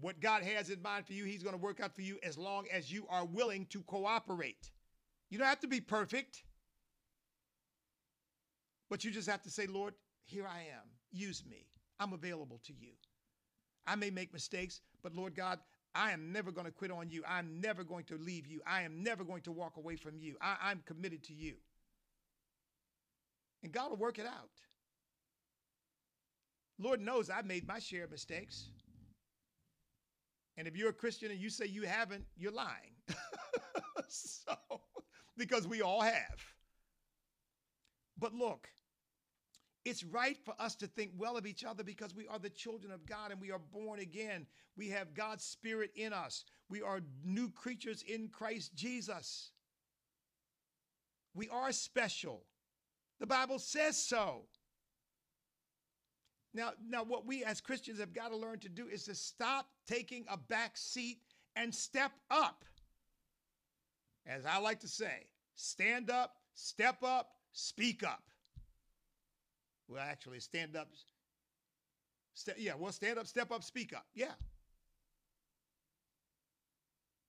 What 0.00 0.20
God 0.20 0.42
has 0.42 0.70
in 0.70 0.80
mind 0.80 1.06
for 1.06 1.12
you, 1.12 1.24
He's 1.24 1.42
going 1.42 1.54
to 1.54 1.60
work 1.60 1.80
out 1.80 1.94
for 1.94 2.02
you 2.02 2.18
as 2.22 2.38
long 2.38 2.66
as 2.72 2.90
you 2.90 3.06
are 3.10 3.24
willing 3.24 3.66
to 3.66 3.82
cooperate. 3.82 4.70
You 5.30 5.38
don't 5.38 5.48
have 5.48 5.60
to 5.60 5.68
be 5.68 5.80
perfect, 5.80 6.42
but 8.88 9.04
you 9.04 9.10
just 9.10 9.28
have 9.28 9.42
to 9.42 9.50
say, 9.50 9.66
Lord, 9.66 9.94
here 10.24 10.46
I 10.46 10.60
am. 10.60 10.88
Use 11.10 11.44
me. 11.48 11.66
I'm 12.00 12.12
available 12.12 12.60
to 12.66 12.72
you. 12.72 12.92
I 13.88 13.96
may 13.96 14.10
make 14.10 14.32
mistakes, 14.32 14.80
but 15.02 15.14
Lord 15.14 15.34
God, 15.34 15.58
I 15.94 16.12
am 16.12 16.30
never 16.30 16.52
going 16.52 16.66
to 16.66 16.70
quit 16.72 16.90
on 16.90 17.10
you. 17.10 17.22
I'm 17.26 17.60
never 17.60 17.82
going 17.82 18.04
to 18.04 18.18
leave 18.18 18.46
you. 18.46 18.60
I 18.66 18.82
am 18.82 19.02
never 19.02 19.24
going 19.24 19.40
to 19.42 19.52
walk 19.52 19.78
away 19.78 19.96
from 19.96 20.18
you. 20.18 20.36
I, 20.42 20.70
am 20.70 20.82
committed 20.84 21.24
to 21.24 21.32
you. 21.32 21.54
And 23.62 23.72
God 23.72 23.90
will 23.90 23.96
work 23.96 24.18
it 24.18 24.26
out. 24.26 24.50
Lord 26.78 27.00
knows 27.00 27.30
I've 27.30 27.46
made 27.46 27.66
my 27.66 27.78
share 27.78 28.04
of 28.04 28.10
mistakes. 28.10 28.68
And 30.56 30.68
if 30.68 30.76
you're 30.76 30.90
a 30.90 30.92
Christian 30.92 31.30
and 31.30 31.40
you 31.40 31.50
say 31.50 31.66
you 31.66 31.82
haven't, 31.82 32.24
you're 32.36 32.52
lying. 32.52 32.92
so, 34.08 34.54
because 35.36 35.66
we 35.66 35.82
all 35.82 36.02
have. 36.02 36.44
But 38.18 38.34
look, 38.34 38.68
it's 39.88 40.04
right 40.04 40.36
for 40.44 40.54
us 40.58 40.74
to 40.76 40.86
think 40.86 41.12
well 41.16 41.36
of 41.36 41.46
each 41.46 41.64
other 41.64 41.82
because 41.82 42.14
we 42.14 42.28
are 42.28 42.38
the 42.38 42.50
children 42.50 42.92
of 42.92 43.06
God 43.06 43.30
and 43.30 43.40
we 43.40 43.50
are 43.50 43.58
born 43.58 44.00
again. 44.00 44.46
We 44.76 44.90
have 44.90 45.14
God's 45.14 45.44
Spirit 45.44 45.90
in 45.96 46.12
us. 46.12 46.44
We 46.68 46.82
are 46.82 47.00
new 47.24 47.50
creatures 47.50 48.04
in 48.06 48.28
Christ 48.28 48.74
Jesus. 48.74 49.50
We 51.34 51.48
are 51.48 51.72
special. 51.72 52.42
The 53.18 53.26
Bible 53.26 53.58
says 53.58 53.96
so. 53.96 54.42
Now, 56.52 56.72
now 56.86 57.02
what 57.02 57.26
we 57.26 57.44
as 57.44 57.60
Christians 57.60 57.98
have 58.00 58.12
got 58.12 58.28
to 58.28 58.36
learn 58.36 58.58
to 58.60 58.68
do 58.68 58.88
is 58.88 59.04
to 59.04 59.14
stop 59.14 59.68
taking 59.86 60.26
a 60.28 60.36
back 60.36 60.76
seat 60.76 61.20
and 61.56 61.74
step 61.74 62.12
up. 62.30 62.64
As 64.26 64.44
I 64.44 64.58
like 64.58 64.80
to 64.80 64.88
say, 64.88 65.28
stand 65.54 66.10
up, 66.10 66.34
step 66.52 67.02
up, 67.02 67.30
speak 67.52 68.02
up. 68.02 68.22
Well, 69.88 70.02
actually, 70.06 70.40
stand 70.40 70.76
up. 70.76 70.88
St- 72.34 72.58
yeah, 72.58 72.72
well, 72.78 72.92
stand 72.92 73.18
up, 73.18 73.26
step 73.26 73.50
up, 73.50 73.64
speak 73.64 73.94
up. 73.94 74.06
Yeah. 74.14 74.32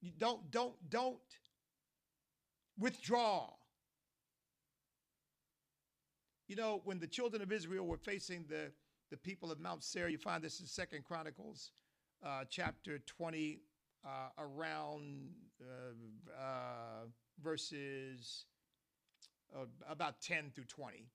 You 0.01 0.12
don't, 0.18 0.51
don't, 0.51 0.74
don't 0.89 1.18
withdraw. 2.78 3.49
You 6.47 6.55
know, 6.55 6.82
when 6.84 6.99
the 6.99 7.07
children 7.07 7.41
of 7.41 7.51
Israel 7.51 7.86
were 7.86 7.97
facing 7.97 8.45
the, 8.49 8.72
the 9.10 9.18
people 9.18 9.51
of 9.51 9.60
Mount 9.60 9.84
Seir, 9.84 10.10
you 10.10 10.18
find 10.18 10.43
this 10.43 10.60
in 10.60 10.66
Second 10.66 11.03
Chronicles 11.05 11.72
uh, 12.26 12.43
chapter 12.49 12.99
20, 12.99 13.60
uh, 14.05 14.10
around 14.38 15.30
uh, 15.62 16.41
uh 16.41 17.05
verses 17.43 18.45
uh, 19.53 19.66
about 19.89 20.22
10 20.22 20.51
through 20.55 20.64
20 20.66 21.05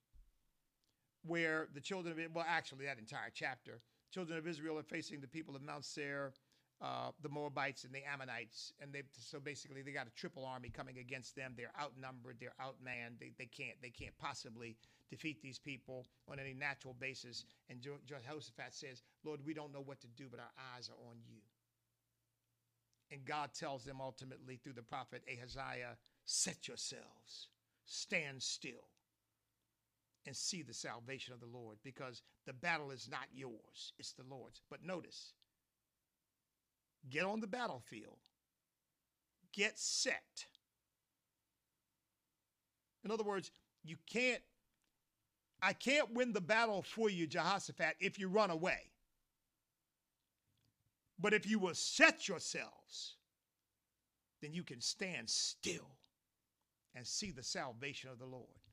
where 1.27 1.69
the 1.75 1.81
children 1.81 2.19
of 2.19 2.35
well, 2.35 2.45
actually 2.47 2.87
that 2.87 2.99
entire 2.99 3.31
chapter, 3.33 3.81
children 4.13 4.39
of 4.39 4.47
Israel 4.47 4.79
are 4.79 4.83
facing 4.83 5.21
the 5.21 5.27
people 5.27 5.57
of 5.57 5.63
Mount 5.63 5.85
Seir, 5.85 6.33
uh, 6.81 7.11
the 7.23 7.29
Moabites 7.29 7.85
and 7.85 7.95
the 7.95 8.05
Ammonites, 8.05 8.73
and 8.81 8.93
they 8.93 9.03
so 9.19 9.41
basically 9.41 9.83
they 9.83 9.93
got 9.93 10.07
a 10.07 10.11
triple 10.11 10.45
army 10.45 10.69
coming 10.69 10.99
against 10.99 11.35
them. 11.37 11.55
They're 11.57 11.73
outnumbered, 11.81 12.37
they're 12.41 12.55
outmanned. 12.61 13.19
They, 13.21 13.33
they 13.39 13.47
can't 13.47 13.81
they 13.81 13.91
can't 13.91 14.17
possibly 14.19 14.77
defeat 15.11 15.43
these 15.43 15.59
people 15.59 16.07
on 16.29 16.39
any 16.39 16.55
natural 16.55 16.95
basis. 16.99 17.45
And 17.71 17.81
Jehoshaphat 17.81 18.75
says, 18.75 19.03
"Lord, 19.25 19.41
we 19.45 19.55
don't 19.55 19.73
know 19.73 19.83
what 19.83 20.01
to 20.03 20.09
do, 20.09 20.27
but 20.31 20.41
our 20.41 20.53
eyes 20.77 20.89
are 20.89 21.09
on 21.09 21.17
you." 21.27 21.41
And 23.11 23.25
God 23.25 23.51
tells 23.55 23.85
them 23.85 24.01
ultimately 24.01 24.57
through 24.57 24.73
the 24.73 24.83
prophet 24.83 25.23
Ahaziah, 25.33 25.97
"Set 26.25 26.69
yourselves, 26.69 27.49
stand 27.87 28.43
still." 28.43 28.89
And 30.27 30.35
see 30.35 30.63
the 30.63 30.75
salvation 30.75 31.35
of 31.35 31.41
the 31.41 31.47
Lord 31.47 31.79
because 31.83 32.23
the 32.47 32.53
battle 32.53 32.91
is 32.91 33.09
not 33.11 33.27
yours, 33.33 33.93
it's 33.99 34.13
the 34.13 34.25
Lord's. 34.29 34.61
But 34.71 34.85
notice, 34.85 35.33
get 37.11 37.25
on 37.25 37.41
the 37.41 37.47
battlefield, 37.47 38.19
get 39.53 39.79
set. 39.79 40.47
In 43.05 43.11
other 43.11 43.25
words, 43.25 43.51
you 43.83 43.97
can't, 44.11 44.41
I 45.63 45.75
can't 45.75 46.13
win 46.15 46.33
the 46.33 46.41
battle 46.41 46.83
for 46.83 47.11
you, 47.11 47.27
Jehoshaphat, 47.27 47.97
if 48.01 48.19
you 48.19 48.29
run 48.29 48.51
away. 48.51 48.91
But 51.19 51.35
if 51.35 51.47
you 51.47 51.59
will 51.59 51.75
set 51.75 52.29
yourselves, 52.29 53.17
then 54.41 54.53
you 54.53 54.63
can 54.63 54.81
stand 54.81 55.29
still 55.29 55.97
and 56.95 57.07
see 57.07 57.31
the 57.31 57.43
salvation 57.43 58.11
of 58.11 58.19
the 58.19 58.27
Lord. 58.27 58.64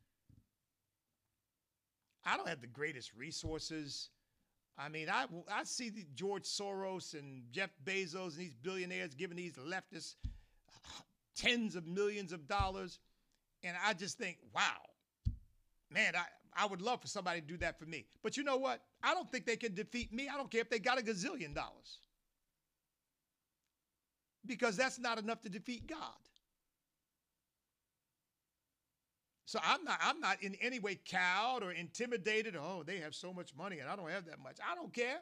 I 2.26 2.38
don't 2.38 2.48
have 2.48 2.62
the 2.62 2.68
greatest 2.68 3.12
resources. 3.16 4.10
I 4.78 4.90
mean, 4.90 5.10
I, 5.10 5.26
I 5.52 5.64
see 5.64 5.92
George 6.16 6.44
Soros 6.44 7.14
and 7.14 7.44
Jeff 7.52 7.70
Bezos 7.86 8.34
and 8.34 8.42
these 8.42 8.56
billionaires 8.56 9.14
giving 9.14 9.38
these 9.38 9.54
leftists 9.54 10.16
uh, 10.26 11.02
tens 11.36 11.76
of 11.76 11.88
millions 11.88 12.32
of 12.32 12.48
dollars. 12.48 13.00
And 13.64 13.76
I 13.86 13.94
just 13.94 14.18
think, 14.18 14.38
wow, 14.54 14.62
man, 15.92 16.14
I, 16.16 16.24
I 16.56 16.66
would 16.66 16.82
love 16.82 17.02
for 17.02 17.08
somebody 17.08 17.42
to 17.42 17.48
do 17.48 17.58
that 17.58 17.80
for 17.80 17.86
me. 17.86 18.06
But 18.24 18.38
you 18.38 18.44
know 18.44 18.58
what? 18.58 18.82
I 19.04 19.14
don't 19.14 19.32
think 19.32 19.46
they 19.46 19.56
can 19.56 19.74
defeat 19.74 20.14
me. 20.14 20.28
I 20.28 20.38
don't 20.38 20.50
care 20.50 20.62
if 20.62 20.70
they 20.70 20.80
got 20.80 21.00
a 21.00 21.04
gazillion 21.04 21.54
dollars. 21.54 22.00
Because 24.46 24.76
that's 24.76 25.00
not 25.00 25.20
enough 25.20 25.42
to 25.42 25.50
defeat 25.50 25.88
God. 25.88 25.98
So 29.46 29.60
I'm 29.64 29.84
not 29.84 30.00
I'm 30.02 30.20
not 30.20 30.42
in 30.42 30.56
any 30.62 30.80
way 30.80 31.00
cowed 31.04 31.64
or 31.64 31.72
intimidated. 31.72 32.56
Oh, 32.56 32.84
they 32.86 33.00
have 33.00 33.16
so 33.16 33.34
much 33.34 33.56
money 33.56 33.80
and 33.80 33.90
I 33.90 33.96
don't 33.96 34.10
have 34.10 34.26
that 34.26 34.40
much. 34.40 34.58
I 34.62 34.76
don't 34.76 34.94
care. 34.94 35.20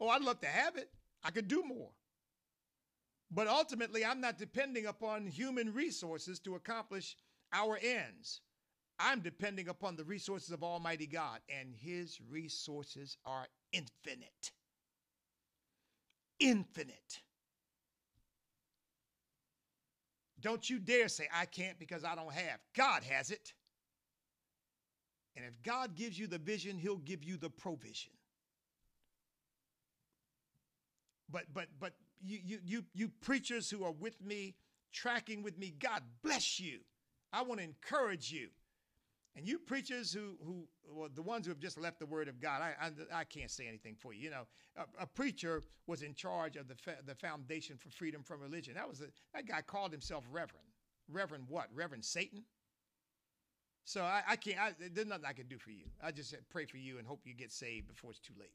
Oh, 0.00 0.08
I'd 0.08 0.22
love 0.22 0.40
to 0.40 0.46
have 0.46 0.76
it. 0.76 0.90
I 1.22 1.30
could 1.30 1.48
do 1.48 1.62
more. 1.64 1.90
But 3.30 3.48
ultimately, 3.48 4.04
I'm 4.04 4.20
not 4.20 4.38
depending 4.38 4.86
upon 4.86 5.26
human 5.26 5.72
resources 5.72 6.38
to 6.40 6.54
accomplish 6.54 7.16
our 7.52 7.78
ends. 7.82 8.40
I'm 8.98 9.20
depending 9.20 9.68
upon 9.68 9.96
the 9.96 10.04
resources 10.04 10.50
of 10.50 10.62
Almighty 10.62 11.06
God, 11.06 11.40
and 11.48 11.74
His 11.74 12.20
resources 12.30 13.16
are 13.26 13.48
infinite. 13.72 14.52
Infinite. 16.38 17.23
Don't 20.44 20.68
you 20.68 20.78
dare 20.78 21.08
say, 21.08 21.26
I 21.34 21.46
can't 21.46 21.78
because 21.78 22.04
I 22.04 22.14
don't 22.14 22.32
have. 22.32 22.60
God 22.76 23.02
has 23.02 23.30
it. 23.30 23.54
And 25.34 25.44
if 25.46 25.62
God 25.62 25.96
gives 25.96 26.18
you 26.18 26.26
the 26.26 26.36
vision, 26.36 26.76
he'll 26.76 26.98
give 26.98 27.24
you 27.24 27.38
the 27.38 27.48
provision. 27.48 28.12
But 31.30 31.44
but 31.54 31.68
but 31.80 31.94
you 32.22 32.38
you 32.44 32.58
you 32.62 32.84
you 32.92 33.08
preachers 33.22 33.70
who 33.70 33.84
are 33.84 33.90
with 33.90 34.20
me, 34.22 34.54
tracking 34.92 35.42
with 35.42 35.58
me, 35.58 35.74
God 35.76 36.02
bless 36.22 36.60
you. 36.60 36.80
I 37.32 37.42
want 37.42 37.60
to 37.60 37.64
encourage 37.64 38.30
you. 38.30 38.48
And 39.36 39.48
you 39.48 39.58
preachers 39.58 40.12
who, 40.12 40.36
who 40.44 40.68
well, 40.88 41.08
the 41.12 41.22
ones 41.22 41.46
who 41.46 41.50
have 41.50 41.58
just 41.58 41.78
left 41.78 41.98
the 41.98 42.06
word 42.06 42.28
of 42.28 42.40
God, 42.40 42.62
I, 42.62 42.74
I, 42.80 43.20
I 43.20 43.24
can't 43.24 43.50
say 43.50 43.66
anything 43.66 43.96
for 43.98 44.12
you. 44.12 44.22
You 44.22 44.30
know, 44.30 44.46
a, 44.76 45.02
a 45.02 45.06
preacher 45.06 45.62
was 45.86 46.02
in 46.02 46.14
charge 46.14 46.56
of 46.56 46.68
the, 46.68 46.76
fa- 46.76 46.98
the 47.04 47.16
Foundation 47.16 47.76
for 47.76 47.90
Freedom 47.90 48.22
from 48.22 48.40
Religion. 48.40 48.74
That 48.74 48.88
was 48.88 49.00
a, 49.00 49.06
that 49.34 49.46
guy 49.46 49.60
called 49.62 49.90
himself 49.90 50.24
Reverend. 50.30 50.66
Reverend 51.10 51.44
what? 51.48 51.66
Reverend 51.74 52.04
Satan? 52.04 52.44
So 53.84 54.02
I, 54.02 54.22
I 54.28 54.36
can't, 54.36 54.58
I, 54.58 54.72
there's 54.92 55.08
nothing 55.08 55.26
I 55.26 55.32
can 55.32 55.46
do 55.46 55.58
for 55.58 55.70
you. 55.70 55.84
I 56.02 56.10
just 56.10 56.34
pray 56.48 56.64
for 56.64 56.78
you 56.78 56.98
and 56.98 57.06
hope 57.06 57.20
you 57.24 57.34
get 57.34 57.52
saved 57.52 57.88
before 57.88 58.10
it's 58.12 58.20
too 58.20 58.32
late. 58.38 58.50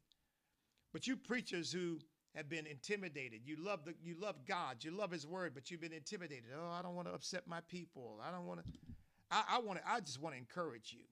But 0.92 1.06
you 1.08 1.18
preachers 1.18 1.72
who 1.72 2.00
have 2.36 2.50
been 2.50 2.66
intimidated, 2.66 3.42
you 3.44 3.58
love 3.60 3.86
the, 3.86 3.94
you 4.02 4.16
love 4.20 4.38
God, 4.48 4.78
you 4.82 4.92
love 4.92 5.12
His 5.12 5.28
Word, 5.28 5.52
but 5.54 5.70
you've 5.70 5.82
been 5.82 5.94
intimidated. 5.94 6.46
Oh, 6.58 6.72
I 6.72 6.82
don't 6.82 6.96
want 6.96 7.08
to 7.08 7.14
upset 7.14 7.44
my 7.48 7.60
people. 7.68 8.20
I 8.26 8.32
don't 8.32 8.46
want 8.46 8.62
to. 8.64 8.72
I, 9.32 9.44
I 9.56 9.60
want 9.60 9.80
to. 9.80 9.90
I 9.90 10.00
just 10.00 10.22
want 10.22 10.36
to 10.36 10.40
encourage 10.40 10.94
you. 10.94 11.04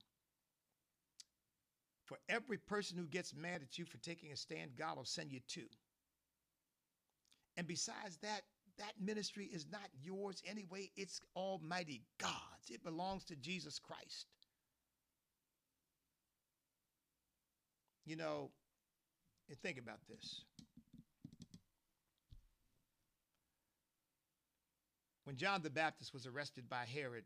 For 2.06 2.18
every 2.30 2.58
person 2.58 2.98
who 2.98 3.06
gets 3.06 3.36
mad 3.36 3.62
at 3.62 3.78
you 3.78 3.86
for 3.86 3.98
taking 3.98 4.32
a 4.32 4.36
stand, 4.36 4.72
God 4.78 4.96
will 4.96 5.06
send 5.06 5.32
you 5.32 5.42
two. 5.48 5.68
And 7.58 7.68
besides 7.68 8.18
that, 8.22 8.42
that 8.78 8.94
ministry 9.02 9.50
is 9.52 9.66
not 9.72 9.90
yours 10.02 10.42
anyway. 10.50 10.90
It's 10.96 11.20
Almighty 11.36 12.04
God's. 12.20 12.70
It 12.70 12.84
belongs 12.84 13.26
to 13.26 13.36
Jesus 13.36 13.80
Christ. 13.80 14.28
You 18.06 18.16
know, 18.16 18.52
and 19.50 19.58
think 19.60 19.78
about 19.78 20.00
this. 20.08 20.42
When 25.26 25.36
John 25.36 25.62
the 25.62 25.70
Baptist 25.70 26.14
was 26.14 26.26
arrested 26.26 26.70
by 26.70 26.86
Herod, 26.86 27.26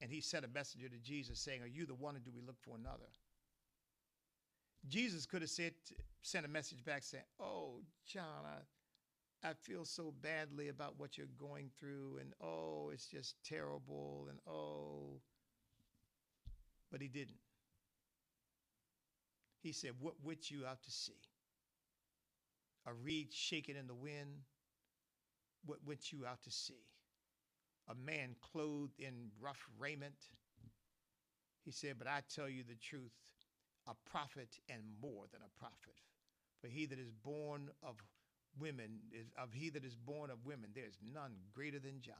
and 0.00 0.10
he 0.10 0.20
sent 0.20 0.44
a 0.44 0.48
messenger 0.48 0.88
to 0.88 0.98
Jesus 0.98 1.38
saying, 1.38 1.62
Are 1.62 1.68
you 1.68 1.86
the 1.86 1.94
one 1.94 2.16
or 2.16 2.20
do 2.20 2.30
we 2.34 2.42
look 2.42 2.60
for 2.60 2.76
another? 2.76 3.08
Jesus 4.88 5.26
could 5.26 5.42
have 5.42 5.50
sent 5.50 6.46
a 6.46 6.48
message 6.48 6.84
back 6.84 7.02
saying, 7.02 7.24
Oh, 7.40 7.80
John, 8.06 8.44
I, 8.44 9.48
I 9.48 9.54
feel 9.54 9.84
so 9.84 10.12
badly 10.22 10.68
about 10.68 10.98
what 10.98 11.16
you're 11.16 11.26
going 11.38 11.70
through, 11.78 12.18
and 12.20 12.32
oh, 12.42 12.90
it's 12.92 13.06
just 13.06 13.36
terrible, 13.44 14.26
and 14.28 14.38
oh. 14.46 15.20
But 16.90 17.00
he 17.00 17.08
didn't. 17.08 17.38
He 19.62 19.72
said, 19.72 19.92
What 19.98 20.14
went 20.22 20.50
you 20.50 20.66
out 20.66 20.82
to 20.84 20.90
see? 20.90 21.18
A 22.86 22.92
reed 22.92 23.32
shaking 23.32 23.76
in 23.76 23.86
the 23.86 23.94
wind? 23.94 24.42
What 25.64 25.78
went 25.84 26.12
you 26.12 26.24
out 26.26 26.42
to 26.44 26.50
see? 26.50 26.84
A 27.88 27.94
man 27.94 28.34
clothed 28.40 28.98
in 28.98 29.30
rough 29.40 29.64
raiment? 29.78 30.26
He 31.64 31.70
said, 31.70 31.96
But 31.98 32.08
I 32.08 32.22
tell 32.34 32.48
you 32.48 32.62
the 32.62 32.76
truth, 32.76 33.12
a 33.86 33.94
prophet 34.10 34.58
and 34.68 34.82
more 35.00 35.24
than 35.32 35.40
a 35.42 35.58
prophet. 35.58 36.00
For 36.60 36.68
he 36.68 36.86
that 36.86 36.98
is 36.98 37.10
born 37.24 37.68
of 37.82 37.96
women, 38.58 38.98
is, 39.12 39.26
of 39.40 39.52
he 39.52 39.70
that 39.70 39.84
is 39.84 39.94
born 39.94 40.30
of 40.30 40.44
women, 40.44 40.70
there 40.74 40.86
is 40.86 40.98
none 41.12 41.32
greater 41.54 41.78
than 41.78 42.00
John. 42.00 42.14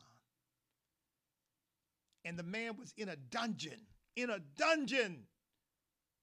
And 2.25 2.39
the 2.39 2.43
man 2.43 2.77
was 2.77 2.93
in 2.97 3.09
a 3.09 3.17
dungeon, 3.17 3.81
in 4.17 4.31
a 4.31 4.41
dungeon, 4.57 5.25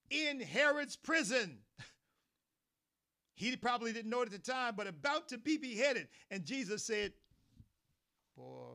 in 0.10 0.39
Herod's 0.41 0.96
prison. 0.96 1.60
he 3.36 3.56
probably 3.56 3.94
didn't 3.94 4.12
know 4.12 4.22
it 4.22 4.34
at 4.34 4.44
the 4.44 4.52
time, 4.52 4.74
but 4.76 4.88
about 4.88 5.30
to 5.30 5.38
be 5.38 5.58
beheaded. 5.58 6.08
And 6.30 6.46
Jesus 6.46 6.84
said, 6.84 7.14
Boy, 8.36 8.73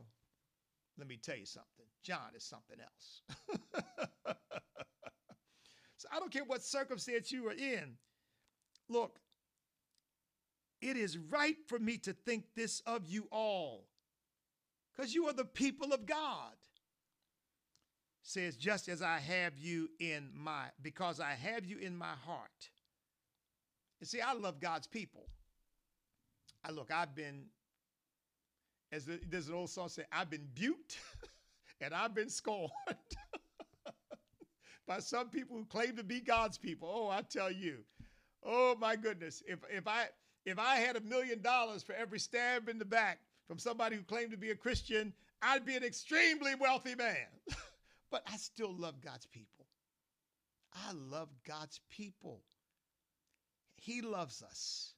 let 0.99 1.09
me 1.09 1.17
tell 1.17 1.37
you 1.37 1.47
something. 1.47 1.87
John 2.03 2.35
is 2.37 2.45
something 2.45 2.79
else. 2.81 3.23
so 5.97 6.09
I 6.13 6.19
don't 6.19 6.33
care 6.33 6.45
what 6.45 6.63
circumstance 6.63 7.31
you 7.31 7.47
are 7.49 7.53
in. 7.53 7.97
Look, 8.89 9.21
it 10.81 10.97
is 10.97 11.19
right 11.19 11.57
for 11.67 11.79
me 11.79 11.99
to 11.99 12.13
think 12.13 12.45
this 12.55 12.81
of 12.81 13.07
you 13.07 13.29
all, 13.31 13.87
because 14.97 15.15
you 15.15 15.27
are 15.27 15.33
the 15.33 15.45
people 15.45 15.93
of 15.93 16.07
God. 16.07 16.55
Says, 18.23 18.57
just 18.57 18.89
as 18.89 19.01
I 19.01 19.21
have 19.21 19.57
you 19.57 19.89
in 19.99 20.29
my, 20.35 20.65
because 20.83 21.19
I 21.19 21.31
have 21.31 21.65
you 21.65 21.79
in 21.79 21.97
my 21.97 22.13
heart. 22.27 22.69
You 24.01 24.07
see, 24.07 24.21
I 24.21 24.35
love 24.35 24.61
God's 24.61 24.87
people. 24.87 25.29
I 26.63 26.71
look, 26.71 26.91
I've 26.93 27.15
been, 27.15 27.47
as 28.93 29.05
the, 29.05 29.21
there's 29.29 29.49
an 29.49 29.55
old 29.55 29.71
song 29.71 29.89
say, 29.89 30.05
I've 30.13 30.31
been 30.31 30.47
buked 30.55 30.99
and 31.81 31.95
I've 31.95 32.15
been 32.15 32.31
scorned 32.31 32.71
by 34.87 35.01
some 35.01 35.29
people 35.29 35.57
who 35.57 35.65
claim 35.65 35.97
to 35.97 36.05
be 36.05 36.21
God's 36.21 36.59
people. 36.59 36.91
Oh, 36.93 37.11
I 37.11 37.23
tell 37.23 37.51
you, 37.51 37.79
oh 38.45 38.77
my 38.81 38.97
goodness, 38.97 39.43
if 39.47 39.59
if 39.71 39.87
I 39.87 40.07
if 40.45 40.59
I 40.59 40.77
had 40.77 40.97
a 40.97 41.01
million 41.01 41.43
dollars 41.43 41.83
for 41.83 41.95
every 41.95 42.19
stab 42.19 42.69
in 42.69 42.79
the 42.79 42.85
back 42.85 43.19
from 43.47 43.59
somebody 43.59 43.97
who 43.97 44.03
claimed 44.03 44.31
to 44.31 44.39
be 44.39 44.51
a 44.51 44.57
Christian, 44.57 45.13
I'd 45.43 45.67
be 45.67 45.77
an 45.77 45.85
extremely 45.85 46.55
wealthy 46.55 46.95
man. 46.95 47.17
but 48.11 48.23
I 48.27 48.37
still 48.37 48.75
love 48.75 49.01
God's 49.01 49.27
people. 49.27 49.67
I 50.75 50.93
love 50.93 51.29
God's 51.47 51.81
people. 51.91 52.43
He 53.77 54.03
loves 54.03 54.43
us. 54.43 54.93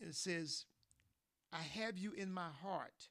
It 0.00 0.14
says, 0.14 0.66
I 1.56 1.62
have 1.80 1.96
you 1.96 2.12
in 2.12 2.32
my 2.32 2.48
heart. 2.62 3.08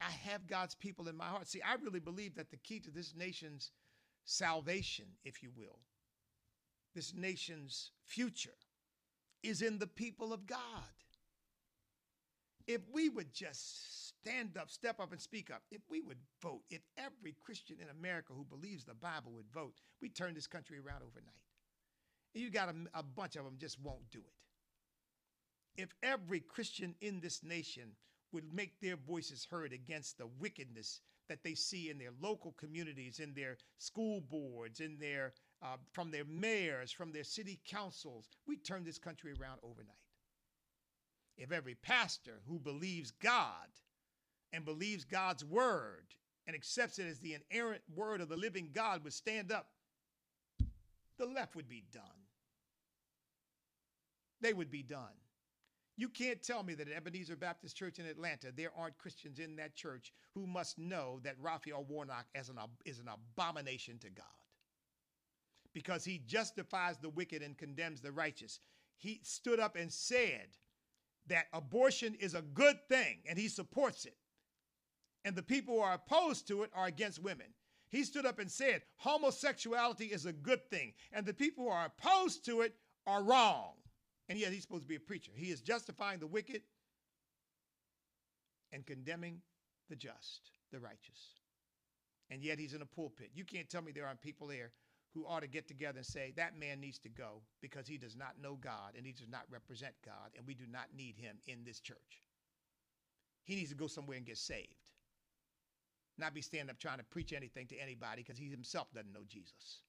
I 0.00 0.10
have 0.10 0.46
God's 0.46 0.74
people 0.74 1.08
in 1.08 1.16
my 1.16 1.26
heart. 1.26 1.48
See, 1.48 1.60
I 1.62 1.74
really 1.82 2.00
believe 2.00 2.34
that 2.36 2.50
the 2.50 2.56
key 2.56 2.80
to 2.80 2.90
this 2.90 3.14
nation's 3.16 3.72
salvation, 4.24 5.06
if 5.24 5.42
you 5.42 5.50
will, 5.56 5.78
this 6.94 7.14
nation's 7.14 7.90
future, 8.04 8.56
is 9.42 9.60
in 9.60 9.78
the 9.78 9.86
people 9.86 10.32
of 10.32 10.46
God. 10.46 10.60
If 12.66 12.80
we 12.92 13.10
would 13.10 13.32
just 13.34 14.08
stand 14.08 14.56
up, 14.56 14.70
step 14.70 14.98
up, 14.98 15.12
and 15.12 15.20
speak 15.20 15.50
up, 15.50 15.62
if 15.70 15.82
we 15.90 16.00
would 16.00 16.18
vote, 16.40 16.62
if 16.70 16.80
every 16.96 17.34
Christian 17.44 17.76
in 17.82 17.88
America 17.90 18.32
who 18.32 18.44
believes 18.44 18.84
the 18.84 18.94
Bible 18.94 19.32
would 19.32 19.52
vote, 19.52 19.74
we'd 20.00 20.14
turn 20.14 20.34
this 20.34 20.46
country 20.46 20.78
around 20.78 21.02
overnight. 21.02 21.34
And 22.34 22.42
you 22.42 22.50
got 22.50 22.70
a, 22.70 22.98
a 22.98 23.02
bunch 23.02 23.36
of 23.36 23.44
them 23.44 23.56
just 23.58 23.78
won't 23.80 24.10
do 24.10 24.20
it. 24.20 24.43
If 25.76 25.94
every 26.02 26.40
Christian 26.40 26.94
in 27.00 27.20
this 27.20 27.42
nation 27.42 27.90
would 28.32 28.52
make 28.52 28.80
their 28.80 28.96
voices 28.96 29.46
heard 29.50 29.72
against 29.72 30.18
the 30.18 30.26
wickedness 30.26 31.00
that 31.28 31.42
they 31.42 31.54
see 31.54 31.90
in 31.90 31.98
their 31.98 32.12
local 32.20 32.52
communities, 32.52 33.18
in 33.18 33.32
their 33.34 33.56
school 33.78 34.20
boards, 34.20 34.80
in 34.80 34.98
their 34.98 35.32
uh, 35.62 35.76
from 35.92 36.10
their 36.10 36.24
mayors, 36.26 36.92
from 36.92 37.12
their 37.12 37.24
city 37.24 37.58
councils. 37.66 38.28
We 38.46 38.56
turn 38.56 38.84
this 38.84 38.98
country 38.98 39.32
around 39.40 39.60
overnight. 39.62 39.96
If 41.38 41.52
every 41.52 41.74
pastor 41.74 42.40
who 42.46 42.58
believes 42.58 43.10
God 43.10 43.68
and 44.52 44.64
believes 44.64 45.04
God's 45.04 45.44
word 45.44 46.14
and 46.46 46.54
accepts 46.54 46.98
it 46.98 47.06
as 47.06 47.18
the 47.18 47.36
inerrant 47.50 47.82
word 47.94 48.20
of 48.20 48.28
the 48.28 48.36
living 48.36 48.70
God 48.72 49.02
would 49.02 49.14
stand 49.14 49.50
up, 49.50 49.68
the 51.18 51.26
left 51.26 51.56
would 51.56 51.68
be 51.68 51.84
done. 51.92 52.02
They 54.40 54.52
would 54.52 54.70
be 54.70 54.82
done. 54.82 55.14
You 55.96 56.08
can't 56.08 56.42
tell 56.42 56.64
me 56.64 56.74
that 56.74 56.88
at 56.88 56.96
Ebenezer 56.96 57.36
Baptist 57.36 57.76
Church 57.76 57.98
in 57.98 58.06
Atlanta, 58.06 58.48
there 58.54 58.72
aren't 58.76 58.98
Christians 58.98 59.38
in 59.38 59.56
that 59.56 59.76
church 59.76 60.12
who 60.34 60.46
must 60.46 60.76
know 60.76 61.20
that 61.22 61.36
Raphael 61.40 61.84
Warnock 61.84 62.26
is 62.34 62.48
an, 62.48 62.58
is 62.84 62.98
an 62.98 63.08
abomination 63.08 63.98
to 63.98 64.10
God 64.10 64.24
because 65.72 66.04
he 66.04 66.22
justifies 66.26 66.98
the 66.98 67.10
wicked 67.10 67.42
and 67.42 67.58
condemns 67.58 68.00
the 68.00 68.12
righteous. 68.12 68.60
He 68.96 69.20
stood 69.22 69.60
up 69.60 69.76
and 69.76 69.92
said 69.92 70.48
that 71.26 71.46
abortion 71.52 72.14
is 72.18 72.34
a 72.34 72.42
good 72.42 72.76
thing 72.88 73.18
and 73.28 73.38
he 73.38 73.48
supports 73.48 74.04
it. 74.04 74.16
And 75.24 75.36
the 75.36 75.42
people 75.42 75.74
who 75.74 75.80
are 75.80 75.94
opposed 75.94 76.48
to 76.48 76.62
it 76.62 76.70
are 76.74 76.86
against 76.86 77.22
women. 77.22 77.46
He 77.88 78.02
stood 78.02 78.26
up 78.26 78.40
and 78.40 78.50
said 78.50 78.82
homosexuality 78.96 80.06
is 80.06 80.26
a 80.26 80.32
good 80.32 80.68
thing 80.70 80.92
and 81.12 81.24
the 81.24 81.34
people 81.34 81.64
who 81.64 81.70
are 81.70 81.86
opposed 81.86 82.44
to 82.46 82.62
it 82.62 82.74
are 83.06 83.22
wrong. 83.22 83.74
And 84.28 84.38
yet 84.38 84.52
he's 84.52 84.62
supposed 84.62 84.82
to 84.82 84.88
be 84.88 84.96
a 84.96 85.00
preacher. 85.00 85.32
He 85.34 85.50
is 85.50 85.60
justifying 85.60 86.18
the 86.18 86.26
wicked 86.26 86.62
and 88.72 88.86
condemning 88.86 89.40
the 89.88 89.96
just, 89.96 90.50
the 90.72 90.80
righteous. 90.80 91.40
And 92.30 92.42
yet 92.42 92.58
he's 92.58 92.72
in 92.72 92.82
a 92.82 92.86
pulpit. 92.86 93.30
You 93.34 93.44
can't 93.44 93.68
tell 93.68 93.82
me 93.82 93.92
there 93.92 94.06
aren't 94.06 94.22
people 94.22 94.46
there 94.46 94.72
who 95.12 95.26
ought 95.26 95.40
to 95.40 95.46
get 95.46 95.68
together 95.68 95.98
and 95.98 96.06
say, 96.06 96.32
that 96.36 96.58
man 96.58 96.80
needs 96.80 96.98
to 96.98 97.08
go 97.08 97.42
because 97.60 97.86
he 97.86 97.98
does 97.98 98.16
not 98.16 98.34
know 98.42 98.56
God 98.60 98.94
and 98.96 99.06
he 99.06 99.12
does 99.12 99.28
not 99.28 99.42
represent 99.50 99.94
God, 100.04 100.32
and 100.36 100.46
we 100.46 100.54
do 100.54 100.64
not 100.68 100.86
need 100.96 101.16
him 101.16 101.36
in 101.46 101.64
this 101.64 101.78
church. 101.78 102.22
He 103.44 103.54
needs 103.54 103.70
to 103.70 103.76
go 103.76 103.86
somewhere 103.86 104.16
and 104.16 104.26
get 104.26 104.38
saved. 104.38 104.90
Not 106.18 106.34
be 106.34 106.40
standing 106.40 106.70
up 106.70 106.78
trying 106.78 106.98
to 106.98 107.04
preach 107.04 107.32
anything 107.32 107.66
to 107.68 107.76
anybody 107.76 108.22
because 108.22 108.38
he 108.38 108.48
himself 108.48 108.88
doesn't 108.92 109.12
know 109.12 109.24
Jesus. 109.28 109.82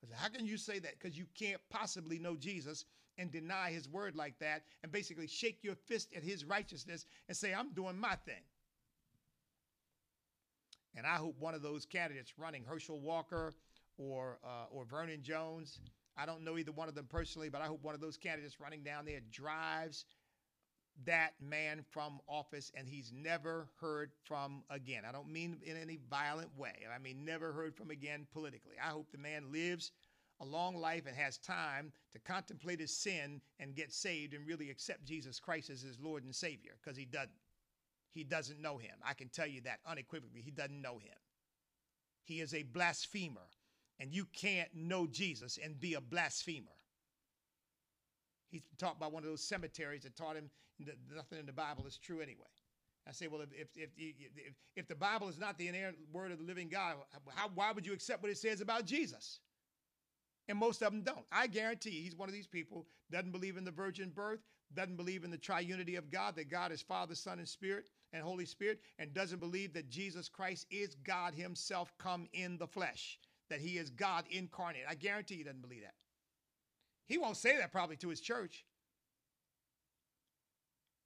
Said, 0.00 0.10
How 0.14 0.28
can 0.28 0.46
you 0.46 0.56
say 0.56 0.78
that? 0.78 0.98
Because 0.98 1.16
you 1.16 1.26
can't 1.38 1.60
possibly 1.70 2.18
know 2.18 2.36
Jesus 2.36 2.84
and 3.18 3.30
deny 3.30 3.70
his 3.70 3.88
word 3.88 4.14
like 4.16 4.38
that 4.38 4.62
and 4.82 4.92
basically 4.92 5.26
shake 5.26 5.62
your 5.62 5.74
fist 5.74 6.12
at 6.16 6.22
his 6.22 6.44
righteousness 6.44 7.06
and 7.28 7.36
say, 7.36 7.54
I'm 7.54 7.72
doing 7.72 7.98
my 7.98 8.14
thing. 8.24 8.42
And 10.96 11.06
I 11.06 11.16
hope 11.16 11.36
one 11.38 11.54
of 11.54 11.62
those 11.62 11.84
candidates 11.84 12.32
running, 12.38 12.64
Herschel 12.64 13.00
Walker, 13.00 13.52
or 13.98 14.38
uh, 14.44 14.66
or 14.70 14.84
Vernon 14.84 15.22
Jones. 15.22 15.80
I 16.16 16.24
don't 16.24 16.42
know 16.42 16.56
either 16.56 16.72
one 16.72 16.88
of 16.88 16.94
them 16.94 17.06
personally, 17.10 17.50
but 17.50 17.60
I 17.60 17.66
hope 17.66 17.82
one 17.82 17.94
of 17.94 18.00
those 18.00 18.16
candidates 18.16 18.58
running 18.60 18.82
down 18.82 19.04
there 19.04 19.20
drives 19.30 20.06
that 21.04 21.32
man 21.40 21.84
from 21.90 22.20
office 22.26 22.72
and 22.74 22.88
he's 22.88 23.12
never 23.14 23.68
heard 23.80 24.12
from 24.24 24.62
again. 24.70 25.02
I 25.06 25.12
don't 25.12 25.30
mean 25.30 25.58
in 25.62 25.76
any 25.76 25.98
violent 26.08 26.48
way. 26.56 26.72
I 26.94 26.98
mean 26.98 27.24
never 27.24 27.52
heard 27.52 27.76
from 27.76 27.90
again 27.90 28.26
politically. 28.32 28.76
I 28.82 28.88
hope 28.88 29.12
the 29.12 29.18
man 29.18 29.52
lives 29.52 29.92
a 30.40 30.44
long 30.44 30.76
life 30.76 31.06
and 31.06 31.16
has 31.16 31.38
time 31.38 31.92
to 32.12 32.18
contemplate 32.18 32.80
his 32.80 32.96
sin 32.96 33.40
and 33.58 33.74
get 33.74 33.92
saved 33.92 34.34
and 34.34 34.46
really 34.46 34.70
accept 34.70 35.04
Jesus 35.04 35.40
Christ 35.40 35.70
as 35.70 35.80
his 35.80 35.98
Lord 36.00 36.24
and 36.24 36.34
Savior 36.34 36.72
because 36.82 36.96
he 36.96 37.04
doesn't. 37.04 37.30
He 38.12 38.24
doesn't 38.24 38.62
know 38.62 38.78
him. 38.78 38.94
I 39.04 39.12
can 39.12 39.28
tell 39.28 39.46
you 39.46 39.60
that 39.62 39.80
unequivocally. 39.86 40.40
He 40.40 40.50
doesn't 40.50 40.80
know 40.80 40.94
him. 40.94 41.18
He 42.24 42.40
is 42.40 42.54
a 42.54 42.62
blasphemer, 42.62 43.46
and 44.00 44.10
you 44.10 44.26
can't 44.32 44.70
know 44.74 45.06
Jesus 45.06 45.58
and 45.62 45.78
be 45.78 45.94
a 45.94 46.00
blasphemer. 46.00 46.72
He's 48.48 48.62
taught 48.78 48.98
by 48.98 49.06
one 49.06 49.22
of 49.22 49.28
those 49.28 49.42
cemeteries 49.42 50.04
that 50.04 50.16
taught 50.16 50.34
him 50.34 50.48
that 50.86 50.96
nothing 51.14 51.38
in 51.38 51.46
the 51.46 51.52
Bible 51.52 51.84
is 51.86 51.98
true 51.98 52.20
anyway. 52.20 52.46
I 53.08 53.12
say, 53.12 53.28
well, 53.28 53.42
if, 53.42 53.50
if, 53.52 53.68
if, 53.76 53.90
if, 53.96 54.54
if 54.74 54.88
the 54.88 54.94
Bible 54.94 55.28
is 55.28 55.38
not 55.38 55.56
the 55.58 55.68
inerrant 55.68 55.96
word 56.12 56.32
of 56.32 56.38
the 56.38 56.44
living 56.44 56.68
God, 56.68 56.96
how, 57.34 57.50
why 57.54 57.70
would 57.70 57.86
you 57.86 57.92
accept 57.92 58.22
what 58.22 58.32
it 58.32 58.38
says 58.38 58.60
about 58.60 58.84
Jesus? 58.84 59.40
And 60.48 60.58
most 60.58 60.82
of 60.82 60.92
them 60.92 61.02
don't. 61.02 61.26
I 61.32 61.46
guarantee 61.46 62.02
he's 62.02 62.14
one 62.14 62.28
of 62.28 62.34
these 62.34 62.46
people, 62.46 62.86
doesn't 63.10 63.32
believe 63.32 63.56
in 63.56 63.64
the 63.64 63.70
virgin 63.70 64.10
birth, 64.10 64.40
doesn't 64.74 64.96
believe 64.96 65.24
in 65.24 65.30
the 65.30 65.38
triunity 65.38 65.98
of 65.98 66.10
God, 66.10 66.36
that 66.36 66.50
God 66.50 66.72
is 66.72 66.82
Father, 66.82 67.14
Son, 67.14 67.38
and 67.38 67.48
Spirit, 67.48 67.90
and 68.12 68.22
Holy 68.22 68.46
Spirit, 68.46 68.80
and 68.98 69.12
doesn't 69.12 69.40
believe 69.40 69.72
that 69.74 69.90
Jesus 69.90 70.28
Christ 70.28 70.66
is 70.70 70.94
God 70.94 71.34
Himself 71.34 71.92
come 71.98 72.28
in 72.32 72.58
the 72.58 72.66
flesh, 72.66 73.18
that 73.50 73.60
He 73.60 73.78
is 73.78 73.90
God 73.90 74.24
incarnate. 74.30 74.84
I 74.88 74.94
guarantee 74.94 75.36
he 75.36 75.44
doesn't 75.44 75.62
believe 75.62 75.82
that. 75.82 75.94
He 77.06 77.18
won't 77.18 77.36
say 77.36 77.56
that 77.56 77.72
probably 77.72 77.96
to 77.96 78.08
his 78.08 78.20
church 78.20 78.64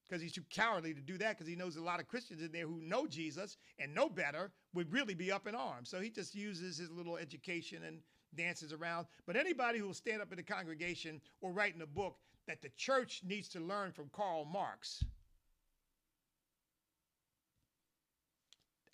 because 0.08 0.22
he's 0.22 0.32
too 0.32 0.44
cowardly 0.50 0.92
to 0.92 1.00
do 1.00 1.16
that 1.18 1.36
because 1.36 1.46
he 1.46 1.54
knows 1.54 1.76
a 1.76 1.82
lot 1.82 2.00
of 2.00 2.08
Christians 2.08 2.42
in 2.42 2.50
there 2.50 2.66
who 2.66 2.80
know 2.80 3.06
Jesus 3.06 3.56
and 3.78 3.94
know 3.94 4.08
better 4.08 4.50
would 4.74 4.92
really 4.92 5.14
be 5.14 5.30
up 5.30 5.46
in 5.46 5.54
arms. 5.54 5.88
So 5.88 6.00
he 6.00 6.10
just 6.10 6.34
uses 6.34 6.78
his 6.78 6.90
little 6.90 7.16
education 7.16 7.84
and 7.84 8.00
dances 8.34 8.72
around. 8.72 9.06
But 9.26 9.36
anybody 9.36 9.78
who 9.78 9.86
will 9.86 9.94
stand 9.94 10.22
up 10.22 10.30
in 10.32 10.36
the 10.36 10.42
congregation 10.42 11.20
or 11.40 11.52
write 11.52 11.74
in 11.74 11.82
a 11.82 11.86
book 11.86 12.16
that 12.46 12.62
the 12.62 12.70
church 12.76 13.22
needs 13.26 13.48
to 13.50 13.60
learn 13.60 13.92
from 13.92 14.08
Karl 14.12 14.44
Marx, 14.44 15.04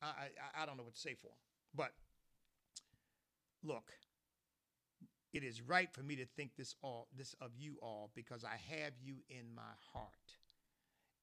I, 0.03 0.07
I, 0.07 0.62
I 0.62 0.66
don't 0.66 0.76
know 0.76 0.82
what 0.82 0.95
to 0.95 1.01
say 1.01 1.14
for 1.14 1.28
him. 1.28 1.39
But 1.74 1.93
look, 3.62 3.93
it 5.32 5.45
is 5.45 5.61
right 5.61 5.93
for 5.93 6.03
me 6.03 6.16
to 6.16 6.24
think 6.37 6.53
this 6.57 6.74
all 6.82 7.09
this 7.16 7.34
of 7.41 7.51
you 7.59 7.76
all 7.82 8.11
because 8.14 8.45
I 8.45 8.57
have 8.74 8.93
you 9.03 9.16
in 9.28 9.55
my 9.55 9.62
heart. 9.93 10.11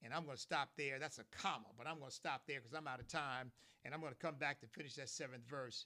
And 0.04 0.14
I'm 0.14 0.26
going 0.26 0.36
to 0.36 0.42
stop 0.42 0.70
there. 0.78 1.00
That's 1.00 1.18
a 1.20 1.24
comma, 1.32 1.68
but 1.78 1.88
I'm 1.88 1.98
going 1.98 2.10
to 2.10 2.16
stop 2.16 2.42
there 2.46 2.60
because 2.60 2.78
I'm 2.78 2.88
out 2.88 3.00
of 3.00 3.08
time. 3.08 3.52
And 3.86 3.94
I'm 3.94 4.02
going 4.02 4.14
to 4.14 4.20
come 4.20 4.36
back 4.36 4.60
to 4.62 4.68
finish 4.68 4.96
that 4.96 5.10
seventh 5.10 5.48
verse. 5.50 5.86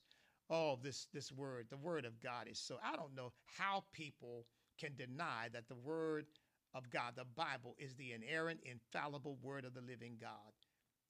Oh, 0.50 0.80
this 0.82 1.08
this 1.14 1.32
word, 1.32 1.68
the 1.70 1.78
word 1.78 2.06
of 2.06 2.22
God 2.22 2.48
is 2.50 2.60
so. 2.60 2.78
I 2.84 2.96
don't 2.96 3.16
know 3.16 3.34
how 3.58 3.84
people 3.94 4.46
can 4.80 4.96
deny 4.96 5.50
that 5.54 5.68
the 5.68 5.76
word 5.76 6.26
of 6.74 6.90
God, 6.90 7.14
the 7.16 7.26
Bible, 7.26 7.76
is 7.78 7.96
the 7.96 8.14
inerrant, 8.14 8.62
infallible 8.64 9.38
word 9.42 9.66
of 9.66 9.74
the 9.74 9.82
living 9.82 10.18
God. 10.22 10.30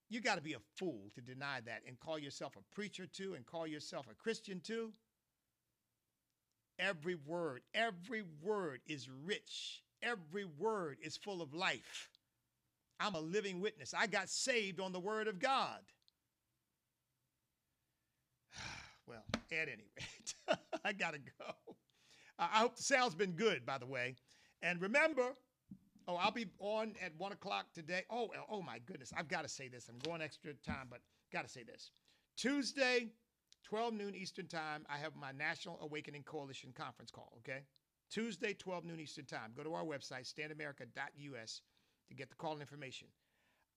You 0.09 0.21
got 0.21 0.35
to 0.35 0.41
be 0.41 0.53
a 0.53 0.61
fool 0.77 1.11
to 1.15 1.21
deny 1.21 1.59
that 1.65 1.81
and 1.85 1.99
call 1.99 2.17
yourself 2.17 2.55
a 2.55 2.75
preacher 2.75 3.05
too 3.05 3.33
and 3.33 3.45
call 3.45 3.67
yourself 3.67 4.07
a 4.09 4.15
Christian 4.15 4.61
too. 4.61 4.93
Every 6.79 7.15
word, 7.15 7.61
every 7.73 8.23
word 8.41 8.81
is 8.88 9.09
rich. 9.09 9.83
Every 10.01 10.45
word 10.45 10.97
is 11.01 11.17
full 11.17 11.41
of 11.41 11.53
life. 11.53 12.09
I'm 12.99 13.15
a 13.15 13.19
living 13.19 13.61
witness. 13.61 13.93
I 13.97 14.07
got 14.07 14.29
saved 14.29 14.79
on 14.79 14.91
the 14.91 14.99
word 14.99 15.27
of 15.27 15.39
God. 15.39 15.79
Well, 19.08 19.24
at 19.34 19.70
any 19.70 19.86
rate, 19.97 20.36
I 20.86 20.93
got 20.93 21.14
to 21.14 21.20
go. 21.20 21.76
I 22.38 22.60
hope 22.60 22.76
the 22.76 22.84
sound's 22.84 23.16
been 23.16 23.32
good, 23.32 23.66
by 23.66 23.78
the 23.78 23.86
way. 23.86 24.16
And 24.62 24.82
remember, 24.82 25.34
oh, 26.08 26.16
I'll 26.16 26.32
be 26.32 26.47
on 26.60 26.93
at 27.03 27.14
one 27.18 27.32
o'clock 27.32 27.68
today. 27.74 28.03
Oh, 28.10 28.30
oh, 28.36 28.43
oh 28.51 28.62
my 28.62 28.80
goodness, 28.80 29.14
I've 29.18 29.28
got 29.28 29.43
to 29.43 29.49
say 29.49 29.70
this. 29.70 29.89
I'm 29.89 29.99
going 29.99 30.22
extra 30.22 30.53
time, 30.55 30.88
but 30.89 30.99
got 31.32 31.43
to 31.43 31.49
say 31.49 31.64
this. 31.64 31.91
Tuesday, 32.36 33.08
12 33.64 33.93
noon 33.93 34.16
Eastern 34.16 34.47
Time, 34.47 34.86
I 34.89 34.97
have 34.97 35.16
my 35.16 35.32
National 35.32 35.80
Awakening 35.82 36.24
Coalition 36.24 36.72
conference 36.76 37.10
call, 37.10 37.34
okay? 37.39 37.64
Tuesday, 38.10 38.53
12 38.53 38.86
noon 38.86 38.99
Eastern 38.99 39.26
Time. 39.26 39.51
Go 39.55 39.64
to 39.64 39.74
our 39.74 39.84
website, 39.84 40.32
standamerica.us, 40.32 41.62
to 42.08 42.16
get 42.16 42.30
the 42.30 42.36
call 42.36 42.53
and 42.53 42.62
information. 42.62 43.08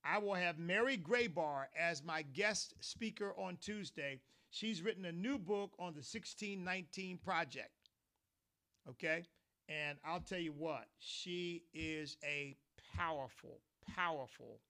I 0.04 0.18
will 0.18 0.34
have 0.34 0.58
Mary 0.58 0.96
Grabar 0.96 1.64
as 1.78 2.02
my 2.02 2.22
guest 2.22 2.74
speaker 2.80 3.34
on 3.36 3.58
Tuesday. 3.60 4.20
She's 4.50 4.82
written 4.82 5.04
a 5.04 5.12
new 5.12 5.38
book 5.38 5.72
on 5.78 5.94
the 5.94 6.02
1619 6.02 7.18
Project, 7.18 7.70
okay? 8.88 9.24
And 9.68 9.98
I'll 10.04 10.20
tell 10.20 10.40
you 10.40 10.52
what, 10.52 10.86
she 10.98 11.62
is 11.72 12.16
a 12.24 12.56
powerful, 12.96 13.60
powerful 13.94 14.60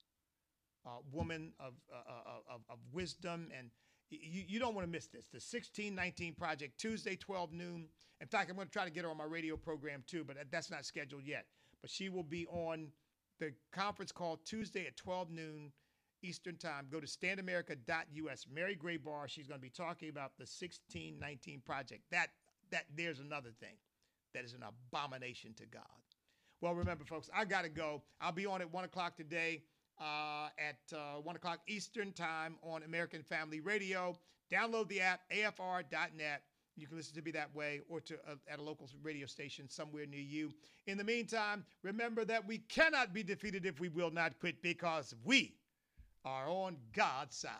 uh, 0.86 0.98
woman 1.12 1.52
of, 1.58 1.74
uh, 1.92 1.96
uh 1.96 2.54
of, 2.54 2.60
of 2.70 2.78
wisdom 2.92 3.48
and 3.56 3.70
you, 4.10 4.42
you 4.48 4.58
don't 4.58 4.74
want 4.74 4.86
to 4.86 4.90
miss 4.90 5.06
this. 5.06 5.26
The 5.26 5.36
1619 5.36 6.34
Project, 6.34 6.78
Tuesday, 6.78 7.16
12 7.16 7.52
noon. 7.52 7.86
In 8.20 8.26
fact, 8.26 8.50
I'm 8.50 8.56
going 8.56 8.66
to 8.66 8.72
try 8.72 8.84
to 8.84 8.90
get 8.90 9.04
her 9.04 9.10
on 9.10 9.16
my 9.16 9.24
radio 9.24 9.56
program 9.56 10.02
too, 10.06 10.24
but 10.24 10.36
that's 10.50 10.70
not 10.70 10.84
scheduled 10.84 11.24
yet. 11.24 11.46
But 11.80 11.90
she 11.90 12.08
will 12.08 12.24
be 12.24 12.46
on 12.46 12.88
the 13.38 13.52
conference 13.72 14.12
call 14.12 14.38
Tuesday 14.44 14.86
at 14.86 14.96
12 14.96 15.30
noon 15.30 15.72
Eastern 16.22 16.56
Time. 16.56 16.86
Go 16.90 17.00
to 17.00 17.06
standamerica.us. 17.06 18.46
Mary 18.52 18.76
Grabar, 18.76 19.28
she's 19.28 19.46
going 19.46 19.58
to 19.58 19.62
be 19.62 19.70
talking 19.70 20.08
about 20.08 20.36
the 20.38 20.42
1619 20.42 21.62
Project. 21.64 22.02
That 22.10 22.28
that 22.70 22.84
there's 22.96 23.18
another 23.20 23.50
thing 23.60 23.76
that 24.32 24.44
is 24.44 24.54
an 24.54 24.62
abomination 24.62 25.54
to 25.54 25.66
God. 25.66 25.82
Well, 26.60 26.74
remember, 26.74 27.04
folks, 27.04 27.30
I 27.34 27.44
got 27.44 27.62
to 27.62 27.68
go. 27.68 28.02
I'll 28.20 28.32
be 28.32 28.46
on 28.46 28.60
at 28.60 28.72
one 28.72 28.84
o'clock 28.84 29.16
today 29.16 29.62
uh, 30.00 30.48
at 30.58 30.96
uh, 30.96 31.20
1 31.20 31.36
o'clock 31.36 31.60
Eastern 31.66 32.12
Time 32.12 32.56
on 32.62 32.82
American 32.82 33.22
Family 33.22 33.60
Radio. 33.60 34.16
Download 34.52 34.88
the 34.88 35.00
app, 35.00 35.20
afr.net. 35.30 36.42
You 36.76 36.86
can 36.86 36.96
listen 36.96 37.14
to 37.16 37.22
me 37.22 37.30
that 37.32 37.54
way 37.54 37.80
or 37.88 38.00
to 38.00 38.14
uh, 38.26 38.36
at 38.48 38.58
a 38.58 38.62
local 38.62 38.88
radio 39.02 39.26
station 39.26 39.68
somewhere 39.68 40.06
near 40.06 40.20
you. 40.20 40.52
In 40.86 40.96
the 40.96 41.04
meantime, 41.04 41.64
remember 41.82 42.24
that 42.24 42.46
we 42.46 42.58
cannot 42.58 43.12
be 43.12 43.22
defeated 43.22 43.66
if 43.66 43.80
we 43.80 43.88
will 43.88 44.10
not 44.10 44.38
quit 44.40 44.62
because 44.62 45.14
we 45.24 45.54
are 46.24 46.48
on 46.48 46.76
God's 46.92 47.36
side. 47.36 47.50